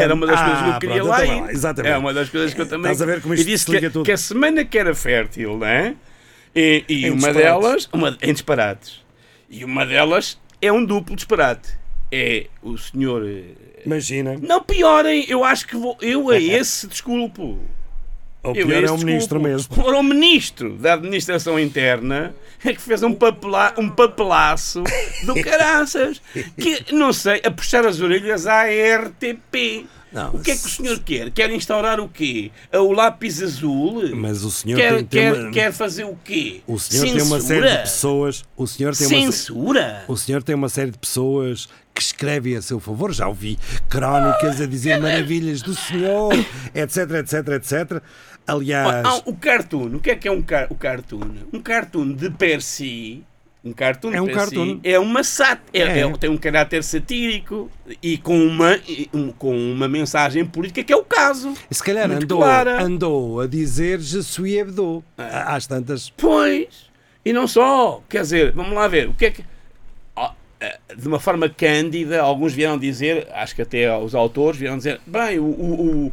Era 0.00 0.14
uma 0.14 0.26
das 0.26 0.40
coisas 0.40 0.58
que 0.62 0.68
eu 0.68 0.72
ah, 0.72 0.78
queria 0.78 0.94
pronto, 0.96 1.08
lá 1.10 1.16
vai 1.18 1.40
lá, 1.40 1.52
Exatamente. 1.52 1.92
É 1.92 1.98
uma 1.98 2.14
das 2.14 2.28
coisas 2.28 2.54
que 2.54 2.60
eu 2.60 2.66
também. 2.68 2.92
Estás 2.92 3.02
a 3.02 3.12
ver 3.12 3.20
como 3.22 3.34
isto 3.34 3.46
disse 3.46 3.66
que, 3.66 3.90
tudo. 3.90 4.04
que 4.04 4.12
a 4.12 4.16
semana 4.16 4.64
que 4.64 4.78
era 4.78 4.94
fértil, 4.94 5.58
não 5.58 5.66
é? 5.66 5.94
E, 6.54 6.84
e 6.88 7.06
Em 7.06 7.10
uma 7.10 7.16
disparates. 7.32 7.42
delas, 7.42 7.88
uma, 7.92 8.16
em 8.22 8.32
disparates. 8.32 9.02
E 9.50 9.64
uma 9.64 9.84
delas 9.84 10.38
é 10.62 10.72
um 10.72 10.84
duplo 10.84 11.16
disparate. 11.16 11.76
É 12.10 12.46
o 12.62 12.76
senhor. 12.78 13.22
eh, 13.26 13.44
Imagina. 13.84 14.36
Não 14.40 14.62
piorem, 14.62 15.24
eu 15.28 15.44
acho 15.44 15.66
que 15.66 15.76
vou, 15.76 15.96
eu 16.00 16.30
a 16.30 16.38
esse 16.40 16.86
desculpo. 16.86 17.58
O 18.42 18.50
Eu 18.54 18.66
pior 18.66 18.84
a 18.84 18.86
é 18.86 18.90
o 18.90 18.96
ministro 18.98 19.40
mesmo. 19.40 19.82
Ora, 19.84 19.98
o 19.98 20.02
ministro 20.02 20.76
da 20.78 20.94
Administração 20.94 21.58
Interna 21.58 22.34
é 22.64 22.72
que 22.72 22.80
fez 22.80 23.02
um, 23.02 23.12
papela, 23.12 23.74
um 23.76 23.90
papelaço 23.90 24.82
do 25.24 25.34
caraças. 25.42 26.22
Que, 26.56 26.94
não 26.94 27.12
sei, 27.12 27.42
a 27.44 27.50
puxar 27.50 27.84
as 27.84 28.00
orelhas 28.00 28.46
à 28.46 28.62
RTP. 28.64 29.86
Não, 30.10 30.36
o 30.36 30.40
que 30.40 30.52
é 30.52 30.56
que 30.56 30.64
o 30.64 30.70
senhor 30.70 30.98
quer? 31.00 31.30
Quer 31.30 31.50
instaurar 31.50 32.00
o 32.00 32.08
quê? 32.08 32.50
O 32.72 32.92
lápis 32.92 33.42
azul? 33.42 34.16
Mas 34.16 34.42
o 34.42 34.50
senhor 34.50 34.78
quer, 34.78 34.94
tem, 34.94 35.04
tem 35.04 35.20
quer, 35.20 35.32
uma... 35.34 35.50
quer 35.50 35.72
fazer 35.72 36.04
o 36.04 36.16
quê? 36.24 36.62
O 36.66 36.78
senhor 36.78 37.12
tem 37.12 37.22
uma 37.22 37.40
série 37.40 37.68
de 37.70 37.78
pessoas. 37.78 38.44
O 38.56 38.66
senhor 38.66 38.96
tem 38.96 39.06
uma 39.06 39.20
Censura? 39.20 40.04
O 40.08 40.16
senhor 40.16 40.42
tem 40.42 40.54
uma 40.54 40.68
série 40.70 40.90
de 40.92 40.98
pessoas 40.98 41.68
que 41.98 42.02
escrevem 42.04 42.56
a 42.56 42.62
seu 42.62 42.78
favor. 42.78 43.12
Já 43.12 43.26
ouvi 43.26 43.58
crónicas 43.88 44.60
a 44.60 44.66
dizer 44.66 45.00
maravilhas 45.00 45.60
do 45.62 45.74
senhor, 45.74 46.32
etc, 46.74 47.10
etc, 47.20 47.48
etc. 47.48 48.02
Aliás, 48.46 49.04
Ah, 49.04 49.20
o 49.26 49.34
cartoon, 49.34 49.96
o 49.96 50.00
que 50.00 50.10
é 50.10 50.14
que 50.16 50.28
é 50.28 50.32
um 50.32 50.40
car 50.40 50.68
o 50.70 50.74
cartoon? 50.76 51.28
Um 51.52 51.60
cartoon 51.60 52.12
de 52.12 52.30
per 52.30 52.62
si, 52.62 53.22
um 53.64 53.72
cartoon 53.72 54.12
É 54.14 54.22
um 54.22 54.26
per 54.26 54.34
si, 54.34 54.40
cartoon. 54.40 54.80
é 54.84 54.98
uma 54.98 55.22
sat 55.24 55.60
é, 55.72 55.80
É. 55.80 55.98
é- 56.00 56.12
tem 56.16 56.30
um 56.30 56.36
caráter 56.38 56.82
satírico 56.84 57.68
e 58.02 58.16
com 58.16 58.38
uma, 58.46 58.78
um- 59.12 59.32
com 59.32 59.54
uma 59.72 59.88
mensagem 59.88 60.46
política 60.46 60.82
que 60.84 60.92
é 60.92 60.96
o 60.96 61.04
caso. 61.04 61.52
se 61.70 61.82
calhar 61.82 62.10
andou, 62.10 62.38
clara. 62.38 62.80
andou 62.82 63.40
a 63.40 63.46
dizer 63.46 64.00
Je 64.00 64.22
suis 64.22 64.54
Hebdo. 64.54 65.04
Às 65.18 65.66
tantas. 65.66 66.08
Pois, 66.16 66.86
e 67.24 67.32
não 67.32 67.46
só, 67.48 68.02
quer 68.08 68.22
dizer, 68.22 68.52
vamos 68.52 68.72
lá 68.72 68.86
ver, 68.88 69.08
o 69.08 69.14
que 69.14 69.26
é 69.26 69.30
que. 69.32 69.44
Eh, 70.60 70.78
De 70.96 71.06
uma 71.06 71.20
forma 71.20 71.48
cândida, 71.48 72.20
alguns 72.20 72.52
vieram 72.52 72.76
dizer, 72.78 73.28
acho 73.32 73.54
que 73.54 73.62
até 73.62 73.96
os 73.96 74.14
autores 74.14 74.58
vieram 74.58 74.76
dizer, 74.76 75.00
bem, 75.06 75.38
o, 75.38 75.44
o, 75.44 76.06
o, 76.06 76.12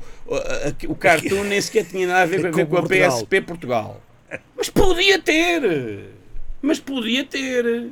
o 0.89 0.95
cartoon 0.95 1.43
nem 1.45 1.59
sequer 1.59 1.85
tinha 1.85 2.07
nada 2.07 2.21
a 2.21 2.25
ver, 2.25 2.45
a 2.45 2.51
ver 2.51 2.65
com 2.67 2.77
a. 2.77 2.83
PSP 2.83 3.41
Portugal. 3.41 4.01
Mas 4.55 4.69
podia 4.69 5.19
ter! 5.19 6.09
Mas 6.61 6.79
podia 6.79 7.23
ter! 7.23 7.89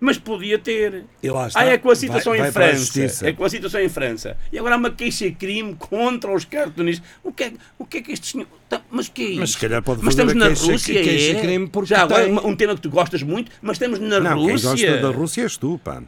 Mas 0.00 0.16
podia 0.16 0.58
ter! 0.58 1.04
E 1.22 1.28
lá 1.28 1.48
está. 1.48 1.60
Ah, 1.60 1.64
é 1.64 1.76
com 1.78 1.90
a 1.90 1.96
situação 1.96 2.32
Vai- 2.32 2.38
vai 2.38 2.46
em 2.46 2.72
a 2.72 2.76
França. 2.76 3.28
É 3.28 3.32
com 3.32 3.44
a 3.44 3.50
situação 3.50 3.80
em 3.80 3.88
França. 3.88 4.36
E 4.52 4.58
agora 4.58 4.76
há 4.76 4.78
uma 4.78 4.90
queixa-crime 4.92 5.74
contra 5.74 6.32
os 6.32 6.44
cartunistas. 6.44 7.04
O 7.24 7.32
que 7.32 7.44
é, 7.44 7.52
o 7.78 7.84
que, 7.84 7.98
é 7.98 8.02
que 8.02 8.12
estes 8.12 8.30
senhores. 8.30 8.52
Tá, 8.68 8.80
Mas 8.90 9.08
o 9.08 9.12
que 9.12 9.22
é 9.22 9.26
isto? 9.30 9.40
Mas 9.40 9.50
se 9.52 9.58
calhar 9.58 9.82
pode 9.82 10.02
Mas 10.04 10.12
estamos 10.14 10.34
na 10.34 10.46
queixa- 10.48 10.70
Rússia. 10.72 11.02
queixa-crime 11.02 11.64
é? 11.64 11.68
porque 11.68 11.88
Já 11.88 12.02
agora, 12.02 12.24
tem. 12.24 12.32
um 12.38 12.54
tema 12.54 12.74
que 12.76 12.80
tu 12.82 12.90
gostas 12.90 13.22
muito, 13.22 13.50
mas 13.60 13.72
estamos 13.76 13.98
na 13.98 14.20
Não, 14.20 14.36
quem 14.38 14.50
Rússia. 14.52 14.70
gosta 14.70 14.96
da 14.98 15.08
Rússia 15.10 15.42
és 15.42 15.56
tu, 15.56 15.80
pá. 15.82 16.02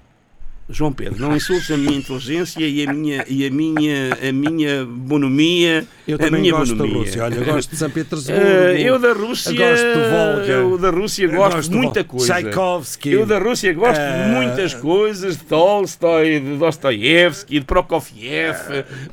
João 0.73 0.93
Pedro, 0.93 1.21
não 1.21 1.37
insultes 1.37 1.71
a 1.71 1.77
minha 1.77 1.97
inteligência 1.97 2.61
e 2.67 2.87
a 2.87 2.93
minha, 2.93 3.25
e 3.29 3.47
a 3.47 3.51
minha, 3.51 4.11
a 4.29 4.33
minha 4.33 4.85
bonomia. 4.85 5.85
Eu 6.07 6.17
a 6.17 6.19
também 6.19 6.41
minha 6.43 6.53
gosto 6.55 6.75
bonomia. 6.75 6.95
da 6.95 7.01
Rússia. 7.01 7.25
Olha, 7.25 7.35
eu 7.37 7.45
gosto 7.45 7.71
de 7.71 7.77
São 7.77 7.91
Petersburgo. 7.91 8.41
Eh, 8.43 8.83
eu 8.83 8.99
da 8.99 9.13
Rússia. 9.13 9.53
Gosto 9.53 9.85
do 9.85 10.11
Volga. 10.11 10.53
Eu 10.53 10.79
da 10.79 10.91
Rússia 10.91 11.29
gosto, 11.29 11.55
gosto 11.57 11.71
de 11.71 11.77
muita 11.77 12.05
coisa. 12.05 12.27
Tchaikovsky. 12.27 13.11
Eu 13.13 13.27
da 13.27 13.39
Rússia 13.39 13.73
gosto 13.73 14.01
Eh, 14.01 14.25
de 14.25 14.31
muitas 14.31 14.75
coisas, 14.75 15.37
de 15.37 15.45
Tolstói, 15.45 16.41
de 16.41 16.57
Dostoiévski, 16.57 17.61
de 17.61 17.65
Prokofiev. 17.67 18.57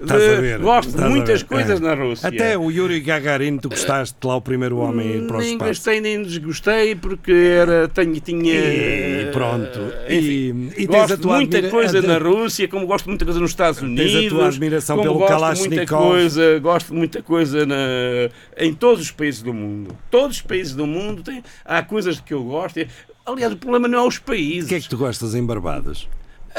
Estás 0.02 0.22
de- 0.41 0.54
a? 0.54 0.58
Gosto 0.58 0.98
de 0.98 1.04
a 1.04 1.10
muitas 1.10 1.43
coisas 1.43 1.80
É. 1.80 1.84
na 1.84 1.93
Rússia. 1.93 2.28
Até 2.30 2.58
o 2.58 2.72
Yuri 2.72 3.00
Gagarin, 3.00 3.58
tu 3.58 3.70
gostaste 3.70 4.15
lá 4.24 4.36
o 4.38 4.41
primeiro 4.41 4.78
homem 4.78 5.08
a 5.12 5.15
ir 5.17 5.28
para 5.28 5.38
o 5.38 5.39
Nem 5.39 5.52
espaço. 5.54 5.70
gostei 5.70 6.02
nem 6.02 6.24
desgostei 6.24 6.96
porque 6.96 7.32
era, 7.32 7.88
tenho, 7.88 8.20
tinha. 8.20 8.54
E 8.54 9.30
pronto. 9.32 9.80
Enfim, 10.10 10.72
E- 10.78 10.84
e 10.84 10.88
tens 10.88 10.88
gosto 10.88 11.13
a 11.13 11.15
de 11.15 11.22
tua 11.22 11.38
muita 11.48 11.58
admira- 11.58 11.72
coisa 11.72 12.00
a- 12.00 12.02
na 12.02 12.18
Rússia, 12.18 12.68
como 12.68 12.86
gosto 12.88 13.06
de 13.06 13.10
muita 13.10 13.26
coisa 13.26 13.40
nos 13.40 13.52
Estados 13.52 13.82
Unidos. 13.82 14.30
tua 14.30 14.48
admiração 14.48 14.98
como 14.98 15.08
pelo 15.10 15.20
gosto 15.20 15.34
de 15.34 15.60
muita 15.60 15.86
Kalashnikov. 15.86 16.08
coisa, 16.10 16.60
gosto 16.60 16.88
de 16.88 16.94
muita 16.94 17.22
coisa 17.24 17.66
na, 17.66 17.76
em 18.58 18.74
todos 18.74 19.02
os 19.02 19.12
países 19.12 19.42
do 19.42 19.54
mundo. 19.54 19.96
Todos 20.12 20.38
os 20.38 20.42
países 20.42 20.76
do 20.76 20.86
mundo 20.88 21.24
têm, 21.24 21.44
há 21.66 21.82
coisas 21.82 22.20
que 22.20 22.34
eu 22.34 22.44
gosto. 22.44 22.80
Aliás, 23.26 23.52
o 23.54 23.58
problema 23.58 23.88
não 23.88 24.00
é 24.00 24.08
os 24.08 24.18
países. 24.20 24.66
O 24.66 24.70
que 24.70 24.76
é 24.76 24.80
que 24.80 24.88
tu 24.90 24.98
gostas 24.98 25.36
em 25.36 25.46
Barbados? 25.46 26.08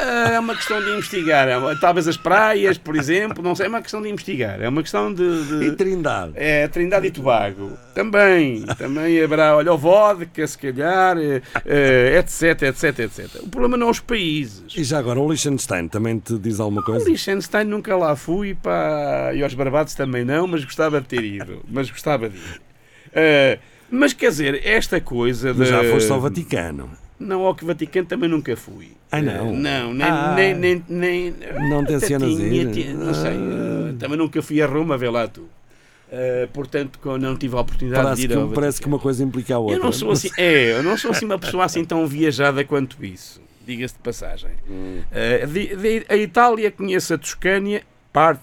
Ah, 0.01 0.31
É 0.35 0.39
uma 0.39 0.55
questão 0.55 0.81
de 0.83 0.91
investigar. 0.91 1.49
É 1.49 1.75
Talvez 1.81 2.07
as 2.07 2.17
praias, 2.17 2.79
por 2.79 2.95
exemplo, 2.97 3.43
não 3.43 3.55
sei, 3.55 3.67
é 3.67 3.69
uma 3.69 3.83
questão 3.83 4.01
de 4.01 4.09
investigar. 4.09 4.61
É 4.63 4.69
uma 4.69 4.83
questão 4.83 5.13
de. 5.13 5.45
de- 5.45 5.65
E 5.67 5.73
Trindade? 5.73 6.33
É, 6.37 6.69
Trindade 6.69 7.07
e 7.07 7.11
Tobago. 7.11 7.73
Também. 7.95 8.63
Também 8.79 9.21
haverá, 9.23 9.57
olha, 9.57 9.73
o 9.73 9.79
vodka, 9.79 10.47
se 10.47 10.57
calhar, 10.59 11.17
etc, 12.19 12.63
etc, 12.63 12.99
etc. 13.01 13.43
O 13.43 13.49
problema 13.49 13.77
não 13.77 13.89
é 13.89 13.91
os 13.91 14.01
países. 14.01 14.63
E 14.77 14.85
já 14.85 14.99
agora, 14.99 15.19
o 15.21 15.29
Liechtenstein 15.29 15.89
também 15.89 16.19
te 16.19 16.39
diz 16.39 16.61
alguma 16.61 16.81
O 16.81 16.85
coisa? 16.85 17.05
Liechtenstein 17.09 17.65
nunca 17.65 17.97
lá 17.97 18.15
fui, 18.17 18.55
pá, 18.55 19.33
e 19.35 19.43
aos 19.43 19.55
Barbados 19.55 19.95
também 19.95 20.25
não, 20.25 20.47
mas 20.47 20.65
gostava 20.65 21.01
de 21.01 21.07
ter 21.07 21.25
ido. 21.25 21.61
Mas 21.69 21.91
gostava 21.91 22.29
de 22.29 22.37
ir. 22.37 22.61
Eh, 23.13 23.59
Mas 23.91 24.13
quer 24.13 24.29
dizer, 24.29 24.61
esta 24.67 25.01
coisa 25.01 25.53
de. 25.53 25.59
Mas 25.61 25.69
já 25.69 25.83
foste 25.85 26.13
ao 26.13 26.21
Vaticano. 26.21 26.91
Não, 27.19 27.43
ao 27.45 27.55
que 27.55 27.65
Vaticano 27.65 28.07
também 28.07 28.29
nunca 28.29 28.57
fui. 28.57 28.93
Ah, 29.11 29.21
não? 29.21 29.49
Eh, 29.51 29.53
Não, 29.53 29.93
nem. 29.95 30.07
Ah. 30.07 30.35
nem, 30.37 30.55
nem, 30.55 30.85
nem 30.89 31.35
Não 31.69 31.81
até 31.81 31.99
tencionas 31.99 32.39
ir? 32.39 32.71
tinha- 32.73 32.95
Não 32.95 33.13
sei. 33.15 33.31
Ah. 33.33 33.91
eh, 33.91 33.95
Também 33.99 34.17
nunca 34.17 34.41
fui 34.41 34.63
a 34.63 34.67
Roma, 34.67 34.97
vê 34.97 35.11
lá 35.11 35.27
tu. 35.27 35.49
Eh, 36.11 36.49
portanto, 36.53 36.99
quando 37.03 37.23
não 37.23 37.37
tive 37.37 37.57
a 37.57 37.61
oportunidade 37.61 38.03
Parece 38.05 38.21
de 38.21 38.27
ir 38.27 38.37
que, 38.37 38.41
ao 38.43 38.49
parece 38.49 38.81
que 38.81 38.87
uma 38.87 38.99
coisa 38.99 39.23
implica 39.25 39.55
a 39.57 39.59
outra. 39.59 39.77
Eu 39.77 39.83
não 39.85 39.93
sou 39.93 40.11
assim, 40.13 40.31
é, 40.39 40.73
eu 40.79 40.83
não 40.83 40.97
sou 40.97 41.11
assim 41.11 41.25
uma 41.27 41.39
pessoa 41.39 41.65
assim 41.65 41.85
tão 41.85 42.07
viajada 42.07 42.65
quanto 42.65 43.05
isso, 43.05 43.43
diga-se 43.67 43.95
de 43.95 44.01
passagem. 44.01 44.51
Hum. 44.71 45.01
Eh, 45.13 45.45
de- 45.47 45.77
de- 45.77 46.07
a 46.09 46.17
Itália 46.17 46.71
conhece 46.71 47.13
a 47.13 47.19
Toscânia, 47.19 47.83
parte, 48.13 48.41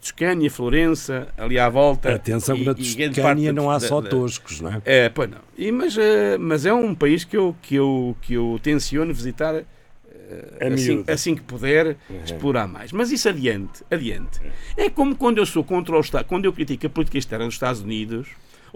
Toscânia, 0.00 0.50
Florença, 0.50 1.28
ali 1.36 1.58
à 1.58 1.68
volta. 1.68 2.14
Atenção 2.14 2.56
que 2.56 2.64
na 2.64 2.74
Toscânia 2.74 3.52
não 3.52 3.70
há 3.70 3.78
só 3.80 4.00
da- 4.00 4.10
toscos, 4.10 4.60
não 4.60 4.72
é? 4.72 4.82
É, 4.84 5.08
pois 5.08 5.30
não. 5.30 5.38
E, 5.56 5.70
mas, 5.72 5.96
eh, 5.96 6.36
mas 6.38 6.66
é 6.66 6.72
um 6.74 6.94
país 6.94 7.24
que 7.24 7.36
eu, 7.36 7.56
que 7.62 7.74
eu, 7.76 8.16
que 8.22 8.34
eu 8.34 8.58
tenciono 8.62 9.12
visitar 9.14 9.62
É 10.58 10.66
assim, 10.72 11.04
assim 11.06 11.34
que 11.36 11.40
puder 11.42 11.96
Uhum. 12.10 12.20
explorar 12.24 12.66
mais. 12.66 12.90
Mas 12.90 13.12
isso 13.12 13.28
adiante, 13.28 13.84
adiante. 13.88 14.40
É 14.76 14.90
como 14.90 15.14
quando 15.14 15.38
eu 15.38 15.46
sou 15.46 15.62
contra 15.62 15.96
o 15.96 16.00
Estado, 16.00 16.24
quando 16.24 16.46
eu 16.46 16.52
critico 16.52 16.84
a 16.86 16.90
política 16.90 17.16
externa 17.16 17.44
dos 17.44 17.54
Estados 17.54 17.80
Unidos 17.80 18.26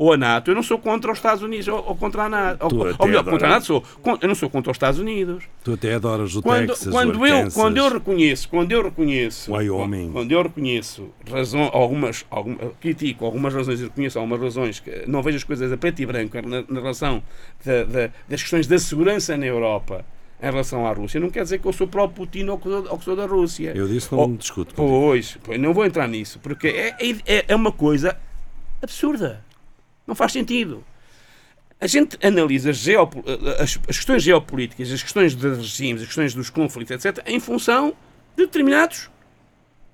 ou 0.02 0.14
a 0.14 0.16
NATO, 0.16 0.50
eu 0.50 0.54
não 0.54 0.62
sou 0.62 0.78
contra 0.78 1.12
os 1.12 1.18
Estados 1.18 1.42
Unidos 1.42 1.68
ou, 1.68 1.76
ou 1.88 1.94
contra 1.94 2.22
a 2.22 2.28
NATO. 2.30 2.62
Ou, 2.64 2.70
ou 2.70 3.06
melhor, 3.06 3.20
adoras. 3.20 3.24
contra 3.30 3.46
a 3.46 3.50
NATO 3.50 3.66
sou. 3.66 3.84
Eu 4.22 4.28
não 4.28 4.34
sou 4.34 4.48
contra 4.48 4.70
os 4.70 4.74
Estados 4.76 4.98
Unidos. 4.98 5.44
Tu 5.62 5.74
até 5.74 5.92
adoras 5.92 6.34
o 6.34 6.40
Quando, 6.42 6.68
Texas, 6.68 6.88
quando, 6.90 7.26
eu, 7.26 7.50
quando 7.52 7.76
eu 7.76 7.88
reconheço, 7.92 8.48
quando 8.48 8.72
eu 8.72 8.82
reconheço, 8.82 9.52
Wyoming. 9.52 10.10
quando 10.10 10.32
eu 10.32 10.42
reconheço 10.42 11.10
razão, 11.30 11.68
algumas, 11.74 12.24
algum, 12.30 12.56
critico 12.80 13.26
algumas 13.26 13.52
razões, 13.52 13.78
e 13.78 13.84
reconheço 13.84 14.18
algumas 14.18 14.40
razões 14.40 14.80
que 14.80 15.04
não 15.06 15.22
vejo 15.22 15.36
as 15.36 15.44
coisas 15.44 15.70
a 15.70 15.76
preto 15.76 16.00
e 16.00 16.06
branco 16.06 16.34
na, 16.48 16.64
na 16.66 16.80
relação 16.80 17.22
da- 17.62 17.84
da- 17.84 18.10
das 18.26 18.40
questões 18.40 18.66
da 18.66 18.78
segurança 18.78 19.36
na 19.36 19.44
Europa 19.44 20.02
em 20.42 20.46
relação 20.46 20.86
à 20.86 20.92
Rússia, 20.94 21.20
não 21.20 21.28
quer 21.28 21.42
dizer 21.42 21.58
que 21.58 21.66
eu 21.66 21.72
sou 21.74 21.86
pró-Putin 21.86 22.46
ou 22.48 22.56
que 22.56 22.64
sou, 22.70 22.86
ou 22.88 22.98
que 22.98 23.04
sou 23.04 23.14
da 23.14 23.26
Rússia. 23.26 23.72
Eu 23.76 23.86
disse 23.86 24.10
não 24.10 24.20
Oh, 24.20 24.28
me 24.28 24.38
discuto. 24.38 24.74
contigo. 24.74 24.98
Pois, 25.02 25.36
pois, 25.44 25.60
não 25.60 25.74
vou 25.74 25.84
entrar 25.84 26.08
nisso, 26.08 26.38
porque 26.42 26.68
é, 26.68 26.96
é, 27.26 27.44
é 27.48 27.54
uma 27.54 27.70
coisa 27.70 28.16
absurda. 28.82 29.44
Não 30.10 30.16
faz 30.16 30.32
sentido. 30.32 30.84
A 31.80 31.86
gente 31.86 32.18
analisa 32.20 32.72
as, 33.60 33.76
questões 33.76 34.24
geopolíticas, 34.24 34.90
as 34.90 35.00
questões 35.00 35.36
dos 35.36 35.58
regimes, 35.58 36.02
as 36.02 36.08
questões 36.08 36.34
dos 36.34 36.50
conflitos, 36.50 36.90
etc., 36.90 37.22
em 37.28 37.38
função 37.38 37.94
de 38.36 38.44
determinados 38.44 39.08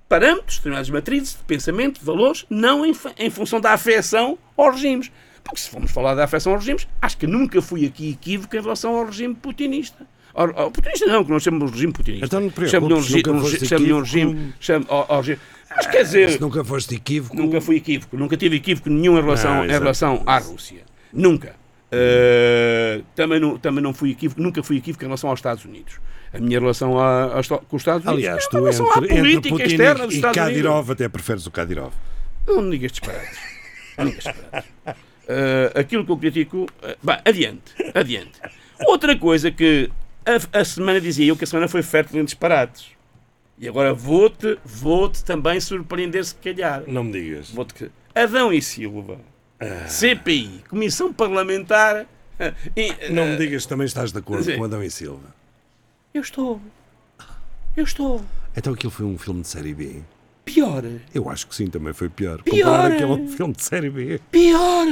parâmetros, 0.09 0.57
determinadas 0.57 0.89
matrizes 0.89 1.37
de 1.37 1.43
pensamento, 1.43 1.99
de 1.99 2.05
valores, 2.05 2.47
não 2.49 2.83
em, 2.83 2.95
em 3.19 3.29
função 3.29 3.61
da 3.61 3.73
afecção 3.73 4.39
aos 4.57 4.73
regimes. 4.73 5.11
Porque 5.43 5.59
se 5.59 5.69
formos 5.69 5.91
falar 5.91 6.15
da 6.15 6.23
afecção 6.23 6.53
aos 6.53 6.65
regimes, 6.65 6.87
acho 6.99 7.15
que 7.15 7.27
nunca 7.27 7.61
fui 7.61 7.85
aqui 7.85 8.09
equívoco 8.09 8.55
em 8.55 8.61
relação 8.61 8.95
ao 8.95 9.05
regime 9.05 9.35
putinista. 9.35 10.03
Ao, 10.33 10.59
ao 10.59 10.71
putinista 10.71 11.05
não, 11.05 11.23
que 11.23 11.29
nós 11.29 11.43
chamamos 11.43 11.69
de 11.69 11.75
regime 11.75 11.93
putinista. 11.93 12.25
Então 12.25 12.39
não 12.39 12.47
um, 12.47 12.51
preocupes, 12.51 13.11
nunca 13.11 13.31
um, 13.31 13.37
um 13.37 14.01
regime. 14.01 14.41
Ao 14.89 15.21
regime. 15.21 15.39
Mas 15.75 15.85
quer 15.87 16.03
dizer, 16.03 16.29
Se 16.31 16.41
nunca 16.41 16.63
foste 16.63 16.95
equívoco, 16.95 17.35
nunca 17.35 17.59
fui 17.61 17.75
equívoco, 17.77 18.17
nunca 18.17 18.37
tive 18.37 18.55
equívoco 18.57 18.89
nenhum 18.89 19.17
em 19.17 19.21
relação, 19.21 19.55
Não, 19.55 19.65
em 19.65 19.69
relação 19.69 20.23
à 20.25 20.37
Rússia. 20.37 20.83
Nunca. 21.13 21.55
Uh, 21.91 23.03
também, 23.15 23.39
não, 23.39 23.57
também 23.57 23.81
não 23.83 23.93
fui 23.93 24.11
equívoco, 24.11 24.41
nunca 24.41 24.61
fui 24.63 24.77
equívoco 24.77 25.03
em 25.03 25.07
relação 25.07 25.29
aos 25.29 25.39
Estados 25.39 25.63
Unidos. 25.65 25.99
A 26.33 26.39
minha 26.39 26.59
relação 26.59 26.99
a- 26.99 27.41
to- 27.41 27.63
com 27.69 27.75
os 27.77 27.81
Estados 27.81 28.05
Unidos 28.05 28.25
aliás, 28.25 28.43
é 28.43 28.49
tu 28.49 28.57
uma 28.57 28.59
relação 28.59 28.85
à 28.85 28.97
entre, 28.97 29.03
entre 29.05 29.17
política 29.21 29.49
Putin 29.49 29.63
externa 29.63 30.05
dos 30.05 30.13
e, 30.13 30.17
Estados 30.17 30.37
Unidos. 30.37 30.53
Kadyrov 30.57 30.91
até 30.91 31.07
preferes 31.09 31.45
o 31.47 31.51
Kadyrov. 31.51 31.93
Não 32.45 32.61
me 32.61 32.71
digas 32.71 32.91
disparados. 32.91 33.37
Não 33.97 34.05
me 34.05 34.11
digas 34.11 34.33
disparados. 34.33 34.69
Uh, 34.87 35.79
aquilo 35.79 36.05
que 36.05 36.11
eu 36.11 36.17
critico. 36.17 36.57
Uh, 36.63 36.95
bem, 37.01 37.17
adiante. 37.23 37.61
Adiante. 37.93 38.31
Outra 38.85 39.17
coisa 39.17 39.49
que 39.51 39.89
a, 40.25 40.59
a 40.59 40.65
semana 40.65 40.99
dizia 40.99 41.25
eu 41.27 41.35
que 41.37 41.43
a 41.45 41.47
semana 41.47 41.67
foi 41.69 41.81
fértil 41.81 42.19
em 42.21 42.25
disparates. 42.25 42.87
E 43.59 43.67
agora 43.67 43.93
vou-te 43.93 44.57
vou 44.63 45.09
também 45.09 45.59
surpreender 45.59 46.23
se 46.25 46.35
calhar. 46.35 46.83
Não 46.87 47.03
me 47.03 47.11
digas. 47.11 47.49
Vou-te- 47.49 47.91
Adão 48.13 48.51
e 48.53 48.61
Silva. 48.61 49.19
CPI. 49.87 50.63
Comissão 50.69 51.11
Parlamentar. 51.11 52.05
e, 52.75 53.11
Não 53.11 53.25
me 53.25 53.37
digas 53.37 53.63
que 53.63 53.69
também 53.69 53.85
estás 53.87 54.11
de 54.11 54.19
acordo 54.19 54.43
sim. 54.43 54.57
com 54.57 54.63
Adão 54.63 54.83
e 54.83 54.89
Silva. 54.91 55.33
Eu 56.13 56.21
estou. 56.21 56.61
Eu 57.75 57.83
estou. 57.83 58.23
Então 58.55 58.73
aquilo 58.73 58.91
foi 58.91 59.05
um 59.05 59.17
filme 59.17 59.41
de 59.41 59.47
série 59.47 59.73
B. 59.73 60.01
Pior. 60.45 60.83
Eu 61.13 61.29
acho 61.29 61.47
que 61.47 61.55
sim, 61.55 61.67
também 61.67 61.93
foi 61.93 62.09
pior. 62.09 62.41
Pior. 62.43 62.63
Comparar 62.65 62.91
aquele 62.93 63.27
filme 63.27 63.53
de 63.53 63.63
série 63.63 63.89
B. 63.89 64.19
Pior! 64.31 64.85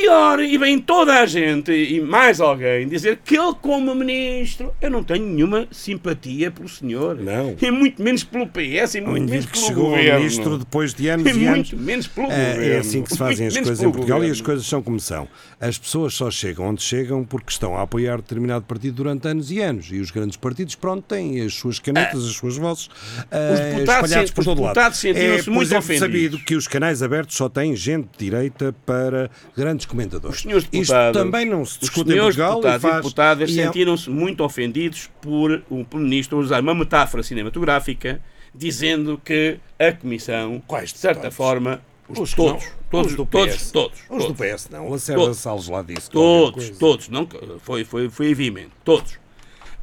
Pior! 0.00 0.40
E 0.40 0.58
vem 0.58 0.78
toda 0.78 1.20
a 1.20 1.24
gente 1.26 1.72
e 1.72 2.00
mais 2.02 2.38
alguém 2.38 2.86
dizer 2.86 3.18
que 3.24 3.34
ele, 3.36 3.54
como 3.62 3.94
ministro, 3.94 4.70
eu 4.80 4.90
não 4.90 5.02
tenho 5.02 5.24
nenhuma 5.24 5.66
simpatia 5.70 6.50
pelo 6.50 6.68
senhor. 6.68 7.16
Não. 7.16 7.56
E 7.60 7.70
muito 7.70 8.02
menos 8.02 8.22
pelo 8.22 8.46
PS 8.46 8.96
e 8.96 9.00
Um 9.00 9.06
muito 9.06 9.30
menos 9.30 9.46
que 9.46 9.52
pelo 9.52 9.64
chegou 9.66 9.90
governo. 9.90 10.18
ministro 10.18 10.58
depois 10.58 10.92
de 10.92 11.08
anos 11.08 11.26
E 11.26 11.30
e 11.40 11.46
anos. 11.46 11.72
muito 11.72 11.76
menos 11.78 12.06
pelo 12.06 12.26
Ah, 12.28 12.32
É 12.34 12.52
governo. 12.54 12.80
assim 12.80 13.02
que 13.02 13.10
se 13.12 13.18
fazem 13.18 13.46
Muito 13.46 13.58
as 13.58 13.64
coisas 13.66 13.82
em 13.82 13.90
Portugal 13.90 14.18
e 14.18 14.22
as 14.24 14.28
governo. 14.28 14.44
coisas 14.44 14.66
são 14.66 14.82
como 14.82 15.00
são. 15.00 15.26
As 15.58 15.78
pessoas 15.78 16.12
só 16.12 16.30
chegam 16.30 16.66
onde 16.66 16.82
chegam 16.82 17.24
porque 17.24 17.50
estão 17.50 17.74
a 17.74 17.82
apoiar 17.82 18.18
determinado 18.18 18.66
partido 18.66 18.96
durante 18.96 19.26
anos 19.26 19.50
e 19.50 19.60
anos. 19.60 19.90
E 19.90 19.98
os 19.98 20.10
grandes 20.10 20.36
partidos, 20.36 20.74
pronto, 20.74 21.02
têm 21.08 21.40
as 21.40 21.54
suas 21.54 21.78
canetas, 21.78 22.22
as 22.24 22.32
suas 22.34 22.56
vozes 22.58 22.90
ah, 23.30 23.52
Os 23.54 23.60
deputados 23.60 23.80
espalhados 23.80 24.10
sent- 24.12 24.32
por 24.34 24.40
os 24.40 24.44
todo 24.46 24.60
lado. 24.60 24.74
deputados 24.74 24.98
sentiram-se 24.98 25.48
é, 25.48 25.52
muito 25.52 25.74
é 25.74 25.78
ofendidos. 25.78 26.06
sabido 26.06 26.38
que 26.38 26.54
os 26.54 26.68
canais 26.68 27.02
abertos 27.02 27.34
só 27.34 27.48
têm 27.48 27.74
gente 27.74 28.08
de 28.18 28.26
direita 28.26 28.74
para 28.84 29.30
grandes 29.56 29.85
comentadores. 29.86 30.36
Os 30.36 30.42
senhores 30.42 30.64
Isto 30.64 30.72
deputados, 30.72 31.22
também 31.22 31.46
não 31.46 31.64
se 31.64 31.80
discute 31.80 32.12
em 32.12 32.18
Portugal 32.18 32.60
deputados 32.60 32.84
e 32.84 32.86
e 32.88 32.92
deputadas 32.96 33.50
é- 33.58 33.64
sentiram-se 33.64 34.10
muito 34.10 34.44
ofendidos 34.44 35.10
por 35.20 35.62
o 35.70 35.84
ministro 35.94 36.38
usar 36.38 36.60
uma 36.60 36.74
metáfora 36.74 37.22
cinematográfica 37.22 38.20
dizendo 38.54 39.20
que 39.24 39.58
a 39.78 39.92
Comissão, 39.92 40.62
de 40.82 40.98
certa 40.98 41.30
forma, 41.30 41.80
os, 42.08 42.18
Os 42.18 42.34
todos, 42.34 42.64
não. 42.64 42.72
todos, 42.90 43.10
Os 43.10 43.16
do 43.16 43.26
todos, 43.26 43.54
PS. 43.56 43.70
todos, 43.72 43.98
Os 44.08 44.24
do 44.26 44.34
todos. 44.34 44.52
PS 44.54 44.68
não. 44.70 44.86
O 44.86 44.90
Lacerda 44.92 45.20
Todos. 45.22 45.38
Salles 45.38 45.68
lá 45.68 45.82
disse 45.82 46.10
Todos, 46.10 46.70
todos, 46.70 47.08
não, 47.08 47.28
foi, 47.60 47.84
foi, 47.84 48.08
foi 48.08 48.26
evidente, 48.30 48.70
todos. 48.84 49.18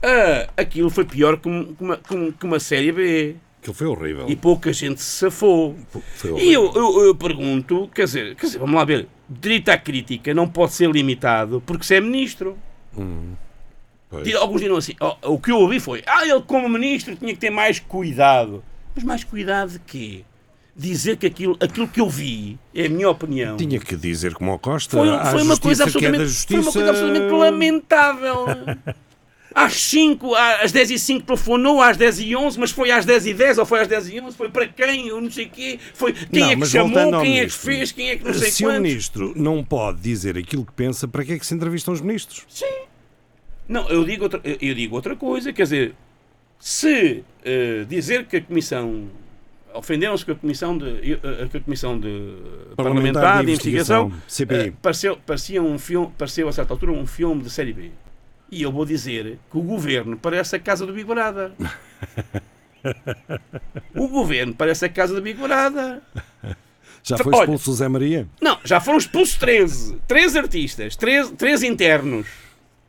Ah, 0.02 0.50
aquilo 0.58 0.90
foi 0.90 1.06
pior 1.06 1.38
que, 1.38 1.48
um- 1.48 1.76
uma, 1.80 1.98
que 1.98 2.14
um- 2.16 2.34
uma 2.44 2.60
série 2.60 2.92
B. 2.92 3.36
Aquilo 3.62 3.74
foi 3.74 3.88
horrível. 3.88 4.26
E 4.28 4.36
pouca 4.36 4.74
gente 4.74 5.02
se 5.02 5.20
safou. 5.20 5.76
E 6.38 6.52
eu, 6.52 6.72
eu, 6.76 7.06
eu 7.06 7.16
pergunto, 7.16 7.90
quer 7.96 8.04
dizer, 8.06 8.36
quer 8.36 8.48
dizer, 8.48 8.60
vamos 8.60 8.76
lá 8.76 8.84
ver, 8.84 9.08
direito 9.30 9.70
à 9.70 9.78
crítica 9.78 10.34
não 10.34 10.48
pode 10.48 10.74
ser 10.74 10.90
limitado 10.90 11.62
porque 11.66 11.86
se 11.86 11.96
é 11.96 12.02
ministro. 12.02 12.58
Hum, 12.98 13.34
Alguns 14.40 14.62
dirão 14.62 14.78
assim, 14.78 14.94
ó, 15.00 15.18
o 15.24 15.40
que 15.40 15.52
eu 15.52 15.58
ouvi 15.58 15.80
foi, 15.80 16.04
ah, 16.06 16.22
ele 16.28 16.42
como 16.42 16.70
ministro 16.70 17.16
tinha 17.16 17.34
que 17.34 17.40
ter 17.40 17.50
mais 17.50 17.80
cuidado. 17.80 18.64
Mas 18.94 19.04
mais 19.04 19.24
cuidado 19.24 19.72
de 19.72 19.80
quê? 19.80 20.24
Dizer 20.76 21.18
que 21.18 21.26
aquilo, 21.26 21.58
aquilo 21.60 21.88
que 21.88 22.00
eu 22.00 22.10
vi, 22.10 22.60
é 22.76 22.86
a 22.86 22.90
minha 22.90 23.10
opinião, 23.10 23.58
Tinha 23.58 23.80
que 23.80 23.96
dizer 23.96 24.34
como 24.34 24.52
ao 24.52 24.60
Costa. 24.60 24.98
foi, 24.98 25.10
à 25.10 25.26
foi 25.26 25.42
uma 25.42 25.58
coisa 25.58 25.86
justiça 25.86 26.06
é 26.06 26.08
absolutamente, 26.10 26.48
foi 26.48 26.60
uma 26.60 26.72
coisa 26.72 26.90
absolutamente 26.90 27.34
lamentável. 27.34 28.46
Às 29.56 29.74
5, 29.74 30.34
às 30.34 30.72
10 30.72 30.92
e 30.92 31.00
5 31.00 31.26
telefonou, 31.28 31.82
às 31.82 31.96
10 31.96 32.20
e 32.22 32.36
11, 32.36 32.60
mas 32.60 32.72
foi 32.72 32.90
às 32.90 33.06
10 33.06 33.28
e 33.28 33.34
10 33.34 33.58
ou 33.60 33.66
foi 33.66 33.82
às 33.82 33.88
10 33.88 34.10
e 34.10 34.20
11, 34.22 34.36
foi 34.36 34.50
para 34.50 34.68
quem, 34.68 35.08
eu 35.10 35.22
não 35.22 35.30
sei 35.30 35.46
o 35.46 35.50
quê, 35.50 35.80
foi 35.94 36.12
quem 36.14 36.42
Não, 36.42 36.50
é 36.50 36.56
que 36.56 36.66
chamou, 36.66 36.94
quem 36.94 37.04
é 37.04 37.12
que 37.12 37.30
ministro. 37.30 37.62
fez, 37.62 37.92
quem 37.92 38.10
é 38.10 38.16
que 38.18 38.24
não 38.26 38.34
sei 38.34 38.50
Se 38.52 38.64
o 38.66 38.68
quantos. 38.70 38.82
ministro 38.82 39.34
não 39.36 39.64
pode 39.64 40.02
dizer 40.02 40.38
aquilo 40.38 40.66
que 40.66 40.72
pensa, 40.74 41.08
para 41.08 41.24
que 41.24 41.34
é 41.34 41.40
que 41.40 41.46
se 41.46 41.54
entrevistam 41.54 41.94
os 41.94 42.02
ministros? 42.02 42.46
Sim. 42.50 42.66
Não, 43.68 43.88
eu 43.90 44.04
digo 44.04 44.24
outra, 44.24 44.42
eu 44.44 44.74
digo 44.74 44.96
outra 44.96 45.16
coisa, 45.16 45.54
quer 45.54 45.64
dizer, 45.64 45.96
se 46.60 47.24
eh, 47.46 47.86
dizer 47.88 48.26
que 48.26 48.38
a 48.38 48.42
Comissão 48.42 49.08
ofenderam-se 49.74 50.26
com 50.26 50.32
a 50.32 50.36
Comissão 50.36 50.78
de, 50.78 51.14
eh, 51.14 51.48
com 51.52 51.58
a 51.58 51.60
comissão 51.62 52.00
de 52.00 52.34
Parlamentar, 52.76 53.38
de, 53.44 53.52
Investigação, 53.52 54.12
CPI. 54.28 54.56
eh, 54.56 54.74
pareceu, 54.82 55.18
parecia 55.26 55.62
um 55.62 55.78
filme, 55.80 56.12
pareceu 56.18 56.48
a 56.48 56.52
certa 56.52 56.74
altura 56.74 56.92
um 56.92 57.06
filme 57.08 57.42
de 57.44 57.50
série 57.50 57.74
B. 57.74 57.92
E 58.54 58.62
eu 58.62 58.72
vou 58.72 58.86
dizer 58.86 59.40
que 59.50 59.58
o 59.58 59.64
governo 59.64 60.16
parece 60.16 60.56
a 60.56 60.60
casa 60.60 60.86
do 60.86 60.94
Big 60.94 61.08
Brother. 61.08 61.54
o 63.96 64.08
governo 64.08 64.54
parece 64.54 64.86
a 64.86 64.90
casa 64.90 65.16
do 65.16 65.22
Big 65.24 65.42
Brother. 65.42 66.02
Já 67.02 67.18
foi 67.18 67.34
Olha, 67.34 67.42
expulso 67.46 67.72
o 67.72 67.74
Zé 67.74 67.88
Maria? 67.88 68.28
Não, 68.40 68.60
já 68.64 68.80
foram 68.80 69.00
expulsos 69.00 69.36
13. 69.38 69.98
13 70.08 70.38
artistas, 70.38 70.96
13, 70.96 71.34
13 71.34 71.66
internos. 71.66 72.28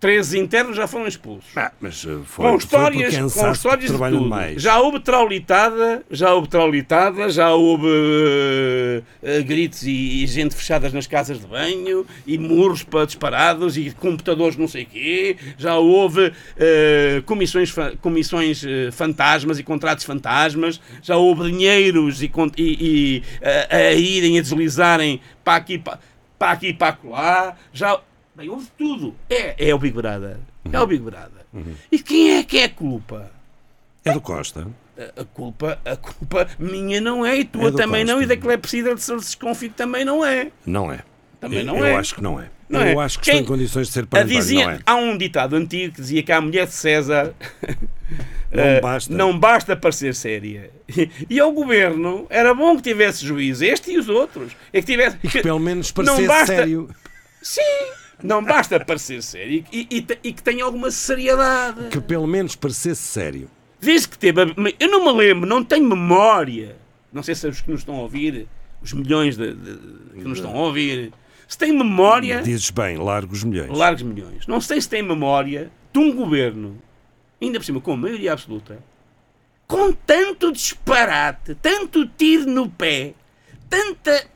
13 0.04 0.38
internos 0.38 0.76
já 0.76 0.86
foram 0.86 1.06
expulsos. 1.06 1.50
Ah, 1.56 1.72
mas 1.80 2.04
uh, 2.04 2.22
foi, 2.26 2.44
com 2.44 2.50
foi 2.50 2.58
histórias, 2.58 3.14
por 3.14 3.40
com 3.40 3.52
histórias 3.52 3.90
de 3.90 3.96
tudo. 3.96 4.28
mais. 4.28 4.60
Já 4.60 4.78
houve 4.78 5.00
traulitada, 5.00 6.04
já 6.10 6.34
houve 6.34 6.46
traulitada, 6.46 7.30
já 7.30 7.54
houve 7.54 7.86
eh, 7.88 9.02
eh, 9.22 9.42
gritos 9.42 9.82
e, 9.84 10.22
e 10.22 10.26
gente 10.26 10.54
fechadas 10.54 10.92
nas 10.92 11.06
casas 11.06 11.40
de 11.40 11.46
banho, 11.46 12.04
e 12.26 12.36
muros 12.36 12.82
para 12.82 13.06
disparados, 13.06 13.78
e 13.78 13.92
computadores 13.92 14.58
não 14.58 14.68
sei 14.68 14.84
quê, 14.84 15.38
já 15.56 15.76
houve 15.78 16.34
eh, 16.58 17.22
comissões, 17.24 17.70
fa- 17.70 17.92
comissões 18.02 18.62
eh, 18.62 18.90
fantasmas 18.92 19.58
e 19.58 19.62
contratos 19.62 20.04
fantasmas, 20.04 20.82
já 21.02 21.16
houve 21.16 21.50
dinheiros 21.50 22.22
e, 22.22 22.30
e- 22.58 22.62
e, 22.62 23.22
eh, 23.40 23.68
a 23.88 23.92
irem, 23.94 24.38
a 24.38 24.42
deslizarem 24.42 25.18
para 25.42 25.56
aqui, 25.56 25.78
para... 25.78 25.98
para 26.38 26.50
aqui 26.52 26.66
e 26.68 26.74
para 26.74 26.98
lá, 27.04 27.56
já. 27.72 27.98
Bem, 28.36 28.48
houve 28.48 28.66
tudo. 28.76 29.14
É, 29.30 29.68
é 29.68 29.74
o 29.74 29.78
Big 29.78 29.94
Brother. 29.94 30.36
É 30.72 30.80
o 30.80 30.86
Big 30.86 31.02
Brother. 31.02 31.44
E 31.90 31.98
quem 32.00 32.36
é 32.38 32.42
que 32.42 32.58
é 32.58 32.64
a 32.64 32.68
culpa? 32.68 33.30
É 34.04 34.12
do 34.12 34.20
Costa. 34.20 34.66
A, 34.98 35.22
a 35.22 35.24
culpa, 35.24 35.78
a 35.84 35.96
culpa 35.96 36.48
minha 36.58 37.00
não 37.00 37.24
é, 37.24 37.36
e 37.38 37.40
É 37.40 37.44
tua 37.44 37.70
do 37.70 37.76
também 37.76 38.04
não, 38.04 38.14
Costa. 38.18 38.32
e 38.32 38.36
da 38.36 38.42
Clepsidra 38.42 38.94
de 38.94 39.00
Sales 39.02 39.34
Config 39.34 39.72
também 39.74 40.04
não 40.04 40.24
é. 40.24 40.50
Não 40.66 40.92
é. 40.92 41.00
Também 41.40 41.60
Eu- 41.60 41.64
não 41.66 41.78
eu 41.78 41.84
é. 41.86 41.94
acho 41.96 42.14
que 42.14 42.22
não 42.22 42.40
é. 42.40 42.48
Não 42.68 42.80
eu 42.84 43.00
é. 43.00 43.04
acho 43.04 43.18
que 43.18 43.26
Quem- 43.26 43.34
está 43.34 43.44
em 43.44 43.46
condições 43.46 43.86
de 43.88 43.92
ser 43.92 44.06
parlamentar, 44.06 44.40
dizia, 44.42 44.64
não 44.66 44.72
é? 44.72 44.78
Há 44.86 44.94
um 44.96 45.16
ditado 45.18 45.54
antigo 45.54 45.94
que 45.94 46.00
dizia 46.00 46.22
que 46.22 46.32
a 46.32 46.40
mulher 46.40 46.66
de 46.66 46.72
César 46.72 47.32
Não 48.50 48.62
eh, 48.62 48.80
basta. 48.80 49.12
não 49.14 49.38
basta 49.38 49.76
parecer 49.76 50.14
séria. 50.14 50.70
E 51.28 51.38
ao 51.40 51.52
governo 51.52 52.26
era 52.30 52.54
bom 52.54 52.76
que 52.76 52.82
tivesse 52.82 53.24
juízo, 53.24 53.64
este 53.64 53.92
e 53.92 53.98
os 53.98 54.08
outros. 54.08 54.52
É 54.72 54.80
que 54.80 54.86
tivesse, 54.86 55.18
E 55.22 55.28
que 55.28 55.42
pelo 55.42 55.58
menos 55.60 55.92
não 55.94 56.04
parecesse 56.04 56.26
basta- 56.28 56.46
sério. 56.46 56.88
Sim, 57.42 57.60
não 58.22 58.42
basta 58.44 58.78
parecer 58.84 59.22
sério 59.22 59.64
e, 59.72 59.86
e- 59.90 60.06
e 60.24 60.32
que 60.32 60.42
tenha 60.42 60.64
alguma 60.64 60.90
seriedade. 60.90 61.88
Que 61.90 62.00
pelo 62.00 62.26
menos 62.26 62.54
parecesse 62.56 63.02
sério. 63.02 63.50
Diz 63.80 64.06
que 64.06 64.18
teve. 64.18 64.40
Eu 64.80 64.88
não 64.90 65.04
me 65.04 65.12
lembro, 65.12 65.48
não 65.48 65.62
tenho 65.64 65.86
memória. 65.86 66.76
Não 67.12 67.22
sei 67.22 67.34
se 67.34 67.46
os 67.46 67.60
que 67.60 67.70
nos 67.70 67.80
estão 67.80 67.96
a 67.96 68.00
ouvir, 68.00 68.48
os 68.82 68.92
milhões 68.92 69.36
de, 69.36 69.52
de- 69.54 69.78
que 70.14 70.24
nos 70.24 70.38
estão 70.38 70.52
a 70.54 70.58
ouvir, 70.58 71.12
se 71.46 71.56
têm 71.58 71.72
memória. 71.72 72.40
Dizes 72.42 72.70
bem, 72.70 72.96
largos 72.96 73.44
milhões. 73.44 73.70
largos 73.76 74.02
milhões. 74.02 74.46
Não 74.46 74.60
sei 74.60 74.80
se 74.80 74.88
tem 74.88 75.02
memória 75.02 75.70
de 75.92 75.98
um 75.98 76.14
governo, 76.14 76.80
ainda 77.40 77.58
por 77.58 77.64
cima 77.64 77.80
com 77.80 77.96
maioria 77.96 78.32
absoluta, 78.32 78.78
com 79.68 79.92
tanto 79.92 80.50
disparate, 80.50 81.54
tanto 81.56 82.06
tiro 82.06 82.46
no 82.46 82.68
pé, 82.68 83.14
tanta. 83.68 84.26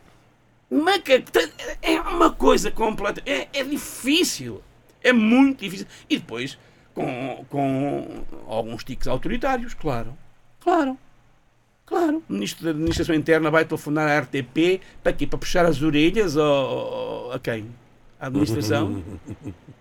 Maca, 0.71 1.21
ta- 1.23 1.49
é 1.83 2.01
uma 2.01 2.31
coisa 2.31 2.71
completa. 2.71 3.23
É, 3.25 3.49
é 3.53 3.65
difícil. 3.65 4.63
É 5.03 5.13
muito 5.13 5.61
difícil. 5.61 5.87
E 6.11 6.19
depois, 6.19 6.59
com, 6.95 7.45
com 7.49 8.25
alguns 8.47 8.85
tiques 8.85 9.09
autoritários, 9.09 9.73
claro. 9.75 10.17
Claro. 10.61 10.99
Claro. 11.87 12.23
O 12.29 12.33
Ministro 12.35 12.65
da 12.65 12.71
Administração 12.71 13.15
Interna 13.15 13.51
vai 13.51 13.65
telefonar 13.65 14.09
à 14.11 14.19
RTP 14.21 14.81
para 15.03 15.13
quê? 15.15 15.27
Para 15.27 15.39
puxar 15.39 15.65
as 15.65 15.81
orelhas 15.81 16.37
ao- 16.37 17.33
a 17.33 17.39
quem? 17.39 17.71
À 18.21 18.27
administração? 18.27 19.03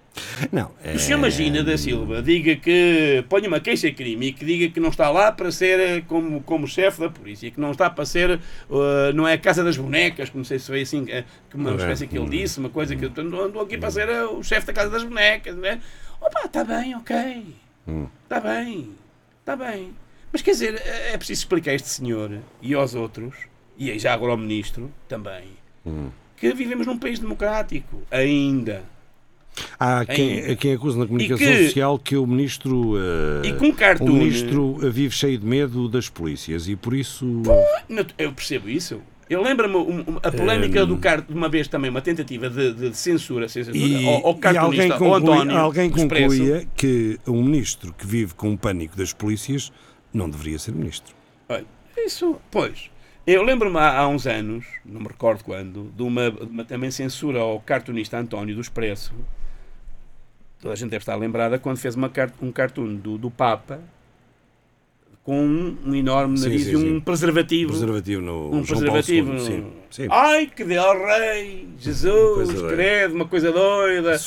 Não. 0.51 0.71
É... 0.83 0.93
O 0.93 0.99
senhor 0.99 1.17
imagina 1.19 1.63
da 1.63 1.77
Silva 1.77 2.21
diga 2.21 2.55
que 2.55 3.23
ponha 3.29 3.47
uma 3.47 3.59
queixa-crime 3.59 4.27
e 4.27 4.33
que 4.33 4.43
diga 4.45 4.69
que 4.73 4.79
não 4.79 4.89
está 4.89 5.09
lá 5.09 5.31
para 5.31 5.51
ser 5.51 5.79
eh, 5.79 6.01
como, 6.07 6.41
como 6.41 6.67
chefe 6.67 6.99
da 7.01 7.09
polícia, 7.09 7.49
que 7.51 7.59
não 7.59 7.71
está 7.71 7.89
para 7.89 8.05
ser, 8.05 8.31
eh, 8.31 9.13
não 9.13 9.27
é 9.27 9.33
a 9.33 9.37
casa 9.37 9.63
das 9.63 9.77
bonecas, 9.77 10.29
como 10.29 10.43
sei 10.45 10.59
se 10.59 10.67
foi 10.67 10.81
assim, 10.81 11.05
eh, 11.09 11.23
que 11.49 11.55
uma 11.55 11.75
espécie 11.75 12.07
que 12.07 12.17
ele 12.17 12.29
disse, 12.29 12.59
uma 12.59 12.69
coisa 12.69 12.95
que 12.95 13.05
eu 13.05 13.09
estou 13.09 13.47
estou 13.47 13.61
aqui 13.61 13.77
para 13.77 13.91
ser 13.91 14.09
eh, 14.09 14.23
o 14.25 14.43
chefe 14.43 14.67
da 14.67 14.73
casa 14.73 14.89
das 14.89 15.03
bonecas, 15.03 15.55
não 15.55 15.65
é? 15.65 15.79
Opa, 16.19 16.41
está 16.45 16.63
bem, 16.63 16.95
ok. 16.95 17.45
Hum. 17.87 18.07
Está 18.23 18.39
bem, 18.39 18.89
está 19.39 19.55
bem. 19.55 19.93
Mas 20.31 20.41
quer 20.41 20.51
dizer, 20.51 20.81
é 20.85 21.17
preciso 21.17 21.41
explicar 21.41 21.71
a 21.71 21.75
este 21.75 21.87
senhor 21.87 22.39
e 22.61 22.73
aos 22.73 22.95
outros, 22.95 23.35
e 23.77 23.97
já 23.97 24.13
agora 24.13 24.31
ao 24.33 24.37
ministro 24.37 24.91
também, 25.07 25.45
Hum. 25.85 26.09
que 26.35 26.51
vivemos 26.53 26.85
num 26.85 26.97
país 26.97 27.17
democrático, 27.19 28.01
ainda. 28.11 28.83
Há 29.79 30.05
quem, 30.05 30.55
quem 30.55 30.73
acusa 30.73 30.99
na 30.99 31.05
comunicação 31.07 31.45
que- 31.47 31.65
social 31.65 31.99
que 31.99 32.15
o 32.15 32.25
ministro. 32.27 32.93
eh, 33.43 33.47
E 33.49 33.53
com 33.53 33.71
cartoon- 33.73 34.05
O 34.09 34.13
ministro 34.13 34.77
eh, 34.83 34.89
vive 34.89 35.13
cheio 35.15 35.37
de 35.37 35.45
medo 35.45 35.87
das 35.89 36.09
polícias 36.09 36.67
e 36.67 36.75
por 36.75 36.93
isso. 36.93 37.41
Eu 38.17 38.31
percebo 38.33 38.69
isso. 38.69 39.01
Eu 39.29 39.41
lembro-me 39.43 39.75
um- 39.75 39.99
um- 39.99 40.17
a 40.23 40.31
polémica 40.31 40.83
Hum. 40.83 40.87
do 40.87 40.97
car 40.97 41.21
de 41.21 41.33
uma 41.33 41.49
vez 41.49 41.67
também, 41.67 41.89
uma 41.89 42.01
tentativa 42.01 42.49
de, 42.49 42.73
de 42.73 42.95
censura, 42.95 43.49
censura 43.49 43.75
E, 43.75 44.05
ao, 44.07 44.27
ao 44.27 44.35
cartunista, 44.35 44.93
alguém, 44.93 44.97
conclui, 45.09 45.33
António, 45.35 45.57
alguém 45.57 45.89
concluía 45.89 46.67
que 46.77 47.19
um 47.27 47.43
ministro 47.43 47.93
que 47.93 48.07
vive 48.07 48.33
com 48.35 48.53
o 48.53 48.57
pânico 48.57 48.95
das 48.95 49.11
polícias 49.11 49.69
não 50.13 50.29
deveria 50.29 50.57
ser 50.57 50.71
ministro. 50.73 51.13
Olha, 51.49 51.65
isso, 51.97 52.37
pois. 52.49 52.89
Eu 53.25 53.43
lembro-me 53.43 53.77
há, 53.77 53.97
há 53.97 54.07
uns 54.07 54.25
anos, 54.25 54.65
não 54.85 55.01
me 55.01 55.07
recordo 55.09 55.43
quando, 55.43 55.91
de 55.93 56.01
uma, 56.03 56.31
de 56.31 56.43
uma 56.45 56.63
também 56.63 56.89
censura 56.89 57.39
ao 57.41 57.59
cartunista 57.59 58.17
António 58.17 58.55
do 58.55 58.61
Expresso. 58.61 59.11
Toda 60.61 60.73
a 60.73 60.77
gente 60.77 60.89
deve 60.89 61.03
estar 61.03 61.15
lembrada 61.15 61.59
quando 61.59 61.77
fez 61.77 61.95
uma, 61.95 62.11
um 62.41 62.51
cartoon 62.51 62.95
do, 62.95 63.17
do 63.17 63.29
Papa 63.29 63.79
com 65.27 65.45
um, 65.45 65.77
um 65.85 65.93
enorme 65.93 66.37
Sim, 66.37 66.43
nariz 66.45 66.63
sim, 66.63 66.71
e 66.71 66.75
um 66.77 66.79
sim. 66.79 66.99
preservativo. 67.01 67.71
Preservativo 67.71 68.21
no 68.21 68.47
um 68.47 68.63
João 68.63 68.79
preservativo. 68.79 69.33
II, 69.33 69.39
sim, 69.41 69.65
sim. 69.91 70.07
Ai, 70.09 70.47
que 70.47 70.63
del 70.63 71.05
rei! 71.05 71.67
Jesus, 71.77 72.61
credo, 72.61 73.13
uma 73.13 73.25
coisa 73.25 73.51
doida. 73.51 74.17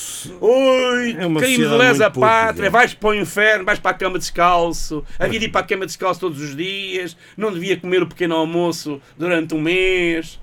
Ui, 0.43 1.13
É 1.13 1.41
crime 1.41 1.57
de 1.57 1.75
lesa 1.75 2.11
pátria, 2.11 2.69
vais 2.69 2.93
para 2.93 3.09
o 3.09 3.15
inferno, 3.15 3.65
vais 3.65 3.79
para 3.79 3.93
a 3.93 3.95
cama 3.95 4.19
descalço. 4.19 5.03
Havia 5.19 5.41
de 5.41 5.47
ir 5.47 5.49
para 5.49 5.63
a 5.63 5.67
cama 5.67 5.87
descalço 5.87 6.21
todos 6.21 6.39
os 6.39 6.55
dias, 6.55 7.17
não 7.35 7.51
devia 7.51 7.79
comer 7.79 8.03
o 8.03 8.07
pequeno 8.07 8.35
almoço 8.35 9.01
durante 9.17 9.55
um 9.55 9.61
mês, 9.63 10.39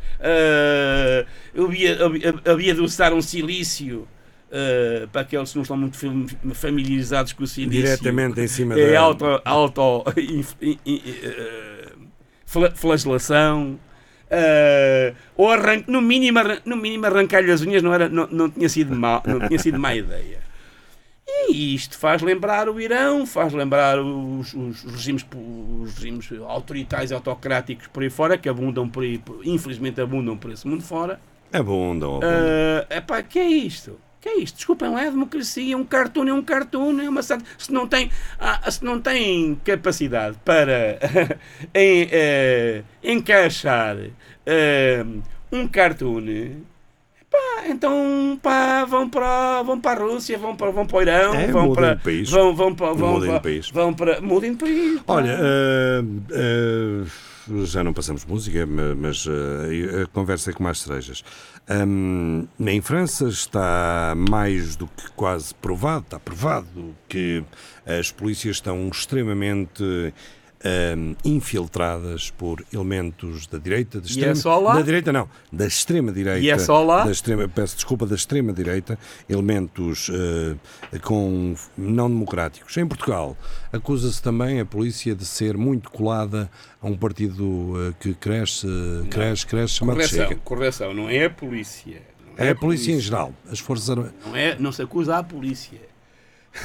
havia, 1.56 2.04
havia, 2.04 2.36
havia 2.44 2.74
de 2.74 2.82
usar 2.82 3.14
um 3.14 3.22
silício. 3.22 4.08
Ah, 4.52 5.08
para 5.12 5.22
aqueles 5.22 5.50
que 5.52 5.56
não 5.58 5.64
estão 5.64 5.78
muito 5.78 5.98
fam- 5.98 6.28
familiarizados 6.54 7.34
com 7.34 7.44
o 7.44 7.48
silício 7.48 7.84
Diretamente 7.98 8.40
em 8.42 8.48
cima 8.48 8.80
é 8.80 8.92
da- 8.94 9.00
auto, 9.00 9.42
auto 9.44 10.04
eh, 10.16 11.92
fla- 12.46 12.72
flagelação 12.72 13.80
eh, 14.30 15.14
ou 15.36 15.52
arranque, 15.52 15.90
no 15.92 16.02
mínimo, 16.02 16.40
no 16.66 16.76
mínimo 16.76 17.06
arrancar-lhe 17.06 17.52
as 17.52 17.62
unhas 17.62 17.82
não, 17.82 17.94
era, 17.94 18.10
não, 18.10 18.28
não 18.28 18.50
tinha 18.50 18.68
sido 18.70 18.96
mal, 18.96 19.24
não 19.26 19.48
tinha 19.48 19.60
sido 19.60 19.80
má 19.80 19.96
ideia. 19.96 20.46
E 21.50 21.76
isto 21.76 21.98
faz 21.98 22.22
lembrar 22.22 22.68
o 22.70 22.80
Irão, 22.80 23.26
faz 23.26 23.54
lembrar 23.54 24.00
os, 24.00 24.54
os 24.54 24.84
regimes, 24.84 25.26
os 25.82 25.94
regimes 25.96 26.30
autoritários 26.48 27.12
e 27.12 27.14
autocráticos 27.14 27.88
por 27.88 28.02
aí 28.04 28.10
fora, 28.10 28.38
que 28.38 28.48
abundam 28.50 28.88
por 28.88 29.04
aí, 29.04 29.22
infelizmente 29.44 30.00
abundam 30.02 30.38
por 30.38 30.52
esse 30.52 30.66
mundo 30.68 30.84
fora. 30.84 31.20
Bom, 31.64 31.94
não. 31.94 32.20
É 32.24 32.98
epá, 32.98 33.22
que 33.22 33.40
é 33.40 33.48
isto? 33.48 34.00
Que 34.20 34.30
é 34.30 34.40
isto? 34.40 34.56
Desculpem, 34.56 34.90
lá 34.90 35.04
é 35.06 35.12
democracia, 35.12 35.78
um 35.78 35.84
cartoon 35.86 36.28
é 36.28 36.34
um 36.34 36.42
cartoon, 36.44 37.00
é 37.02 37.08
uma 37.10 37.22
sat- 37.22 37.44
se 37.58 37.72
não 37.72 37.88
tem 37.88 38.10
ah, 38.40 38.70
se 38.72 38.84
não 38.84 39.00
tem 39.02 39.56
capacidade 39.64 40.38
para 40.44 41.00
em, 41.74 42.08
eh, 42.12 42.84
encaixar 43.04 43.96
eh, 44.46 45.06
um 45.52 45.68
cartoon, 45.68 46.26
pá, 47.30 47.68
então 47.68 48.40
pá, 48.42 48.86
vão 48.86 49.10
para 49.10 49.62
vão 49.64 49.80
para 49.80 50.02
a 50.02 50.04
Rússia, 50.04 50.38
vão 50.38 50.56
para 50.56 50.72
vão 50.72 50.86
para 50.86 50.98
o 50.98 51.02
Irão, 51.02 51.34
É, 51.36 51.48
vão 51.48 51.68
mudem 51.68 51.76
para 51.76 51.94
de 51.94 52.02
país. 52.04 52.30
vão 52.30 52.56
vão 52.56 52.76
para 52.76 52.94
vão 52.94 53.14
Mudem 53.14 53.34
de 53.34 53.40
para, 53.40 53.40
país. 53.40 53.70
vão 53.72 53.94
para 53.94 54.22
mudem 54.22 54.52
de 54.54 54.58
país. 54.58 55.02
pá. 55.04 55.14
Olha, 55.16 55.38
eh, 55.40 56.02
eh, 56.32 57.06
já 57.66 57.84
não 57.84 57.94
passamos 57.94 58.26
música, 58.26 58.66
ma- 58.66 58.96
mas 58.96 59.26
eh, 59.28 60.04
a 60.04 60.08
conversa 60.08 60.50
é 60.52 60.54
com 60.54 60.64
mais 60.64 60.80
cerejas. 60.80 61.24
Hum, 61.70 62.48
em 62.60 62.82
França 62.82 63.28
está 63.28 64.14
mais 64.30 64.76
do 64.76 64.88
que 64.88 65.10
quase 65.12 65.54
provado, 65.56 66.04
está 66.06 66.20
provado 66.20 66.96
que 67.10 67.44
as 67.86 68.12
polícias 68.12 68.58
estão 68.58 68.88
extremamente 68.90 70.14
hum, 70.98 71.16
infiltradas 71.24 72.32
por 72.32 72.64
elementos 72.74 73.48
da 73.48 73.58
direita, 73.58 74.00
da 74.00 74.06
E 74.06 74.10
é 74.10 74.12
extrema, 74.12 74.36
só 74.36 74.60
lá? 74.60 74.74
da 74.76 74.82
direita 74.82 75.12
não, 75.14 75.30
da 75.52 75.66
extrema 75.68 76.12
direita, 76.12 76.40
E 76.40 76.50
é 76.50 76.58
só 76.58 76.84
lá? 76.84 77.04
da 77.06 77.12
extrema, 77.12 77.48
peço 77.48 77.76
desculpa, 77.76 78.06
da 78.06 78.16
extrema 78.16 78.52
direita, 78.54 78.98
elementos 79.30 80.10
eh, 80.12 81.00
com 81.00 81.56
não 81.78 82.10
democráticos. 82.10 82.76
Em 82.78 82.88
Portugal, 82.88 83.38
acusa-se 83.72 84.22
também 84.22 84.60
a 84.60 84.66
polícia 84.66 85.16
de 85.16 85.26
ser 85.26 85.58
muito 85.58 85.90
colada 85.92 86.50
a 86.82 86.88
um 86.88 86.98
partido 86.98 87.74
eh, 87.90 87.94
que 88.00 88.14
cresce, 88.14 88.68
cresce, 89.10 89.46
cresce, 89.46 89.74
chamado 89.76 89.96
correção, 89.96 90.28
Chega. 90.28 90.42
correção, 90.44 90.94
não 90.94 91.10
é 91.10 91.26
a 91.26 91.30
polícia. 91.30 92.02
não 92.38 92.46
É 92.46 92.50
a 92.50 92.56
polícia 92.56 92.92
em 92.94 93.00
geral, 93.00 93.34
as 93.52 93.60
forças 93.60 93.90
armadas. 93.90 94.14
Não, 94.26 94.36
é, 94.36 94.56
não 94.60 94.72
se 94.72 94.82
acusa 94.82 95.18
a 95.18 95.24
polícia. 95.24 95.80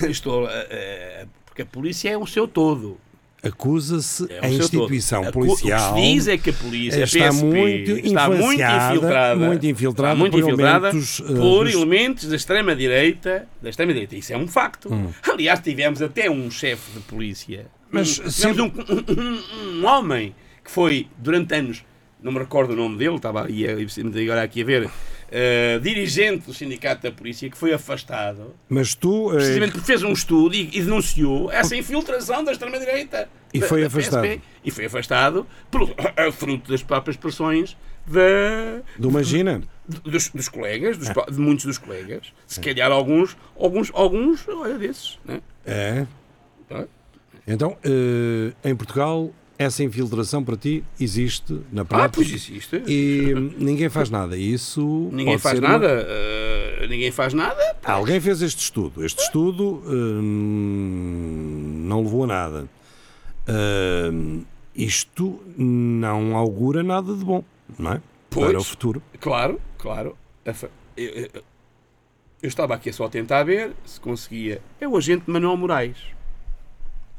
Estou, 0.09 0.49
eh, 0.49 1.27
porque 1.45 1.63
a 1.63 1.67
polícia 1.67 2.09
é 2.11 2.17
o 2.17 2.27
seu 2.27 2.49
todo. 2.49 2.99
Acusa-se 3.43 4.27
É 4.31 4.47
a 4.47 4.49
instituição 4.51 5.23
todo. 5.25 5.33
Policial. 5.33 5.93
O 5.93 5.95
que 5.97 6.01
se 6.01 6.07
diz 6.15 6.29
é 6.29 6.39
que 6.39 6.51
a 6.51 6.53
polícia 6.53 7.01
a 7.01 7.05
está 7.05 7.29
PSP, 7.29 7.45
muito 7.45 7.91
está 7.99 8.29
muito 8.31 8.63
infiltrada, 8.63 9.37
muito 9.37 9.67
infiltrada 9.67 10.15
muito 10.15 10.33
por 10.33 10.41
infiltrada 10.41 10.89
elementos, 10.89 11.21
eh, 11.21 11.35
por 11.35 11.67
elementos 11.69 12.29
da 12.29 12.37
extrema-direita. 12.37 13.49
Da 13.61 13.69
extrema-direita. 13.71 14.17
Isso 14.17 14.33
é 14.33 14.37
um 14.37 14.47
facto. 14.47 14.93
Hum. 14.93 15.09
Aliás, 15.29 15.59
tivemos 15.61 16.01
até 16.01 16.31
um 16.31 16.51
chefe 16.51 16.93
de 16.93 17.01
polícia. 17.01 17.67
Mas 17.91 18.19
um, 18.21 18.31
se- 18.31 18.49
tivemos 18.49 18.61
um, 18.89 19.21
um- 19.21 19.81
um 19.81 19.87
homem 19.87 20.35
que 20.65 20.71
foi, 20.71 21.09
durante 21.19 21.53
anos, 21.55 21.85
não 22.23 22.31
me 22.31 22.39
recordo 22.39 22.73
o 22.75 22.77
nome 22.77 22.97
dele, 22.97 23.17
estava 23.17 23.47
aí, 23.47 23.67
agora 24.23 24.43
aqui 24.43 24.63
a 24.63 24.65
ver, 24.65 24.89
eh, 25.35 25.79
dirigente 25.83 26.47
do 26.47 26.53
Sindicato 26.55 27.03
da 27.03 27.11
Polícia 27.11 27.49
que 27.49 27.57
foi 27.57 27.73
afastado 27.73 28.55
Mas 28.69 28.95
tu. 28.95 29.31
eh, 29.31 29.37
precisamente 29.37 29.73
porque 29.73 29.87
fez 29.87 30.03
um 30.03 30.13
estudo 30.13 30.55
e, 30.55 30.69
e 30.73 30.83
denunciou 30.83 31.51
essa 31.51 31.75
infiltração 31.75 32.45
da 32.45 32.53
extrema-direita. 32.53 33.29
E 33.55 33.59
da- 33.61 33.67
foi 33.67 33.81
da 33.81 33.87
afastado. 33.87 34.23
PSP. 34.23 34.41
E 34.65 34.71
foi 34.71 34.85
afastado 34.85 35.47
por, 35.71 35.89
fruto 36.33 36.71
das 36.71 36.83
próprias 36.83 37.17
pressões 37.17 37.77
da, 38.07 38.83
do 38.99 39.11
Magina. 39.11 39.63
dos, 39.89 40.29
dos 40.29 40.49
colegas, 40.49 40.99
dos 40.99 41.09
pró- 41.09 41.25
de 41.27 41.39
muitos 41.39 41.65
dos 41.65 41.79
colegas. 41.79 42.33
Se 42.47 42.61
calhar 42.61 42.91
alguns, 42.93 43.37
alguns, 43.59 43.91
alguns, 43.95 44.47
olha 44.49 44.77
desses. 44.79 45.19
Né? 45.25 45.41
É. 45.65 46.07
Tá. 46.69 46.85
Então, 47.47 47.77
eh, 47.83 48.53
em 48.69 48.75
Portugal, 48.77 49.33
essa 49.63 49.83
infiltração 49.83 50.43
para 50.45 50.57
ti 50.57 50.85
existe 51.01 51.61
na 51.73 51.85
prática. 51.85 52.07
Ah, 52.07 52.13
pois 52.15 52.33
existe. 52.33 52.83
E 52.87 53.33
ninguém 53.59 53.89
faz 53.89 54.11
nada. 54.11 54.37
Isso 54.37 55.09
Ninguém 55.13 55.39
faz 55.39 55.57
ser 55.59 55.65
uma- 55.65 55.73
nada. 55.73 55.89
eh, 56.09 56.87
ninguém 56.89 57.11
faz 57.11 57.33
nada. 57.35 57.77
Alguém 57.85 58.21
fez 58.21 58.43
este 58.43 58.61
estudo. 58.63 59.05
Este 59.05 59.23
estudo 59.23 59.83
hum, 59.87 61.85
não 61.87 62.03
levou 62.03 62.25
a 62.25 62.27
nada. 62.27 62.69
Hum, 63.49 64.45
isto 64.75 65.41
não 65.57 66.37
augura 66.37 66.83
nada 66.83 67.15
de 67.15 67.25
bom, 67.25 67.45
não 67.79 67.93
é? 67.93 68.01
Pois. 68.31 68.51
Para 68.51 68.59
o 68.61 68.65
futuro. 68.65 69.03
Claro, 69.21 69.61
claro. 69.79 70.17
Eu, 70.45 70.55
eu- 70.97 71.29
eu 72.43 72.49
estava 72.49 72.75
aqui 72.75 72.93
só 72.93 73.05
a 73.05 73.09
tentar 73.09 73.43
ver 73.45 73.73
se 73.85 74.01
conseguia. 74.01 74.61
É 74.81 74.89
o 74.89 74.97
agente 74.97 75.25
Manuel 75.27 75.57
Moraes. 75.57 75.97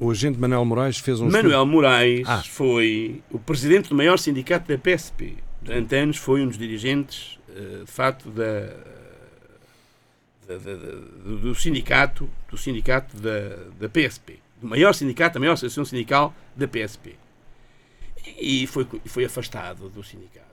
O 0.04 0.12
agente 0.12 0.38
Manuel 0.40 0.66
Moraes 0.66 0.98
fez 0.98 1.20
um 1.22 1.26
Manuel 1.26 1.46
estudo. 1.62 1.66
Moraes 1.68 2.28
Ah. 2.28 2.44
foi 2.44 3.22
o 3.32 3.40
presidente 3.40 3.90
do 3.90 3.96
maior 3.96 4.18
sindicato 4.18 4.68
da 4.68 4.78
PSP. 4.78 5.38
Durante 5.62 5.96
anos 5.96 6.18
foi 6.18 6.42
um 6.42 6.48
dos 6.48 6.58
dirigentes, 6.58 7.40
eh, 7.56 7.84
de 7.86 7.92
facto, 7.92 8.30
da, 8.30 8.68
da- 10.48 10.58
da- 10.58 10.76
da- 10.76 10.96
do, 11.26 11.38
do 11.40 11.56
sindicato, 11.56 12.30
do 12.50 12.58
sindicato 12.58 13.16
da, 13.18 13.56
da 13.80 13.88
PSP. 13.90 14.40
Do 14.62 14.68
maior 14.68 14.94
sindicato, 14.94 15.38
a 15.38 15.40
maior 15.40 15.54
associação 15.54 15.86
sindical 15.86 16.34
da 16.56 16.68
PSP. 16.68 17.16
E 18.40 18.68
foi, 18.68 18.86
foi 19.06 19.26
afastado 19.26 19.90
do 19.90 20.04
sindicato. 20.04 20.44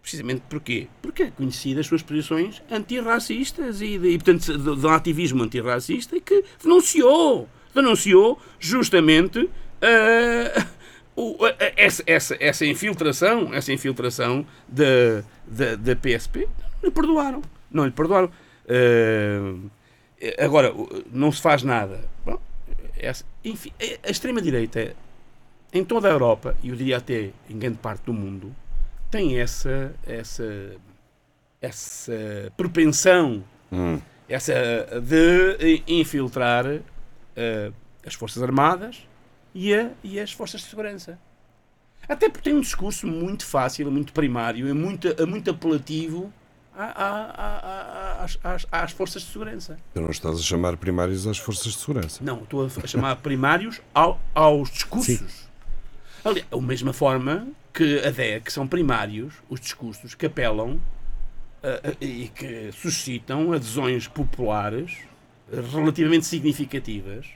Precisamente 0.00 0.42
porquê? 0.50 0.86
Porque 1.02 1.24
é 1.24 1.30
conhecido 1.30 1.80
as 1.80 1.86
suas 1.86 2.02
posições 2.02 2.62
antirracistas 2.70 3.80
e, 3.80 3.96
e 3.96 4.18
portanto, 4.18 4.56
de, 4.58 4.80
de 4.80 4.86
um 4.86 4.90
ativismo 4.90 5.42
antirracista 5.42 6.16
e 6.16 6.20
que 6.20 6.44
denunciou, 6.62 7.48
denunciou 7.74 8.40
justamente 8.58 9.48
ah, 9.82 10.66
o- 11.16 11.44
a- 11.44 11.48
a- 11.50 11.72
essa, 11.76 12.02
essa, 12.06 12.36
essa 12.40 12.64
infiltração, 12.66 13.52
essa 13.54 13.72
infiltração 13.72 14.46
da, 14.68 15.22
da, 15.46 15.74
da 15.76 15.96
PSP. 15.96 16.48
Não 16.82 16.88
lhe 16.88 16.90
perdoaram. 16.90 17.42
Não 17.70 17.84
lhe 17.84 17.90
perdoaram. 17.92 18.30
Ah, 18.68 19.54
agora, 20.44 20.72
não 21.12 21.30
se 21.32 21.40
faz 21.42 21.62
nada. 21.62 22.08
Bom, 22.24 22.38
essa- 22.96 23.24
enfim, 23.44 23.70
a 24.02 24.10
extrema-direita 24.10 24.94
em 25.72 25.84
toda 25.84 26.08
a 26.08 26.12
Europa, 26.12 26.56
e 26.62 26.68
eu 26.68 26.76
diria 26.76 26.98
até 26.98 27.30
em 27.50 27.58
grande 27.58 27.78
parte 27.78 28.02
do 28.04 28.12
mundo, 28.12 28.54
tem 29.10 29.38
essa, 29.40 29.92
essa, 30.06 30.76
essa 31.60 32.52
propensão 32.56 33.42
Hum. 33.72 33.98
essa 34.28 34.52
de 35.02 35.82
infiltrar 35.88 36.64
eh, 37.36 37.70
as 38.06 38.14
Forças 38.14 38.42
Armadas 38.42 39.06
e, 39.54 39.74
a- 39.74 39.90
e 40.02 40.18
as 40.20 40.32
Forças 40.32 40.60
de 40.62 40.66
Segurança. 40.68 41.18
Até 42.08 42.28
porque 42.28 42.44
tem 42.50 42.54
um 42.58 42.60
discurso 42.60 43.06
muito 43.06 43.46
fácil, 43.46 43.90
muito 43.90 44.12
primário, 44.12 44.68
e 44.68 44.72
muito, 44.74 45.08
é 45.08 45.24
muito 45.24 45.50
apelativo 45.50 46.32
às, 46.76 48.38
às- 48.70 48.92
Forças 48.92 49.22
de 49.22 49.28
Segurança. 49.32 49.78
Tu 49.94 50.00
não 50.00 50.10
estás 50.10 50.38
a 50.38 50.42
chamar 50.42 50.76
primários 50.76 51.26
às 51.26 51.38
forças 51.38 51.72
de 51.72 51.78
segurança. 51.78 52.22
Não, 52.22 52.42
estou 52.42 52.66
a 52.66 52.86
chamar 52.86 53.16
primários 53.16 53.80
ao- 53.94 54.20
aos 54.34 54.70
discursos. 54.70 55.48
Ali, 56.24 56.42
da 56.50 56.60
mesma 56.60 56.92
forma 56.92 57.48
que 57.72 58.00
a 58.04 58.10
DEA, 58.10 58.40
que 58.40 58.52
são 58.52 58.66
primários, 58.66 59.34
os 59.48 59.60
discursos 59.60 60.14
que 60.14 60.26
apelam 60.26 60.80
ah, 61.62 61.80
ah, 61.84 61.94
e 62.00 62.28
que 62.28 62.70
suscitam 62.72 63.52
adesões 63.52 64.06
populares 64.08 64.98
relativamente 65.60 66.26
significativas, 66.26 67.26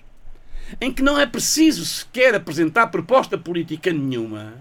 em 0.81 0.93
que 0.93 1.03
não 1.03 1.19
é 1.19 1.27
preciso 1.27 1.85
sequer 1.85 2.35
apresentar 2.35 2.89
proposta 2.89 3.39
política 3.39 3.93
nenhuma, 3.93 4.55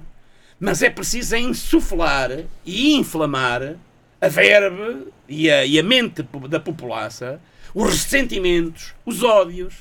mas 0.59 0.81
é 0.81 0.89
preciso 0.89 1.35
é 1.35 1.39
insuflar 1.39 2.31
e 2.65 2.93
inflamar 2.93 3.75
a 4.19 4.27
verba 4.27 5.05
e 5.27 5.49
a, 5.49 5.65
e 5.65 5.77
a 5.77 5.83
mente 5.83 6.23
da 6.49 6.59
população, 6.59 7.39
os 7.73 7.89
ressentimentos, 7.91 8.93
os 9.05 9.21
ódios, 9.23 9.75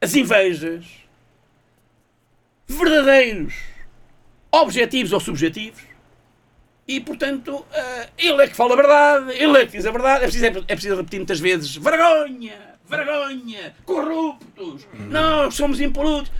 as 0.00 0.14
invejas, 0.14 0.86
verdadeiros, 2.66 3.54
objetivos 4.52 5.12
ou 5.12 5.20
subjetivos. 5.20 5.87
E, 6.88 7.00
portanto, 7.00 7.64
eh, 7.72 8.08
ele 8.16 8.42
é 8.42 8.48
que 8.48 8.56
fala 8.56 8.72
a 8.72 8.76
verdade, 8.76 9.32
ele 9.32 9.58
é 9.58 9.66
que 9.66 9.76
diz 9.76 9.84
a 9.84 9.90
verdade. 9.90 10.24
É 10.24 10.26
preciso, 10.26 10.46
é 10.46 10.50
preciso 10.74 10.96
repetir 10.96 11.18
muitas 11.20 11.38
vezes: 11.38 11.76
vergonha, 11.76 12.54
vergonha, 12.88 13.74
corruptos, 13.84 14.88
nós 15.10 15.54
somos 15.54 15.80
impolutos. 15.80 16.32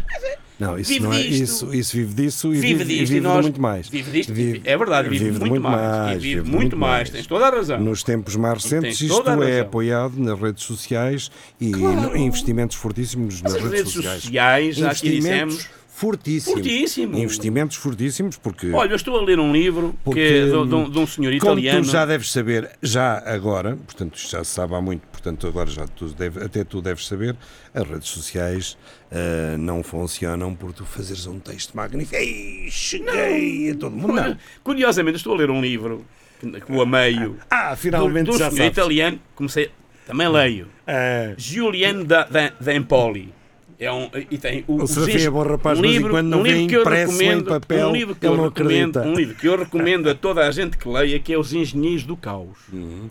Não, 0.58 0.76
isso 0.76 0.90
Vive 0.90 1.04
não 1.04 1.12
é 1.12 1.22
disto. 1.22 1.42
isso, 1.44 1.74
isso 1.74 1.96
vive 1.96 2.14
disso 2.14 2.48
e 2.52 2.58
Vive 2.60 2.74
vive, 2.78 2.82
e 2.82 2.86
disto 2.98 3.08
vive 3.12 3.16
e 3.18 3.20
nós- 3.20 3.42
muito 3.44 3.60
mais. 3.60 3.88
Vive 3.88 4.10
disto, 4.10 4.32
é 4.64 4.76
verdade, 4.76 5.08
vive 5.08 5.30
de 5.30 5.38
muito 5.38 5.60
mais, 5.62 6.16
e 6.16 6.18
vive 6.18 6.42
de 6.42 6.50
muito 6.50 6.76
mais, 6.76 7.10
tens 7.10 7.26
toda 7.28 7.46
a 7.46 7.50
razão. 7.50 7.78
Nos 7.78 8.02
tempos 8.02 8.34
mais 8.34 8.64
recentes, 8.64 9.00
isto 9.00 9.22
é 9.44 9.60
apoiado 9.60 10.16
nas 10.18 10.40
redes 10.40 10.64
sociais 10.64 11.30
e 11.60 11.70
Claro. 11.70 12.16
investimentos 12.16 12.74
fortíssimos 12.76 13.40
nas 13.40 13.54
As 13.54 13.62
redes, 13.62 13.78
redes 13.78 13.92
sociais. 13.92 14.22
sociais, 14.22 14.76
já 14.76 14.90
aqui 14.90 15.06
investimentos 15.08 15.68
dissemos. 15.98 16.00
fortíssimos. 16.00 16.52
Fortíssimo. 16.60 17.18
Investimentos 17.18 17.76
fortíssimos 17.76 18.36
porque 18.36 18.70
Olha, 18.72 18.90
eu 18.92 18.96
estou 18.96 19.18
a 19.18 19.22
ler 19.22 19.38
um 19.40 19.52
livro 19.52 19.94
que 20.12 20.20
é 20.20 20.44
de, 20.44 20.50
de 20.50 20.56
um- 20.56 20.88
de 20.90 20.98
um 20.98 21.06
senhor 21.06 21.30
como 21.38 21.52
italiano. 21.58 21.84
tu 21.84 21.90
já 21.90 22.06
deves 22.06 22.30
saber, 22.30 22.70
já 22.82 23.18
agora, 23.26 23.76
portanto, 23.76 24.18
já 24.18 24.42
se 24.44 24.50
sabe 24.52 24.74
há 24.74 24.80
muito, 24.80 25.02
portanto, 25.08 25.46
agora 25.46 25.68
já 25.70 25.86
tu 25.86 26.06
deve, 26.08 26.42
até 26.44 26.62
tu 26.64 26.80
deves 26.80 27.06
saber, 27.06 27.36
as 27.74 27.88
redes 27.88 28.08
sociais 28.08 28.78
ah, 29.10 29.56
não 29.58 29.82
funcionam 29.82 30.54
por 30.54 30.72
tu 30.72 30.84
fazeres 30.84 31.26
um 31.26 31.38
texto 31.38 31.76
magnífico. 31.76 32.14
Ei, 32.16 32.68
cheguei 32.70 33.70
a 33.72 33.74
todo 33.76 33.94
mundo. 33.96 34.14
Não. 34.14 34.36
Curiosamente, 34.62 35.16
estou 35.16 35.34
a 35.34 35.38
ler 35.38 35.50
um 35.50 35.60
livro 35.60 36.04
que, 36.40 36.72
o 36.72 36.80
ameio. 36.82 37.36
Ah, 37.50 37.74
finalmente 37.76 38.26
de 38.26 38.30
um 38.30 38.38
já 38.38 38.50
senhor 38.50 38.64
sabes. 38.64 38.72
italiano, 38.78 39.18
comecei, 39.34 39.70
também 40.06 40.28
leio. 40.28 40.68
É. 40.86 41.34
Giuliano 41.36 42.04
da, 42.04 42.24
da, 42.24 42.52
da 42.60 42.74
Empoli. 42.74 43.32
É 43.80 43.92
um, 43.92 44.10
e 44.28 44.36
tem 44.36 44.64
o, 44.66 44.82
O 44.82 44.86
Serafim 44.88 45.24
é 45.24 45.30
bom 45.30 45.42
rapaz, 45.44 45.78
um 45.78 45.82
mas 45.82 45.90
livro, 45.92 46.22
não 46.22 46.40
um 46.40 46.42
livro 46.42 46.58
vem 46.58 46.66
que 46.66 46.74
eu 46.74 46.80
impresso 46.80 47.12
em 47.12 47.26
recomendo, 47.26 47.48
papel, 47.48 47.88
um 47.88 47.92
livro 47.92 48.14
que 48.16 48.26
eu 48.26 48.42
recomendo, 48.42 48.98
um 49.00 49.14
livro 49.14 49.34
que 49.36 49.46
eu 49.46 49.56
recomendo 49.56 50.10
a 50.10 50.14
toda 50.16 50.46
a 50.46 50.50
gente 50.50 50.76
que 50.76 50.88
leia, 50.88 51.18
que 51.20 51.32
é 51.32 51.38
Os 51.38 51.52
Engenheiros 51.52 52.02
do 52.02 52.16
Caos. 52.16 52.58
Uhum. 52.72 53.08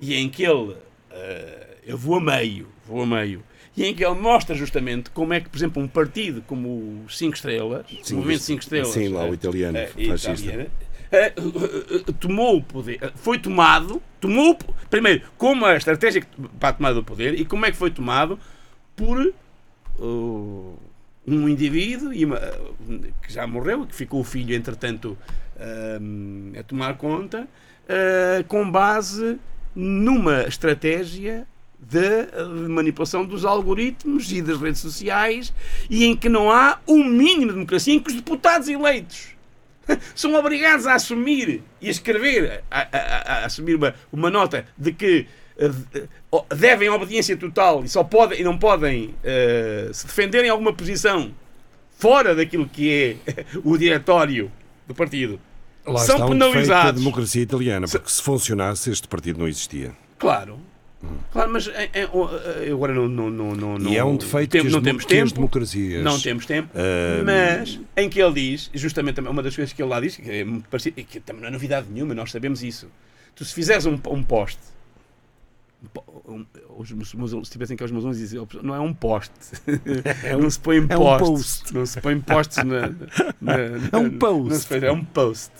E 0.00 0.16
em 0.16 0.28
que 0.28 0.42
ele, 0.42 0.74
eh, 1.12 1.66
eu 1.86 1.96
vou 1.96 2.16
a 2.16 2.20
meio, 2.20 2.66
vou 2.84 3.02
a 3.02 3.06
meio, 3.06 3.44
e 3.76 3.84
em 3.84 3.94
que 3.94 4.04
ele 4.04 4.16
mostra 4.16 4.56
justamente 4.56 5.08
como 5.10 5.32
é 5.32 5.40
que, 5.40 5.48
por 5.48 5.56
exemplo, 5.56 5.80
um 5.80 5.86
partido 5.86 6.42
como 6.42 6.68
o 6.68 7.04
Cinco 7.08 7.36
Estrelas, 7.36 7.86
Sim, 8.02 8.14
o 8.14 8.16
Movimento 8.16 8.42
Cinco 8.42 8.60
Estrelas, 8.60 8.88
sim, 8.88 9.08
lá 9.08 9.22
o 9.22 9.28
eh, 9.28 9.34
italiano, 9.34 9.78
fascista. 10.08 10.32
italiano, 10.32 10.70
eh, 11.12 11.32
eh, 11.36 12.12
tomou 12.18 12.56
o 12.56 12.62
poder, 12.62 13.12
foi 13.14 13.38
tomado, 13.38 14.02
tomou, 14.20 14.50
o 14.50 14.88
primeiro, 14.90 15.22
como 15.38 15.64
a 15.64 15.76
estratégia 15.76 16.26
para 16.58 16.70
a 16.70 16.72
tomada 16.72 16.96
do 16.96 17.04
poder 17.04 17.38
e 17.38 17.44
como 17.44 17.66
é 17.66 17.70
que 17.70 17.76
foi 17.76 17.92
tomado 17.92 18.36
por 18.96 19.32
uh, 19.98 20.74
um 21.26 21.48
indivíduo 21.48 22.10
uma- 22.26 22.40
que 23.22 23.32
já 23.32 23.46
morreu, 23.46 23.86
que 23.86 23.94
ficou 23.94 24.20
o 24.20 24.24
filho, 24.24 24.54
entretanto, 24.54 25.16
um, 26.00 26.52
a 26.58 26.62
tomar 26.62 26.96
conta, 26.96 27.42
uh, 27.42 28.44
com 28.48 28.70
base 28.70 29.38
numa 29.74 30.42
estratégia 30.42 31.46
de, 31.78 32.26
de 32.26 32.68
manipulação 32.68 33.24
dos 33.24 33.44
algoritmos 33.44 34.32
e 34.32 34.42
das 34.42 34.60
redes 34.60 34.80
sociais 34.80 35.52
e 35.88 36.04
em 36.04 36.16
que 36.16 36.28
não 36.28 36.50
há 36.50 36.80
um 36.88 37.04
mínimo 37.04 37.46
de 37.48 37.52
democracia, 37.54 37.94
em 37.94 38.00
que 38.00 38.08
os 38.10 38.16
deputados 38.16 38.68
eleitos 38.68 39.28
são 40.14 40.34
obrigados 40.34 40.86
a 40.86 40.94
assumir 40.94 41.62
e 41.80 41.86
a 41.88 41.90
escrever, 41.90 42.62
a, 42.70 42.80
a- 42.80 42.88
a- 42.92 43.32
a 43.42 43.46
assumir 43.46 43.76
uma, 43.76 43.94
uma 44.12 44.30
nota 44.30 44.66
de 44.76 44.92
que 44.92 45.26
devem 46.56 46.88
obediência 46.88 47.36
total 47.36 47.84
e 47.84 47.88
só 47.88 48.04
podem 48.04 48.40
e 48.40 48.44
não 48.44 48.56
podem 48.58 49.14
eh, 49.24 49.90
se 49.92 50.06
defenderem 50.06 50.50
alguma 50.50 50.72
posição 50.72 51.32
fora 51.98 52.34
daquilo 52.34 52.68
que 52.68 52.90
é 53.26 53.34
o 53.64 53.76
diretório 53.76 54.50
do 54.86 54.94
partido. 54.94 55.40
Lá 55.86 55.98
são 56.00 56.16
está 56.16 56.26
um 56.26 56.38
da 56.38 56.46
penalizados. 56.48 57.00
democracia 57.00 57.42
italiana, 57.42 57.86
porque 57.88 58.10
se 58.10 58.22
funcionasse 58.22 58.90
este 58.90 59.08
partido 59.08 59.38
não 59.38 59.48
existia. 59.48 59.92
Claro. 60.18 60.60
Claro, 61.32 61.52
mas 61.52 61.68
eh, 61.68 61.88
eh, 61.94 62.08
oh, 62.12 62.28
eh, 62.28 62.70
agora 62.72 62.92
não, 62.92 63.06
não, 63.08 63.30
não, 63.30 63.78
não, 63.78 63.90
E 63.92 63.96
é 63.96 64.02
um 64.04 64.16
defeito 64.16 64.50
tem- 64.50 64.62
que 64.64 64.68
não 64.68 64.82
temos 64.82 65.04
tempo. 65.04 65.32
democracias, 65.32 66.02
Não 66.02 66.18
temos 66.18 66.44
tempo. 66.44 66.68
ah, 66.74 67.22
mas 67.24 67.78
em 67.96 68.08
que 68.10 68.20
ele 68.20 68.32
diz, 68.34 68.68
justamente 68.74 69.20
uma 69.20 69.40
das 69.42 69.54
coisas 69.54 69.72
que 69.72 69.80
ele 69.80 69.88
lá 69.90 70.00
diz, 70.00 70.16
que 70.16 70.28
é 70.28 70.44
parecido, 70.68 70.96
que 71.04 71.20
também 71.20 71.42
não 71.42 71.48
é 71.48 71.52
novidade 71.52 71.86
nenhuma, 71.88 72.14
nós 72.14 72.32
sabemos 72.32 72.64
isso. 72.64 72.88
tu 73.36 73.44
se 73.44 73.54
fizeres 73.54 73.86
um, 73.86 73.94
um 74.10 74.22
poste, 74.24 74.58
po- 74.58 74.77
os 76.76 76.92
alunos, 77.14 77.46
se 77.48 77.52
tivessem 77.52 77.76
que 77.76 77.84
os 77.84 77.90
meus 77.90 78.04
alunos 78.04 78.18
diziam, 78.18 78.46
não 78.62 78.74
é 78.74 78.80
um 78.80 78.92
poste, 78.92 79.32
É 80.24 80.36
um- 80.36 80.40
não 80.42 80.50
se 80.50 80.58
põe 80.58 80.78
é 80.78 80.80
um 80.80 80.86
postes, 80.88 81.28
post. 81.60 81.74
não 81.74 81.86
se 81.86 82.00
põe 82.00 82.20
postes 82.20 82.56
na, 82.64 82.88
na- 83.40 83.54
É 83.92 83.96
um 83.96 84.10
post. 84.18 84.50
não 84.50 84.56
se 84.58 84.66
faz- 84.66 84.82
é 84.82 84.92
um 84.92 85.04
post. 85.04 85.50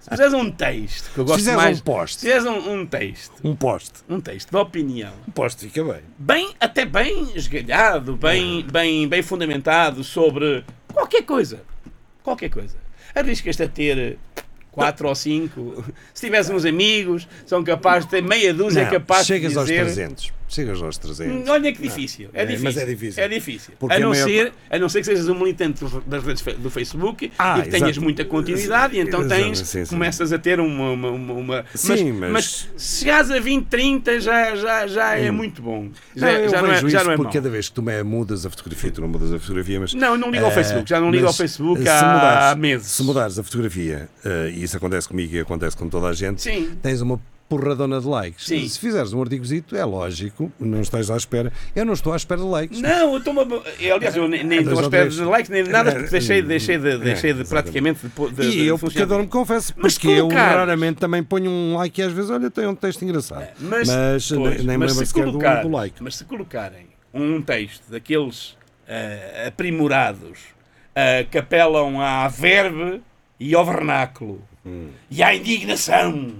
Se 0.00 0.10
fizeres 0.10 0.32
um 0.32 0.50
texto, 0.50 1.12
que 1.12 1.18
eu 1.18 1.24
gosto 1.24 1.52
mais, 1.52 1.78
um 1.80 1.82
post. 1.82 2.20
se 2.20 2.26
fizeres 2.26 2.44
um, 2.46 2.72
um 2.80 2.86
texto, 2.86 3.32
Um 3.44 3.54
poste. 3.54 4.00
um 4.08 4.20
texto 4.20 4.50
de 4.50 4.56
opinião, 4.56 5.12
Um 5.28 5.32
poste 5.32 5.66
fica 5.68 5.84
bem. 5.84 6.02
bem, 6.18 6.54
até 6.58 6.84
bem 6.86 7.28
esgalhado, 7.36 8.16
bem, 8.16 8.64
bem, 8.66 9.06
bem 9.06 9.22
fundamentado 9.22 10.02
sobre 10.02 10.64
qualquer 10.92 11.22
coisa. 11.22 11.62
Qualquer 12.22 12.48
coisa. 12.48 12.76
Arriscas-te 13.14 13.62
a 13.62 13.68
ter 13.68 14.18
quatro 14.74 15.08
ou 15.08 15.14
cinco. 15.14 15.84
Se 16.12 16.26
tivesse 16.26 16.52
uns 16.52 16.64
amigos, 16.64 17.28
são 17.46 17.62
capazes 17.62 18.04
de 18.04 18.10
ter 18.10 18.22
meia 18.22 18.52
dúzia 18.52 18.84
Não, 18.84 18.90
capaz 18.90 19.26
chegas 19.26 19.52
de 19.52 19.58
aos 19.58 19.66
dizer. 19.66 19.84
300. 19.84 20.32
Chegas 20.54 20.82
aos 20.82 20.98
300. 20.98 21.34
Hum, 21.48 21.50
Olha 21.50 21.72
que 21.72 21.82
difícil. 21.82 22.28
É, 22.32 22.42
É, 22.42 22.46
difícil. 22.46 22.64
mas 22.64 22.76
é 22.76 22.84
difícil. 22.86 23.22
É 23.24 23.28
difícil. 23.28 23.74
Porque 23.78 23.94
A 23.94 23.96
a 23.96 24.00
não, 24.00 24.10
maior 24.10 24.24
ser, 24.28 24.52
a 24.70 24.78
não 24.78 24.88
ser 24.88 25.00
que 25.00 25.06
sejas 25.06 25.28
um 25.28 25.34
militante 25.34 25.84
das 26.06 26.24
redes 26.24 26.42
do 26.58 26.70
Facebook 26.70 27.32
Ah, 27.38 27.58
e 27.58 27.62
que 27.62 27.68
tenhas 27.70 27.88
exato. 27.90 28.02
muita 28.02 28.24
continuidade 28.24 28.96
e 28.96 29.00
então 29.00 29.26
tens, 29.26 29.58
sim, 29.58 29.84
sim. 29.84 29.90
começas 29.90 30.32
a 30.32 30.38
ter 30.38 30.60
uma. 30.60 30.90
uma, 30.92 31.10
uma- 31.10 31.34
uma- 31.34 31.64
Sim, 31.74 32.12
mas, 32.12 32.30
mas- 32.30 32.68
se 32.76 32.98
chegares 33.00 33.30
a 33.30 33.40
20, 33.40 33.66
30 33.66 34.20
já, 34.20 34.54
já, 34.54 34.86
já 34.86 35.16
é 35.16 35.30
Hum. 35.30 35.34
muito 35.34 35.60
bom. 35.62 35.88
Já, 36.14 36.26
Não, 36.26 36.32
eu 36.38 36.48
já, 36.48 36.62
não, 36.62 36.72
é, 36.72 36.88
já 36.88 37.04
não 37.04 37.12
é 37.12 37.16
porque 37.16 37.32
cada 37.38 37.50
vez 37.50 37.68
que 37.68 37.74
tu 37.74 37.82
mudas 38.04 38.46
a 38.46 38.50
fotografia, 38.50 38.90
tu 38.90 39.00
não 39.00 39.08
mudas 39.08 39.32
a 39.32 39.38
fotografia, 39.38 39.80
mas. 39.80 39.94
Não, 39.94 40.12
eu 40.12 40.18
não 40.18 40.30
ligo 40.30 40.44
ao 40.44 40.50
eh, 40.50 40.54
Facebook, 40.54 40.88
já 40.88 41.00
não 41.00 41.10
ligo 41.10 41.24
ao 41.26 41.30
mas, 41.30 41.36
Facebook 41.36 41.88
há 41.88 41.94
mudares- 42.14 42.60
meses. 42.60 42.86
Se 42.88 43.02
mudares 43.02 43.38
a 43.38 43.42
fotografia, 43.42 44.08
eh, 44.24 44.52
e 44.54 44.62
isso 44.62 44.76
acontece 44.76 45.08
comigo 45.08 45.34
e 45.34 45.40
acontece 45.40 45.76
com 45.76 45.88
toda 45.88 46.06
a 46.08 46.12
gente, 46.12 46.40
Sim. 46.42 46.70
tens 46.82 47.00
uma 47.00 47.20
porradona 47.48 48.00
de 48.00 48.06
likes. 48.06 48.46
Sim. 48.46 48.66
Se 48.68 48.78
fizeres 48.78 49.12
um 49.12 49.20
artigozito, 49.20 49.76
é 49.76 49.84
lógico, 49.84 50.50
não 50.58 50.80
estás 50.80 51.10
à 51.10 51.16
espera. 51.16 51.52
Eu 51.74 51.84
não 51.84 51.92
estou 51.92 52.12
à 52.12 52.16
espera 52.16 52.40
de 52.40 52.46
likes. 52.46 52.80
Não, 52.80 53.12
eu 53.12 53.18
estou 53.18 53.34
Aliás, 53.94 54.16
eu 54.16 54.28
nem, 54.28 54.60
estou 54.60 54.78
à 54.78 54.82
espera 54.82 55.08
de 55.08 55.20
likes 55.22 55.50
nem 55.50 55.64
de 55.64 55.70
nada, 55.70 55.92
porque 55.92 56.08
deixei, 56.08 56.38
É, 56.38 56.42
deixei 56.42 56.78
de, 56.78 56.98
deixei 56.98 57.32
de 57.32 57.40
exatamente. 57.40 57.48
praticamente 57.48 58.00
de, 58.08 58.50
de, 58.50 58.58
E 58.58 58.66
eu, 58.66 58.78
pecador, 58.78 59.20
me 59.20 59.28
confesso, 59.28 59.72
Mas 59.76 59.94
porque 59.94 60.08
eu 60.08 60.28
raramente 60.28 60.98
também 60.98 61.22
ponho 61.22 61.50
um 61.50 61.74
like 61.76 62.00
e 62.00 62.04
às 62.04 62.12
vezes, 62.12 62.30
olha, 62.30 62.50
tem 62.50 62.66
um 62.66 62.74
texto 62.74 63.02
engraçado. 63.02 63.46
Mas, 63.58 63.88
Mas, 63.88 64.28
pois, 64.28 64.64
nem, 64.64 64.78
me 64.78 64.86
lembro 64.86 64.88
se 64.90 65.06
sequer 65.06 65.26
do, 65.26 65.38
do 65.38 65.68
like. 65.68 66.02
Mas 66.02 66.16
se 66.16 66.24
colocarem 66.24 66.86
um 67.12 67.40
texto 67.42 67.90
daqueles 67.90 68.56
ah, 68.88 69.48
aprimorados 69.48 70.38
ah, 70.94 71.24
que 71.30 71.38
apelam 71.38 72.00
à 72.00 72.26
verbe 72.28 73.02
e 73.38 73.54
ao 73.54 73.64
vernáculo 73.64 74.40
Hum. 74.66 74.88
e 75.10 75.22
à 75.22 75.34
indignação. 75.34 76.32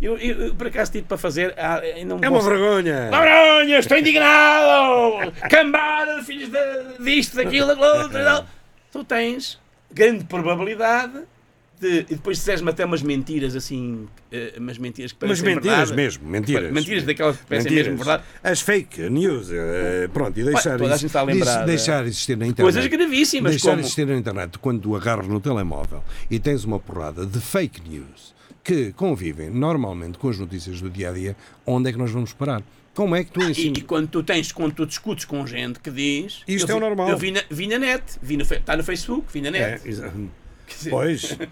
Eu, 0.00 0.18
eu, 0.18 0.46
eu, 0.48 0.54
por 0.54 0.66
acaso 0.66 0.92
tive 0.92 1.04
para 1.06 1.16
fazer. 1.16 1.54
ah, 1.58 1.80
não 2.04 2.18
É 2.22 2.28
uma 2.28 2.38
posso- 2.38 2.50
vergonha! 2.50 3.08
Uma 3.08 3.20
vergonha, 3.22 3.78
estou 3.78 3.96
indignado! 3.96 5.32
Cambada, 5.50 6.22
filhos 6.22 6.50
de, 6.50 7.02
disto, 7.04 7.36
daquilo, 7.36 7.68
daquilo, 7.68 7.86
outro 8.02 8.18
e 8.18 8.24
tal. 8.24 8.46
Tu 8.92 9.04
tens 9.04 9.58
grande 9.90 10.24
probabilidade 10.24 11.20
de. 11.80 12.00
E 12.00 12.14
depois 12.14 12.36
disseres-me 12.38 12.70
até 12.70 12.84
umas 12.84 13.02
mentiras 13.02 13.56
assim. 13.56 14.06
eh, 14.30 14.54
umas 14.58 14.76
mentiras 14.78 15.12
que 15.12 15.18
Mas 15.26 15.40
parecem 15.40 15.54
mentiras 15.54 15.76
verdade. 15.90 15.96
mesmo, 15.96 16.28
mentiras. 16.28 16.72
Mentiras 16.72 17.02
daquelas 17.04 17.36
que 17.38 17.44
parecem 17.46 17.70
Mentiras. 17.70 17.88
mesmo 17.92 18.04
verdade. 18.04 18.22
As 18.44 18.60
fake 18.60 19.08
news, 19.10 19.50
eh, 19.50 20.08
pronto, 20.12 20.38
e 20.38 20.44
deixar, 20.44 20.80
a 20.82 20.94
isso- 20.94 21.24
lembrar 21.24 21.64
deixar 21.64 22.04
existir 22.06 22.36
na 22.36 22.46
internet. 22.46 22.72
Coisas 22.74 22.86
gravíssimas, 22.86 23.52
Deixar 23.52 23.70
como- 23.70 23.80
existir 23.80 24.06
na 24.06 24.14
internet 24.16 24.58
quando 24.58 24.80
tu 24.82 24.94
agarras 24.96 25.26
no 25.26 25.40
telemóvel 25.40 26.02
e 26.30 26.38
tens 26.38 26.64
uma 26.64 26.78
porrada 26.78 27.24
de 27.24 27.40
fake 27.40 27.80
news 27.88 28.34
que 28.66 28.92
convivem 28.92 29.48
normalmente 29.48 30.18
com 30.18 30.28
as 30.28 30.38
notícias 30.38 30.80
do 30.80 30.90
dia 30.90 31.10
a 31.10 31.12
dia, 31.12 31.36
onde 31.64 31.88
é 31.88 31.92
que 31.92 31.98
nós 31.98 32.10
vamos 32.10 32.32
parar? 32.32 32.62
Como 32.94 33.14
é 33.14 33.22
que 33.22 33.30
tu 33.30 33.40
E, 33.42 33.50
ensinas? 33.50 33.78
e 33.78 33.82
quando 33.82 34.08
tu 34.08 34.22
tens, 34.22 34.50
quando 34.50 34.72
tu 34.74 34.84
discutes 34.86 35.24
com 35.24 35.46
gente 35.46 35.78
que 35.78 35.90
diz. 35.90 36.42
Isto 36.48 36.70
eu 36.70 36.74
é 36.74 36.78
o 36.78 36.80
vi- 36.80 36.86
normal. 36.86 37.08
Eu 37.10 37.18
vi 37.18 37.30
na, 37.30 37.42
vi 37.48 37.66
na 37.68 37.78
net, 37.78 38.02
vi 38.22 38.36
no, 38.36 38.42
está 38.42 38.76
no 38.76 38.82
Facebook, 38.82 39.28
vi 39.32 39.40
na 39.42 39.50
net. 39.50 39.64
É, 39.64 39.78
dizer, 39.88 40.10
Pois. 40.90 41.36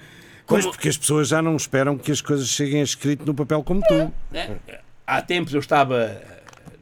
Pois, 0.47 0.67
porque 0.67 0.89
as 0.91 0.99
pessoas 0.99 1.29
já 1.29 1.41
não 1.41 1.57
esperam 1.57 1.97
que 1.97 2.13
as 2.13 2.21
coisas 2.21 2.47
cheguem 2.49 2.83
escrito 2.83 3.25
no 3.25 3.33
papel 3.35 3.63
como 3.63 3.81
tu. 3.89 4.13
né? 4.31 4.59
Há 5.07 5.23
tempos 5.23 5.55
eu 5.55 5.61
estava, 5.61 6.21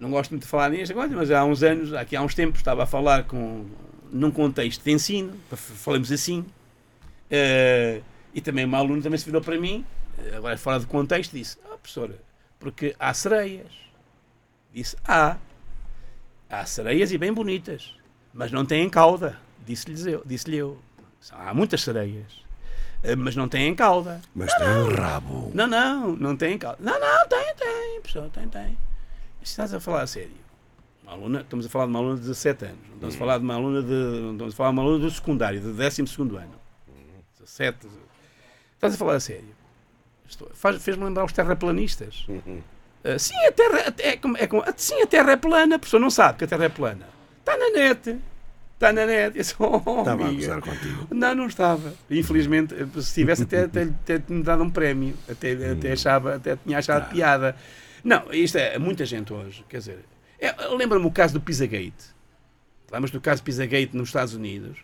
não 0.01 0.11
gosto 0.11 0.33
muito 0.33 0.43
de 0.43 0.49
falar 0.49 0.69
nisto 0.71 0.91
agora, 0.91 1.09
mas 1.11 1.31
há 1.31 1.45
uns 1.45 1.63
anos, 1.63 1.93
aqui 1.95 2.17
há 2.17 2.23
uns 2.23 2.35
tempos, 2.35 2.59
estava 2.59 2.83
a 2.83 2.87
falar 2.87 3.23
com, 3.23 3.65
num 4.13 4.33
contexto 4.33 4.83
de 4.83 4.91
ensino, 4.91 5.33
falamos 5.53 6.11
assim, 6.11 6.45
eh, 7.31 8.01
e 8.35 8.41
também 8.41 8.65
uma 8.65 8.79
aluna 8.79 9.01
também 9.01 9.17
se 9.19 9.25
virou 9.25 9.41
para 9.41 9.57
mim, 9.61 9.85
agora 10.37 10.57
fora 10.57 10.79
de 10.79 10.87
contexto, 10.87 11.33
disse: 11.33 11.59
Ah, 11.65 11.77
professora, 11.77 12.19
porque 12.59 12.95
há 12.99 13.13
sereias. 13.15 13.73
Disse: 14.73 14.97
Há. 15.07 15.37
Há 16.49 16.67
sereias 16.67 17.11
e 17.11 17.19
bem 17.19 17.33
bonitas, 17.33 17.95
mas 18.33 18.53
não 18.53 18.65
têm 18.65 18.89
cauda. 18.89 19.39
Disse-lhe 19.67 20.13
eu. 20.13 20.23
Disse 20.25 20.55
eu. 20.55 20.79
Há 21.31 21.55
muitas 21.55 21.83
sereias, 21.83 22.43
eh, 23.03 23.15
mas 23.15 23.37
não 23.37 23.49
têm 23.49 23.75
cauda. 23.75 24.21
Mas 24.35 24.53
tem 24.55 24.67
um 24.69 24.95
rabo. 24.95 25.51
Não, 25.55 25.67
não, 25.67 26.17
não 26.17 26.37
tem 26.37 26.59
causa. 26.59 26.79
Não, 26.81 26.99
não, 26.99 27.29
tem, 27.29 27.55
tem, 27.55 28.01
pessoal, 28.03 28.29
tem, 28.31 28.49
tem. 28.49 28.77
Estás 29.41 29.73
a 29.73 29.81
falar 29.81 30.03
a 30.03 30.07
sério. 30.07 30.43
Uma 31.03 31.13
aluna, 31.13 31.41
estamos 31.41 31.67
a 31.67 31.69
falar 31.69 31.87
de 31.87 31.91
uma 31.91 31.99
aluna 32.01 32.15
de 32.17 32.21
17 32.23 32.65
anos. 32.65 32.79
Não 32.89 32.95
estamos 32.95 33.15
a 33.15 33.19
falar 33.19 33.39
de 33.39 33.45
uma 33.45 33.55
aluna 33.55 33.83
de. 33.83 33.89
não 33.89 34.33
Estamos 34.33 34.55
a 34.55 34.57
falar 34.57 34.71
de 34.71 34.77
uma 34.77 34.83
aluna 34.83 34.99
do 34.99 35.11
secundário, 35.11 35.61
de 35.61 35.73
12 35.73 36.03
ano. 36.37 36.61
17. 37.39 37.89
Estás 38.75 38.95
a 38.95 38.97
falar 38.97 39.15
a 39.15 39.21
sério. 39.21 39.52
Fez-me 40.81 41.05
lembrar 41.05 41.25
os 41.25 41.33
terraplanistas. 41.33 42.27
Ah, 43.05 43.19
sim, 43.19 43.35
a 43.47 43.53
terra, 43.53 43.95
é 43.99 44.17
como, 44.17 44.37
é 44.37 44.47
como- 44.47 44.65
sim, 44.77 45.03
a 45.03 45.07
terra 45.07 45.33
é 45.33 45.37
plana. 45.37 45.77
A 45.77 45.79
pessoa 45.79 46.01
não 46.01 46.11
sabe 46.11 46.39
que 46.39 46.45
a 46.45 46.47
terra 46.47 46.65
é 46.65 46.69
plana. 46.69 47.07
Está 47.41 47.57
na 47.57 47.71
net. 47.71 48.17
Está 48.75 48.93
na 48.93 49.07
net. 49.07 49.37
Eu 49.37 49.45
sou, 49.45 49.83
oh, 49.85 49.99
Estava 50.01 50.23
a 50.25 50.27
amiga. 50.29 50.41
gozar 50.47 50.61
contigo. 50.61 51.09
Não, 51.11 51.35
não 51.35 51.47
estava. 51.47 51.95
Infelizmente, 52.11 52.75
se 53.03 53.15
tivesse, 53.15 53.43
até, 53.43 53.63
até, 53.65 53.83
até 53.83 54.19
tinha 54.19 54.43
dado 54.43 54.63
um 54.63 54.71
prémio. 54.71 55.15
Até, 55.29 55.53
até, 55.73 55.93
achava, 55.93 56.37
até 56.37 56.57
tinha 56.57 56.79
achado 56.79 57.11
piada. 57.11 57.57
Não, 58.05 58.33
isto 58.33 58.57
é 58.59 58.79
muita 58.79 59.05
gente 59.05 59.33
hoje. 59.33 59.65
Quer 59.69 59.79
dizer, 59.79 59.99
é, 60.39 60.55
lembra-me 60.69 61.07
o 61.07 61.11
caso 61.11 61.35
do 61.35 61.41
Pizzagate. 61.41 62.13
Lembras 62.91 63.11
do 63.11 63.21
caso 63.21 63.43
Pizzagate 63.43 63.97
nos 63.97 64.09
Estados 64.11 64.35
Unidos? 64.35 64.79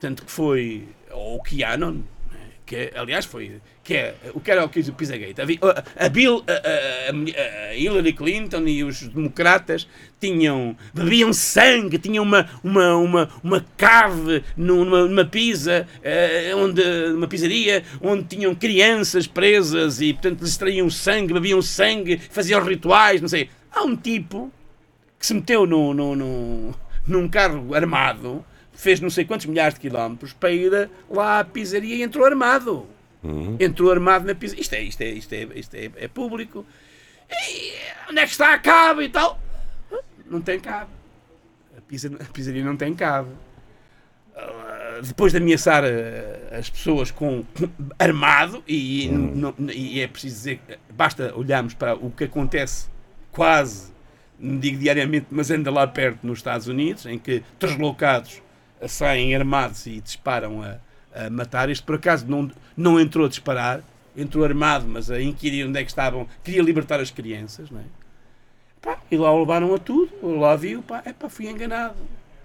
Tanto 0.00 0.24
que 0.24 0.30
foi. 0.30 0.88
Ou 1.10 1.36
o 1.36 1.42
Keanon, 1.42 1.92
né, 2.30 2.38
que 2.66 2.76
é, 2.76 2.92
aliás 2.96 3.24
foi. 3.24 3.60
Que 3.84 3.94
é, 3.94 4.14
o 4.32 4.38
que 4.38 4.48
era 4.50 4.64
o 4.64 4.68
Pizzagate? 4.68 5.40
A, 5.40 5.44
Vi- 5.44 5.58
a, 5.60 6.06
a 6.06 6.08
Bill, 6.08 6.44
a, 6.46 6.52
a- 6.52 7.10
a 7.10 7.12
mulher- 7.12 7.70
a 7.70 7.74
Hillary 7.74 8.12
Clinton 8.12 8.62
e 8.68 8.84
os 8.84 9.00
democratas 9.08 9.88
tinham. 10.20 10.76
bebiam 10.94 11.32
sangue, 11.32 11.98
tinham 11.98 12.22
uma, 12.22 12.48
uma, 12.62 12.94
uma, 12.96 13.28
uma 13.42 13.66
cave 13.76 14.44
numa, 14.56 15.04
numa 15.08 15.24
pizza, 15.24 15.84
eh, 16.00 16.52
onde, 16.54 16.80
uma 17.12 17.26
pizzaria, 17.26 17.82
onde 18.00 18.22
tinham 18.24 18.54
crianças 18.54 19.26
presas 19.26 20.00
e, 20.00 20.12
portanto, 20.12 20.42
lhes 20.42 20.56
traíam 20.56 20.88
sangue, 20.88 21.34
bebiam 21.34 21.60
sangue, 21.60 22.18
faziam 22.30 22.62
rituais, 22.64 23.20
não 23.20 23.28
sei. 23.28 23.50
Há 23.72 23.82
um 23.82 23.96
tipo 23.96 24.52
que 25.18 25.26
se 25.26 25.34
meteu 25.34 25.66
no, 25.66 25.92
no, 25.92 26.14
no- 26.14 26.74
num 27.04 27.28
carro 27.28 27.74
armado, 27.74 28.44
fez 28.72 29.00
não 29.00 29.10
sei 29.10 29.24
quantos 29.24 29.46
milhares 29.46 29.74
de 29.74 29.80
quilómetros 29.80 30.32
para 30.32 30.52
ir 30.52 30.88
lá 31.10 31.40
à 31.40 31.44
pizzaria 31.44 31.96
e 31.96 32.02
entrou 32.02 32.24
armado. 32.24 32.86
Entrou 33.60 33.90
armado 33.90 34.26
na 34.26 34.34
pizzaria. 34.34 34.60
Isto 34.62 34.74
é, 34.74 34.82
isto 34.82 35.02
é, 35.02 35.06
isto 35.10 35.32
é, 35.34 35.48
isto 35.54 35.74
é, 35.74 35.90
é 35.96 36.08
público. 36.08 36.66
E 37.30 37.72
onde 38.10 38.18
é 38.20 38.24
que 38.24 38.32
está 38.32 38.52
a 38.54 38.58
cabo 38.58 39.00
e 39.02 39.08
tal? 39.08 39.40
Não 40.26 40.40
tem 40.40 40.58
cabo. 40.58 40.90
A, 41.76 41.80
pizza, 41.82 42.08
a 42.20 42.24
pizzaria 42.32 42.64
não 42.64 42.76
tem 42.76 42.94
cabo. 42.94 43.30
Ah, 44.36 45.00
depois 45.02 45.32
de 45.32 45.38
ameaçar 45.38 45.84
ah, 45.84 46.56
as 46.58 46.68
pessoas 46.70 47.10
com 47.10 47.44
armado 47.98 48.62
e, 48.66 49.08
não- 49.08 49.54
e 49.70 50.00
é 50.00 50.08
preciso 50.08 50.34
dizer 50.36 50.60
basta 50.90 51.32
olharmos 51.36 51.74
para 51.74 51.94
o 51.94 52.10
que 52.10 52.24
acontece 52.24 52.88
quase 53.30 53.92
não 54.38 54.58
digo 54.58 54.78
diariamente, 54.78 55.26
mas 55.30 55.50
anda 55.50 55.70
lá 55.70 55.86
perto 55.86 56.26
nos 56.26 56.38
Estados 56.40 56.66
Unidos, 56.66 57.06
em 57.06 57.16
que 57.18 57.44
deslocados 57.60 58.42
saem 58.88 59.36
armados 59.36 59.86
e 59.86 60.00
disparam 60.00 60.62
a, 60.62 60.78
a 61.14 61.30
matar. 61.30 61.68
Este 61.70 61.84
por 61.84 61.96
acaso 61.96 62.26
não, 62.28 62.50
não 62.76 62.98
entrou 63.00 63.26
a 63.26 63.28
disparar, 63.28 63.80
entrou 64.16 64.44
armado, 64.44 64.86
mas 64.88 65.10
a 65.10 65.20
inquirir 65.20 65.66
onde 65.66 65.78
é 65.78 65.82
que 65.84 65.90
estavam, 65.90 66.26
queria 66.44 66.62
libertar 66.62 67.00
as 67.00 67.10
crianças, 67.10 67.70
não 67.70 67.80
é? 67.80 67.84
Pá, 68.80 68.98
e 69.10 69.16
lá 69.16 69.32
o 69.32 69.40
levaram 69.40 69.72
a 69.74 69.78
tudo, 69.78 70.10
eu 70.22 70.38
lá 70.40 70.56
vi, 70.56 70.76
pá, 70.78 71.02
epá, 71.06 71.28
fui 71.28 71.48
enganado. 71.48 71.94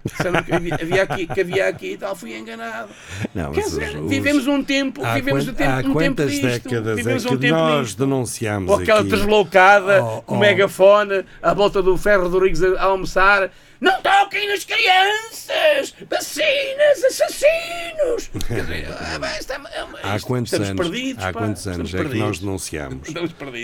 Disseram 0.04 0.40
que 0.44 0.52
havia, 0.52 1.02
aqui, 1.02 1.26
que 1.26 1.40
havia 1.40 1.68
aqui 1.68 1.92
e 1.94 1.98
tal, 1.98 2.14
fui 2.14 2.34
enganado. 2.38 2.88
Não, 3.34 3.50
Quer 3.50 3.62
dizer, 3.64 3.96
os- 3.96 4.04
os- 4.04 4.08
vivemos 4.08 4.46
um 4.46 4.62
tempo, 4.62 5.04
Há, 5.04 5.14
vivemos 5.14 5.44
quant- 5.44 5.52
um 5.52 5.56
tempo, 5.56 5.70
há 5.70 5.74
um 5.74 5.82
tempo 5.82 5.92
quantas 5.92 6.30
disto, 6.30 6.42
décadas 6.46 6.96
vivemos 6.96 7.26
é 7.26 7.28
um 7.28 7.32
que 7.32 7.38
tempo 7.38 7.54
nós 7.54 7.86
disto. 7.88 7.98
denunciamos 7.98 8.70
Ou 8.70 8.78
aquela 8.78 9.00
aqui? 9.00 9.08
deslocada, 9.10 10.02
Oh, 10.04 10.22
com 10.22 10.34
oh. 10.34 10.36
o 10.36 10.40
megafone, 10.40 11.24
à 11.42 11.52
volta 11.52 11.82
do 11.82 11.96
Ferro 11.98 12.28
Rodrigues 12.28 12.62
a 12.62 12.82
almoçar. 12.84 13.50
Não 13.80 14.02
toquem 14.02 14.48
nas 14.48 14.64
crianças! 14.64 15.94
Vacinas, 16.10 17.04
assassinos! 17.04 18.30
Ah, 18.50 19.70
é 19.74 19.84
uma- 19.84 19.98
Há 20.02 20.20
quantos 20.20 20.52
estamos 20.52 20.70
anos, 20.70 20.88
perdidos, 20.88 21.24
há 21.24 21.32
pá, 21.32 21.38
quantos 21.40 21.66
anos 21.66 21.88
estamos 21.90 22.10
é 22.10 22.12
que 22.14 22.18
nós 22.18 22.38
denunciámos? 22.38 23.08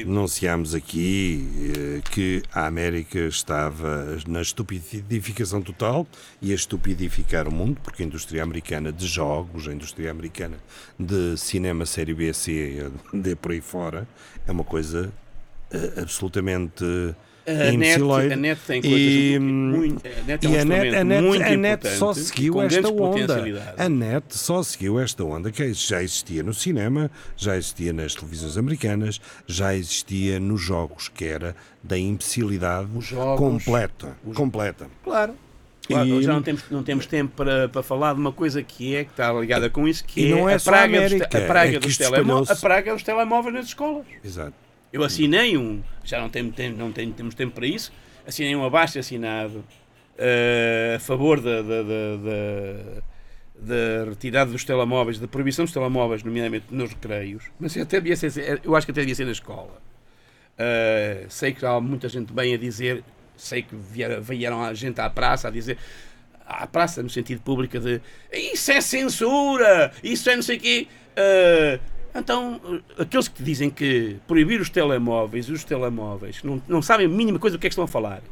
Denunciámos 0.04 0.74
aqui 0.74 1.48
eh, 1.76 2.10
que 2.10 2.42
a 2.52 2.66
América 2.66 3.18
estava 3.20 4.16
na 4.26 4.40
estupidificação 4.42 5.62
total 5.62 6.06
e 6.40 6.52
a 6.52 6.54
estupidificar 6.54 7.48
o 7.48 7.52
mundo, 7.52 7.80
porque 7.82 8.02
a 8.02 8.06
indústria 8.06 8.42
americana 8.42 8.92
de 8.92 9.06
jogos, 9.06 9.66
a 9.68 9.72
indústria 9.72 10.10
americana 10.10 10.56
de 10.98 11.36
cinema 11.36 11.86
série 11.86 12.14
B, 12.14 12.32
C, 12.32 12.90
D 13.12 13.34
por 13.36 13.52
aí 13.52 13.60
fora, 13.60 14.06
é 14.46 14.52
uma 14.52 14.64
coisa 14.64 15.12
eh, 15.72 15.92
absolutamente 16.00 16.84
A 17.46 17.72
net, 17.76 18.00
a 18.32 18.36
net 18.36 18.60
tem 18.66 18.80
coisas 18.80 18.98
E, 18.98 19.38
muito. 19.38 20.02
A 20.06 20.22
net 20.26 20.46
é 20.46 20.48
um 20.48 20.60
a 20.60 20.64
net, 20.64 20.96
a 20.96 21.04
net, 21.04 21.22
muito 21.22 21.42
a 21.44 21.56
net 21.56 21.88
só 21.90 22.14
seguiu 22.14 22.62
esta 22.62 22.88
onda. 22.88 23.44
A 23.76 23.88
net 23.88 24.24
só 24.30 24.62
seguiu 24.62 24.98
esta 24.98 25.22
onda 25.24 25.50
que 25.52 25.72
já 25.74 26.02
existia 26.02 26.42
no 26.42 26.54
cinema, 26.54 27.10
já 27.36 27.56
existia 27.56 27.92
nas 27.92 28.14
televisões 28.14 28.56
americanas, 28.56 29.20
já 29.46 29.74
existia 29.74 30.40
nos 30.40 30.60
jogos, 30.62 31.08
que 31.08 31.24
era 31.26 31.54
da 31.82 31.98
imbecilidade 31.98 32.88
jogos, 33.00 33.38
completa. 33.38 34.16
os- 34.24 34.36
completa. 34.36 34.86
Claro. 35.02 35.34
Claro, 35.86 36.08
E- 36.08 36.22
já 36.22 36.32
não 36.32 36.40
temos, 36.42 36.62
não 36.70 36.82
temos 36.82 37.04
tempo 37.04 37.34
para, 37.36 37.68
para 37.68 37.82
falar 37.82 38.14
de 38.14 38.20
uma 38.20 38.32
coisa 38.32 38.62
que 38.62 38.96
é 38.96 39.04
que 39.04 39.10
está 39.10 39.30
ligada 39.34 39.68
com 39.68 39.86
isso, 39.86 40.02
que 40.02 40.32
é, 40.32 40.34
não 40.34 40.48
é 40.48 40.54
a 40.54 40.58
praga, 40.60 40.98
a 41.06 41.40
praga 41.42 41.76
é 41.76 41.78
dos 41.78 42.00
a 42.50 42.56
praga 42.56 42.94
dos 42.94 43.02
telemóveis 43.02 43.54
nas 43.54 43.66
escolas. 43.66 44.06
Exato. 44.24 44.54
Eu 44.94 45.02
assinei 45.02 45.58
um, 45.58 45.82
já 46.04 46.20
não, 46.20 46.28
tenho, 46.28 46.52
tem- 46.52 46.70
não 46.72 46.92
tenho- 46.92 47.12
temos 47.12 47.34
tempo 47.34 47.52
para 47.52 47.66
isso, 47.66 47.92
assinei 48.24 48.54
um 48.54 48.64
abaixo 48.64 48.96
assinado 48.96 49.64
eh, 50.16 50.92
a 50.96 51.00
favor 51.00 51.40
da, 51.40 51.60
da, 51.62 51.82
da, 51.82 52.16
da- 52.22 53.02
da 53.56 54.08
retirada 54.10 54.52
dos 54.52 54.64
telemóveis, 54.64 55.18
da 55.18 55.26
proibição 55.26 55.64
dos 55.64 55.74
telemóveis, 55.74 56.22
nomeadamente 56.22 56.66
nos 56.70 56.90
recreios, 56.90 57.42
mas 57.58 57.76
até 57.76 58.00
devia 58.00 58.14
ser, 58.14 58.60
eu 58.62 58.76
acho 58.76 58.86
que 58.86 58.92
até 58.92 59.00
devia 59.00 59.16
ser 59.16 59.24
na 59.24 59.32
escola. 59.32 59.82
Eh, 60.56 61.26
sei 61.28 61.52
que 61.52 61.66
há 61.66 61.80
muita 61.80 62.08
gente 62.08 62.32
bem 62.32 62.54
a 62.54 62.56
dizer, 62.56 63.02
sei 63.36 63.62
que 63.62 63.74
vieram, 63.74 64.22
vieram 64.22 64.62
a 64.62 64.72
gente 64.74 65.00
à 65.00 65.10
praça 65.10 65.48
a 65.48 65.50
dizer 65.50 65.76
à 66.46 66.68
praça 66.68 67.02
no 67.02 67.10
sentido 67.10 67.40
público 67.40 67.80
de 67.80 68.00
isso 68.32 68.70
é 68.70 68.80
censura, 68.80 69.90
isso 70.04 70.30
é 70.30 70.36
não 70.36 70.42
sei 70.42 70.56
o 70.56 70.60
quê. 70.60 70.86
Eh, 71.16 71.80
então, 72.14 72.60
aqueles 72.98 73.28
que 73.28 73.42
dizem 73.42 73.68
que 73.70 74.16
proibir 74.26 74.60
os 74.60 74.70
telemóveis, 74.70 75.48
os 75.48 75.64
telemóveis, 75.64 76.42
não, 76.42 76.62
não 76.68 76.80
sabem 76.82 77.06
a 77.06 77.08
mínima 77.08 77.38
coisa 77.38 77.56
do 77.56 77.60
que 77.60 77.66
é 77.66 77.70
que 77.70 77.72
estão 77.72 77.84
a 77.84 77.88
falar. 77.88 78.22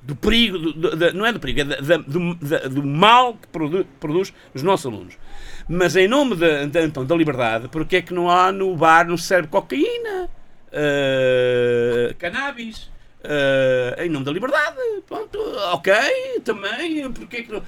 Do 0.00 0.14
perigo, 0.16 0.58
do- 0.58 0.72
do- 0.96 1.12
não 1.12 1.26
é 1.26 1.32
do 1.32 1.40
perigo, 1.40 1.60
é 1.60 1.64
da- 1.64 1.96
do, 1.98 2.34
da- 2.36 2.68
do 2.68 2.82
mal 2.82 3.34
que 3.34 3.48
produ- 3.48 3.84
produz 4.00 4.32
nos 4.54 4.62
nossos 4.62 4.86
alunos. 4.86 5.18
Mas 5.68 5.96
em 5.96 6.08
nome 6.08 6.36
da, 6.36 6.62
então, 6.84 7.04
da 7.04 7.14
liberdade, 7.14 7.68
porque 7.68 7.96
é 7.96 8.02
que 8.02 8.14
não 8.14 8.30
há 8.30 8.50
no 8.50 8.74
bar, 8.76 9.06
não 9.06 9.16
se 9.18 9.42
cocaína, 9.48 10.30
eh, 10.72 12.14
cannabis, 12.18 12.90
eh, 13.30 14.06
em 14.06 14.08
nome 14.08 14.24
da 14.24 14.32
liberdade? 14.32 14.78
Pronto, 15.06 15.38
ok, 15.72 15.92
também, 16.44 17.12
porque 17.12 17.42
que 17.42 17.52
não... 17.52 17.62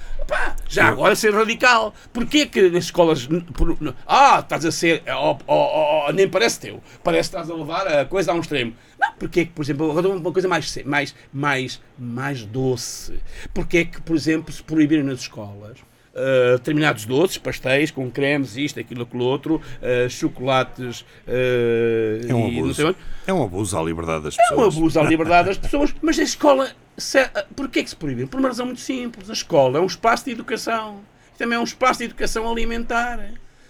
Já 0.67 0.89
agora 0.89 1.15
ser 1.15 1.35
radical. 1.35 1.95
Porquê 2.13 2.47
que 2.47 2.71
nas 2.71 2.85
escolas... 2.85 3.29
por- 3.53 3.77
ah, 4.07 4.41
estás 4.41 4.65
a 4.65 4.73
ser... 4.73 5.03
oh, 5.07 5.39
oh, 5.47 5.55
oh, 5.55 6.07
oh, 6.09 6.13
nem 6.13 6.29
parece 6.29 6.61
teu. 6.61 6.83
Parece 7.05 7.31
que 7.31 7.37
estás 7.37 7.51
a 7.51 7.55
levar 7.55 7.87
a 7.87 8.05
coisa 8.07 8.33
a 8.33 8.35
um 8.35 8.41
extremo. 8.41 8.75
Não, 8.99 9.13
porque 9.19 9.41
é 9.41 9.45
que, 9.45 9.53
por 9.53 9.63
exemplo, 9.63 10.17
uma 10.17 10.33
coisa 10.33 10.49
mais, 10.49 10.77
mais, 10.85 11.15
mais, 11.33 11.81
mais 11.99 12.45
doce. 12.45 13.21
Porque 13.53 13.79
é 13.79 13.85
que, 13.85 14.01
por 14.01 14.17
exemplo, 14.17 14.53
se 14.53 14.63
proibirem 14.63 15.05
nas 15.05 15.21
escolas 15.21 15.79
uh, 16.15 16.59
determinados 16.59 17.05
doces, 17.07 17.39
pastéis 17.39 17.91
com 17.91 18.11
cremes, 18.11 18.57
isto, 18.57 18.79
aquilo, 18.81 19.03
aquilo 19.03 19.25
outro, 19.25 19.57
uh, 19.57 20.09
chocolates 20.11 21.01
uh, 21.27 22.29
É 22.29 22.35
um 22.35 22.49
e 22.49 22.59
abuso. 22.59 22.97
É 23.27 23.33
um 23.33 23.43
abuso 23.43 23.79
à 23.79 23.83
liberdade 23.83 24.25
das 24.25 24.39
É 24.39 24.43
um 24.43 24.49
pessoas. 24.49 24.77
abuso 24.77 25.01
à 25.01 25.03
liberdade 25.09 25.49
das 25.49 25.59
pessoas, 25.59 25.95
mas 26.03 26.19
a 26.19 26.23
escola. 26.23 26.71
se- 26.97 27.31
Porquê 27.57 27.83
que 27.83 27.91
se 27.91 27.97
proíbe? 27.97 28.27
Por 28.27 28.39
uma 28.41 28.49
razão 28.49 28.67
muito 28.67 28.81
simples. 28.81 29.31
A 29.31 29.33
escola 29.33 29.79
é 29.79 29.81
um 29.81 29.87
espaço 29.87 30.25
de 30.25 30.33
educação. 30.33 31.01
Também 31.39 31.57
é 31.57 31.61
um 31.61 31.65
espaço 31.65 32.01
de 32.01 32.05
educação 32.07 32.51
alimentar. 32.51 33.19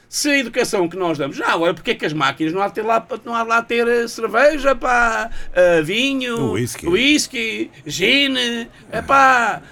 Se 0.08 0.28
a 0.28 0.38
educação 0.38 0.88
que 0.88 0.96
nós 0.96 1.16
damos. 1.18 1.36
Já 1.36 1.52
agora, 1.52 1.72
porque 1.72 1.92
é 1.92 1.94
que 1.94 2.04
as 2.04 2.12
máquinas 2.12 2.52
não 2.52 2.60
há 2.60 2.66
de 2.66 2.74
ter 2.74 2.82
lá, 2.82 3.06
não 3.24 3.32
há 3.32 3.44
lá 3.44 3.62
ter 3.62 3.86
eh, 3.86 4.08
cerveja, 4.08 4.74
pá, 4.74 5.30
eh, 5.52 5.80
vinho, 5.82 6.50
Whisky. 6.50 6.88
whisky, 6.88 7.70
gin, 7.86 8.34
é 8.90 9.02
pá, 9.02 9.62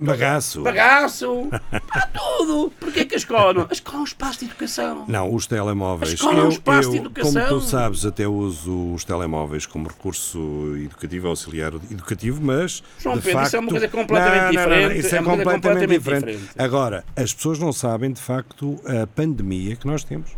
Bagaço. 0.00 0.62
bagaço, 0.62 1.48
pá, 1.50 2.08
tudo. 2.14 2.72
Porquê 2.78 3.04
que 3.04 3.14
a 3.14 3.18
escola 3.18 3.52
não. 3.52 3.66
A 3.68 3.72
escola 3.72 3.98
é 3.98 4.00
um 4.00 4.04
espaço 4.04 4.38
de 4.40 4.44
educação. 4.46 5.04
Não, 5.08 5.34
os 5.34 5.46
telemóveis. 5.46 6.12
A 6.12 6.14
escola 6.14 6.38
é 6.40 6.42
um 6.44 6.48
espaço 6.48 6.90
de 6.90 6.96
eu, 6.98 7.02
educação. 7.02 7.32
Como 7.48 7.60
tu 7.60 7.66
sabes, 7.66 8.06
até 8.06 8.26
uso 8.26 8.92
os 8.94 9.04
telemóveis 9.04 9.66
como 9.66 9.88
recurso 9.88 10.38
educativo, 10.76 11.28
auxiliar 11.28 11.72
educativo, 11.74 12.40
mas. 12.42 12.82
João 12.98 13.16
de 13.16 13.22
Pedro, 13.22 13.38
facto... 13.38 13.46
isso 13.48 13.56
é 13.56 13.60
uma 13.60 13.70
coisa 13.70 13.88
completamente 13.88 14.38
Não, 14.38 14.62
não, 14.62 14.70
não, 14.70 14.76
não, 14.76 14.78
diferente, 14.78 14.98
Isso 15.06 15.14
é, 15.14 15.18
é 15.18 15.20
uma 15.20 15.26
coisa 15.34 15.44
completamente, 15.44 15.62
completamente 15.88 15.98
diferente. 15.98 16.38
diferente. 16.38 16.54
Agora, 16.58 17.04
as 17.16 17.32
pessoas 17.34 17.58
não 17.58 17.72
sabem, 17.72 18.12
de 18.12 18.20
facto, 18.20 18.80
a 18.86 19.06
pandemia 19.06 19.76
que 19.76 19.86
nós 19.86 20.04
temos. 20.04 20.30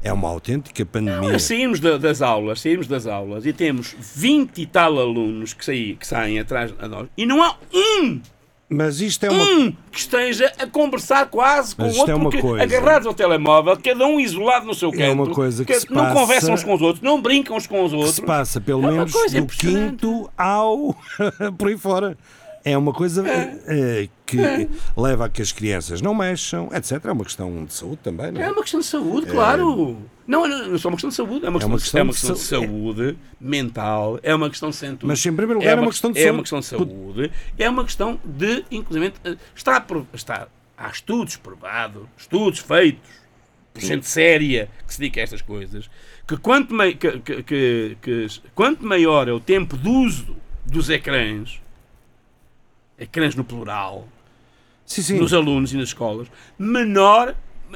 É 0.00 0.12
uma 0.12 0.28
autêntica 0.28 0.86
pandemia. 0.86 1.32
Não, 1.32 1.38
saímos 1.40 1.80
da- 1.80 1.98
das 1.98 2.22
aulas, 2.22 2.60
saímos 2.60 2.86
das 2.86 3.04
aulas 3.08 3.44
e 3.44 3.52
temos 3.52 3.96
20 4.14 4.58
e 4.62 4.66
tal 4.66 4.96
alunos 4.96 5.52
que, 5.54 5.64
saí, 5.64 5.96
que 5.96 6.06
saem 6.06 6.38
atrás 6.38 6.70
de 6.70 6.86
nós 6.88 7.08
e 7.16 7.26
não 7.26 7.42
há 7.42 7.56
um, 7.74 8.20
Mas 8.70 9.00
isto 9.00 9.24
é 9.24 9.30
uma. 9.30 9.42
um 9.42 9.72
que 9.90 9.98
esteja 9.98 10.52
a 10.58 10.66
conversar 10.66 11.26
quase 11.30 11.74
com 11.74 11.84
o 11.84 11.96
outro, 11.96 12.10
é 12.10 12.14
uma 12.14 12.24
porque 12.24 12.42
coisa. 12.42 12.62
agarrados 12.62 13.06
ao 13.06 13.14
telemóvel, 13.14 13.78
cada 13.82 14.06
um 14.06 14.20
isolado 14.20 14.66
no 14.66 14.74
seu 14.74 14.90
canto, 14.90 15.02
É 15.02 15.10
uma 15.10 15.26
coisa 15.30 15.64
que 15.64 15.80
se 15.80 15.90
não 15.90 16.12
conversam 16.12 16.52
uns 16.52 16.62
com 16.62 16.74
os 16.74 16.82
outros, 16.82 17.02
não 17.02 17.22
brincam 17.22 17.56
uns 17.56 17.66
com 17.66 17.82
os 17.82 17.90
que 17.90 17.96
outros. 17.96 18.14
se 18.16 18.22
passa 18.22 18.60
pelo 18.60 18.86
É 18.86 18.90
menos 18.90 19.12
do 19.12 19.46
quinto 19.46 20.30
ao 20.36 20.94
por 21.56 21.68
aí 21.68 21.78
fora. 21.78 22.16
É 22.64 22.76
uma 22.76 22.92
coisa 22.92 23.24
eh, 23.26 24.08
que 24.26 24.36
leva 24.94 25.24
a 25.24 25.28
que 25.30 25.40
as 25.40 25.50
crianças 25.52 26.02
não 26.02 26.12
mexam, 26.14 26.68
etc. 26.74 27.02
É 27.06 27.12
uma 27.12 27.24
questão 27.24 27.64
de 27.64 27.72
saúde 27.72 28.00
também, 28.02 28.30
não 28.32 28.40
é? 28.42 28.44
É 28.44 28.50
uma 28.50 28.60
questão 28.60 28.80
de 28.80 28.86
saúde, 28.86 29.26
claro. 29.28 29.96
Não, 30.28 30.46
não, 30.46 30.68
não 30.68 30.74
é 30.74 30.78
só 30.78 30.88
uma 30.88 30.96
questão 30.96 31.08
de 31.10 31.16
saúde, 31.16 31.46
é 31.46 31.48
uma 31.48 31.58
questão, 31.58 31.70
uma 31.70 31.76
de- 31.78 31.82
questão 31.82 32.00
é 32.00 32.02
uma 32.04 32.12
de 32.12 32.18
questão 32.18 32.34
de 32.34 32.40
sa- 32.42 32.46
saúde 32.60 33.18
mental, 33.40 34.20
é 34.22 34.34
uma 34.34 34.50
questão 34.50 34.68
de 34.70 34.76
saúde. 34.76 34.98
Mas, 35.06 35.24
em 35.24 35.34
primeiro 35.34 35.58
lugar, 35.60 35.72
é 35.78 35.80
uma 35.80 35.90
questão 35.90 36.12
de 36.12 36.18
é 36.18 36.22
saúde. 36.24 36.36
uma 36.36 36.42
questão 36.42 36.60
de 36.60 36.66
saúde, 36.66 37.32
é 37.58 37.70
uma 37.70 37.84
questão 37.84 38.20
de, 38.24 38.64
inclusive, 38.70 39.12
está, 39.56 39.80
prov- 39.80 40.06
está 40.12 40.46
há 40.76 40.88
estudos 40.90 41.36
provados, 41.36 42.02
estudos 42.16 42.58
feitos 42.60 43.08
por 43.72 43.80
gente 43.82 44.06
séria 44.06 44.68
que 44.86 44.92
se 44.92 45.00
dedica 45.00 45.20
a 45.20 45.22
estas 45.24 45.40
coisas, 45.40 45.88
que 46.26 46.36
quanto, 46.36 46.74
mai- 46.74 46.94
que- 46.94 47.18
que- 47.20 47.42
que- 47.42 47.96
que- 48.02 48.26
quanto 48.54 48.84
maior 48.84 49.28
é 49.28 49.32
o 49.32 49.40
tempo 49.40 49.78
de 49.78 49.88
uso 49.88 50.36
dos 50.66 50.90
ecrãs, 50.90 51.58
ecrãs 52.98 53.34
no 53.34 53.44
plural, 53.44 54.06
Sim, 54.84 55.02
sim. 55.02 55.18
nos 55.18 55.32
alunos 55.32 55.72
e 55.72 55.76
nas 55.76 55.88
escolas, 55.88 56.28
menor 56.58 57.34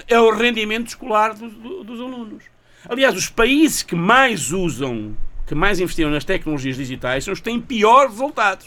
é 0.09 0.19
o 0.21 0.31
rendimento 0.31 0.89
escolar 0.89 1.35
dos, 1.35 1.53
do- 1.55 1.85
dos 1.85 2.01
alunos. 2.01 2.45
Aliás, 2.89 3.15
os 3.17 3.29
países 3.29 3.83
que 3.83 3.95
mais 3.95 4.51
usam, 4.53 5.17
que 5.47 5.55
mais 5.55 5.79
investiram 5.81 6.11
nas 6.11 6.25
tecnologias 6.25 6.77
digitais, 6.77 7.25
são 7.25 7.33
os 7.33 7.39
que 7.41 7.45
têm 7.45 7.61
piores 7.61 8.11
resultados. 8.13 8.67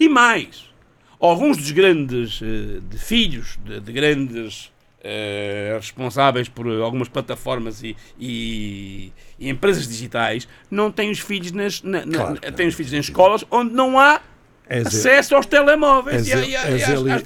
E 0.00 0.08
mais, 0.08 0.68
alguns 1.20 1.56
dos 1.56 1.70
grandes 1.70 2.40
eh, 2.42 2.80
de 2.90 2.98
filhos 2.98 3.58
de, 3.64 3.78
de 3.80 3.92
grandes 3.92 4.72
eh, 5.02 5.74
responsáveis 5.76 6.48
por 6.48 6.66
algumas 6.82 7.08
plataformas 7.08 7.82
e, 7.82 7.96
e- 8.18 9.12
e 9.38 9.48
empresas 9.48 9.86
digitais 9.86 10.48
não 10.70 10.90
têm 10.90 11.10
os 11.10 11.20
filhos 11.20 11.52
nas 11.52 11.82
na- 11.82 12.04
na- 12.04 12.18
Claro 12.18 12.52
têm 12.52 12.66
os 12.66 12.74
filhos 12.74 12.92
em 12.92 12.98
escolas 12.98 13.44
onde 13.50 13.72
não 13.74 13.98
há 13.98 14.20
acesso 14.68 15.34
aos 15.36 15.46
telemóveis 15.46 16.22
as- 16.22 16.28
e, 16.28 16.32
a- 16.32 16.46
e 16.46 16.56
as 16.56 16.88
e 16.90 16.94
coisas. 16.94 17.24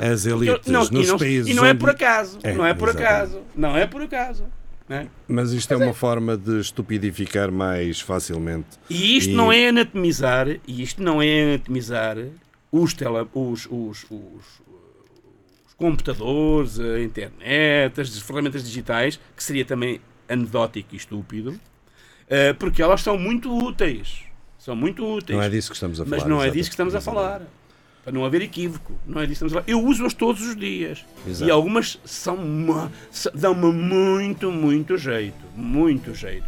as 0.00 0.26
elites 0.26 0.66
Não, 0.66 0.80
nos 0.80 0.90
e 0.90 1.10
não, 1.10 1.18
países 1.18 1.50
e 1.50 1.54
não 1.54 1.66
é 1.66 1.74
por 1.74 1.90
acaso, 1.90 2.38
É, 2.42 2.52
não 2.54 2.64
é 2.66 2.72
por 2.74 2.88
acaso, 2.90 3.42
não 3.54 3.76
é 3.76 3.86
por 3.86 4.02
acaso. 4.02 4.44
não 4.88 4.96
é? 4.96 5.06
Mas 5.28 5.52
isto 5.52 5.72
é 5.72 5.76
uma 5.76 5.92
forma 5.92 6.36
de 6.36 6.60
estupidificar 6.60 7.50
mais 7.52 8.00
facilmente. 8.00 8.66
E 8.88 9.16
isto 9.18 9.32
não 9.32 9.52
é 9.52 9.68
anatomizar, 9.68 10.48
e 10.48 10.82
isto 10.82 11.02
não 11.02 11.20
é 11.22 11.42
anatomizar 11.54 12.16
os, 12.70 12.94
tele, 12.94 13.26
os, 13.34 13.66
os, 13.70 14.04
os- 14.10 14.62
os 15.66 15.74
computadores, 15.76 16.78
a 16.80 17.00
internet, 17.00 18.00
as 18.00 18.18
ferramentas 18.20 18.64
digitais, 18.64 19.18
que 19.36 19.42
seria 19.42 19.64
também 19.64 20.00
anedótico 20.28 20.94
e 20.94 20.96
estúpido, 20.96 21.58
eh, 22.28 22.52
porque 22.54 22.80
elas 22.80 23.02
são 23.02 23.18
muito 23.18 23.52
úteis. 23.54 24.20
São 24.64 24.76
muito 24.76 25.04
úteis. 25.04 25.36
Não 25.36 25.44
é 25.44 25.48
disso 25.50 25.70
que 25.70 25.74
estamos 25.74 26.00
a 26.00 26.04
Mas 26.04 26.20
falar, 26.20 26.30
não 26.30 26.36
é 26.40 26.44
exato. 26.44 26.56
disso 26.56 26.70
que 26.70 26.74
estamos 26.74 26.94
a 26.94 27.00
falar. 27.00 27.42
Para 28.04 28.12
não 28.12 28.24
haver 28.24 28.42
equívoco. 28.42 28.92
Não 29.04 29.20
é 29.20 29.26
disso 29.26 29.40
que 29.40 29.46
estamos 29.46 29.52
a 29.54 29.56
falar. 29.56 29.64
Eu 29.68 29.84
uso-as 29.84 30.14
todos 30.14 30.40
os 30.46 30.54
dias. 30.54 31.04
Exato. 31.26 31.48
E 31.48 31.50
algumas 31.50 31.98
são, 32.04 32.36
dão-me 33.34 33.72
muito, 33.72 34.52
muito 34.52 34.96
jeito. 34.96 35.34
Muito 35.56 36.14
jeito. 36.14 36.46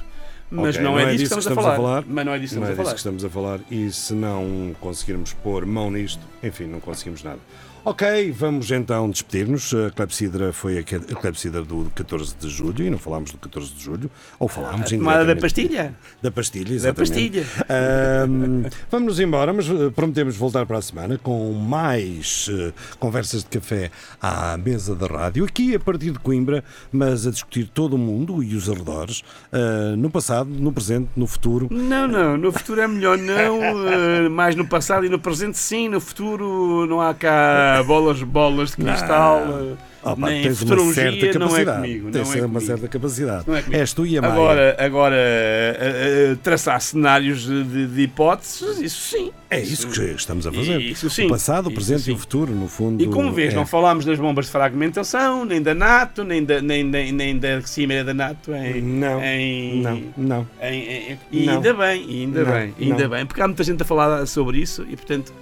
Mas 0.49 0.77
Ok, 0.77 0.83
não, 0.85 0.97
é 0.97 1.11
disso 1.17 1.35
que 1.35 1.41
estamos, 1.41 1.69
a, 1.69 1.73
falar. 1.75 2.05
Mas 2.07 2.25
não 2.25 2.33
é 2.33 2.39
disso 2.39 2.55
que 2.55 2.61
Não 2.61 2.69
é 2.69 2.71
estamos 2.71 2.93
disso 2.93 2.95
a 2.95 2.95
que 2.95 3.03
falar. 3.03 3.17
estamos 3.17 3.25
a 3.25 3.31
falar. 3.31 3.61
E 3.69 3.91
se 3.91 4.12
não 4.15 4.77
conseguirmos 4.79 5.33
pôr 5.33 5.67
mão 5.67 5.91
nisto, 5.91 6.23
enfim, 6.41 6.67
não 6.67 6.79
conseguimos 6.79 7.25
nada. 7.25 7.41
Ok, 7.87 8.32
vamos 8.32 8.70
então 8.70 9.11
despedir-nos. 9.11 9.74
A 9.74 9.91
Clepsidra 9.91 10.55
foi 10.55 10.78
a 10.78 10.82
Clepsidra 10.82 11.62
do 11.62 11.93
14 11.95 12.35
de 12.41 12.49
julho 12.49 12.82
e 12.82 12.89
não 12.89 12.97
falámos 12.97 13.30
do 13.30 13.37
14 13.37 13.74
de 13.74 13.85
julho. 13.85 14.11
Ou 14.39 14.49
falámos 14.49 14.91
A 14.91 14.97
tomada 14.97 15.26
da 15.26 15.37
pastilha? 15.37 15.95
Da 16.22 16.30
pastilha, 16.30 16.64
Da 16.70 16.74
exatamente. 16.74 17.11
pastilha. 17.11 17.47
Ahm, 17.68 18.62
vamos 18.91 19.09
nos 19.09 19.20
embora, 19.20 19.53
mas 19.53 19.68
eh, 19.68 19.91
prometemos 19.95 20.35
voltar 20.35 20.64
para 20.64 20.78
a 20.78 20.82
semana 20.82 21.18
com 21.22 21.53
mais 21.53 22.49
eh, 22.51 22.72
conversas 22.99 23.43
de 23.45 23.51
café 23.51 23.91
à 24.18 24.57
mesa 24.57 24.95
da 24.95 25.07
rádio, 25.07 25.45
aqui 25.45 25.74
a 25.74 25.80
partir 25.80 26.11
de 26.12 26.18
Coimbra, 26.20 26.64
mas 26.91 27.26
a 27.26 27.30
discutir 27.30 27.68
todo 27.68 27.97
o 27.97 27.99
mundo 27.99 28.43
e 28.43 28.55
os 28.57 28.70
arredores, 28.70 29.22
eh, 29.53 29.95
no 29.99 30.09
passado, 30.09 30.49
no 30.49 30.72
presente, 30.72 31.11
no 31.14 31.26
futuro. 31.26 31.68
Não, 31.70 32.09
não, 32.09 32.39
no 32.39 32.51
futuro 32.51 32.80
é 32.80 32.89
melhor 32.89 33.18
não, 33.18 33.61
eh, 33.89 34.28
mais 34.30 34.57
no 34.57 34.66
passado 34.66 35.05
e 35.05 35.11
no 35.11 35.18
presente 35.18 35.59
sim, 35.59 35.91
no 35.91 36.01
futuro 36.01 36.87
não 36.87 36.99
há 37.03 37.12
cá 37.12 37.74
bolas, 37.83 38.22
bolas 38.22 38.70
de 38.70 38.77
cristal, 38.77 39.41
eh, 39.41 39.75
Ah, 40.07 40.14
pá, 40.14 40.29
nem 40.29 40.43
tens 40.43 40.61
uma 40.61 40.93
certa 40.93 41.39
não 41.39 41.47
é 41.47 41.49
capacidade. 41.64 41.77
comigo. 41.81 42.11
tens 42.11 42.29
não 42.29 42.43
é 42.43 42.47
uma 42.47 42.61
certa 42.61 42.89
capacidade. 42.89 43.45
Não 43.47 43.57
é 43.57 43.62
comigo. 43.62 43.81
És 43.81 43.93
tu 43.95 44.05
e 44.07 44.18
a 44.18 44.20
Maia. 44.22 44.33
Agora, 44.35 44.77
agora 44.79 45.16
eh, 45.16 46.33
eh, 46.33 46.37
traçar 46.43 46.79
cenários 46.81 47.47
de, 47.47 47.87
de 47.87 48.03
hipóteses, 48.03 48.79
isso 48.81 49.01
sim. 49.16 49.31
É 49.51 49.61
isso 49.61 49.89
que 49.89 50.01
estamos 50.03 50.47
a 50.47 50.53
fazer. 50.53 50.79
Isso 50.81 51.09
sim. 51.09 51.25
O 51.27 51.31
passado, 51.31 51.66
o 51.66 51.68
Isso 51.68 51.75
presente 51.77 52.03
sim. 52.03 52.11
e 52.11 52.14
o 52.14 52.18
futuro, 52.18 52.53
no 52.53 52.68
fundo. 52.68 53.03
E 53.03 53.07
como 53.07 53.33
vês, 53.33 53.53
é. 53.55 53.57
não 53.57 53.64
falámos 53.64 54.05
das 54.05 54.18
bombas 54.18 54.47
de 54.47 54.51
fragmentação, 54.53 55.45
nem 55.45 55.62
da 55.62 55.75
NATO, 55.75 56.22
nem 56.22 56.45
da, 56.45 56.61
nem, 56.61 56.85
nem, 56.85 57.11
nem 57.12 57.39
da 57.39 57.62
cimeira 57.62 58.05
da 58.05 58.12
NATO 58.12 58.53
em. 58.55 58.83
Não, 58.83 59.22
em, 59.25 59.81
não, 59.81 60.03
não. 60.18 60.49
em- 60.61 61.12
em- 61.12 61.18
e 61.33 61.47
Não. 61.47 61.55
ainda 61.55 61.72
bem, 61.72 62.05
ainda 62.11 62.45
Não, 62.45 62.53
bem, 62.53 62.75
ainda 62.79 63.03
não. 63.05 63.11
bem, 63.11 63.25
porque 63.27 63.41
há 63.41 63.47
muita 63.47 63.64
gente 63.64 63.81
a 63.83 63.87
falar 63.87 64.27
sobre 64.27 64.59
isso 64.59 64.85
e 64.89 64.97
portanto 64.97 65.33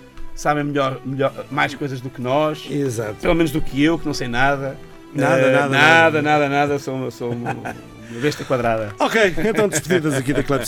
sabem 0.42 0.64
melhor, 0.64 1.00
melhor 1.04 1.32
mais 1.50 1.74
coisas 1.74 2.00
do 2.00 2.10
que 2.10 2.20
nós, 2.20 2.66
Exato. 2.70 3.14
pelo 3.22 3.34
menos 3.34 3.50
do 3.52 3.60
que 3.62 3.82
eu, 3.82 3.98
que 3.98 4.04
não 4.06 4.12
sei 4.14 4.28
nada. 4.28 4.76
Nada, 5.14 5.40
Eh, 5.42 5.52
nada, 5.52 5.68
nada, 5.68 6.22
nada, 6.22 6.48
nada, 6.48 6.78
sou, 6.78 7.10
sou 7.10 7.30
uma 7.32 7.52
uma 7.52 7.74
besta 8.20 8.44
quadrada. 8.44 8.92
Ok, 8.98 9.34
então 9.48 9.68
despedidas 9.68 10.14
aqui 10.14 10.32
da 10.32 10.42
Club 10.42 10.60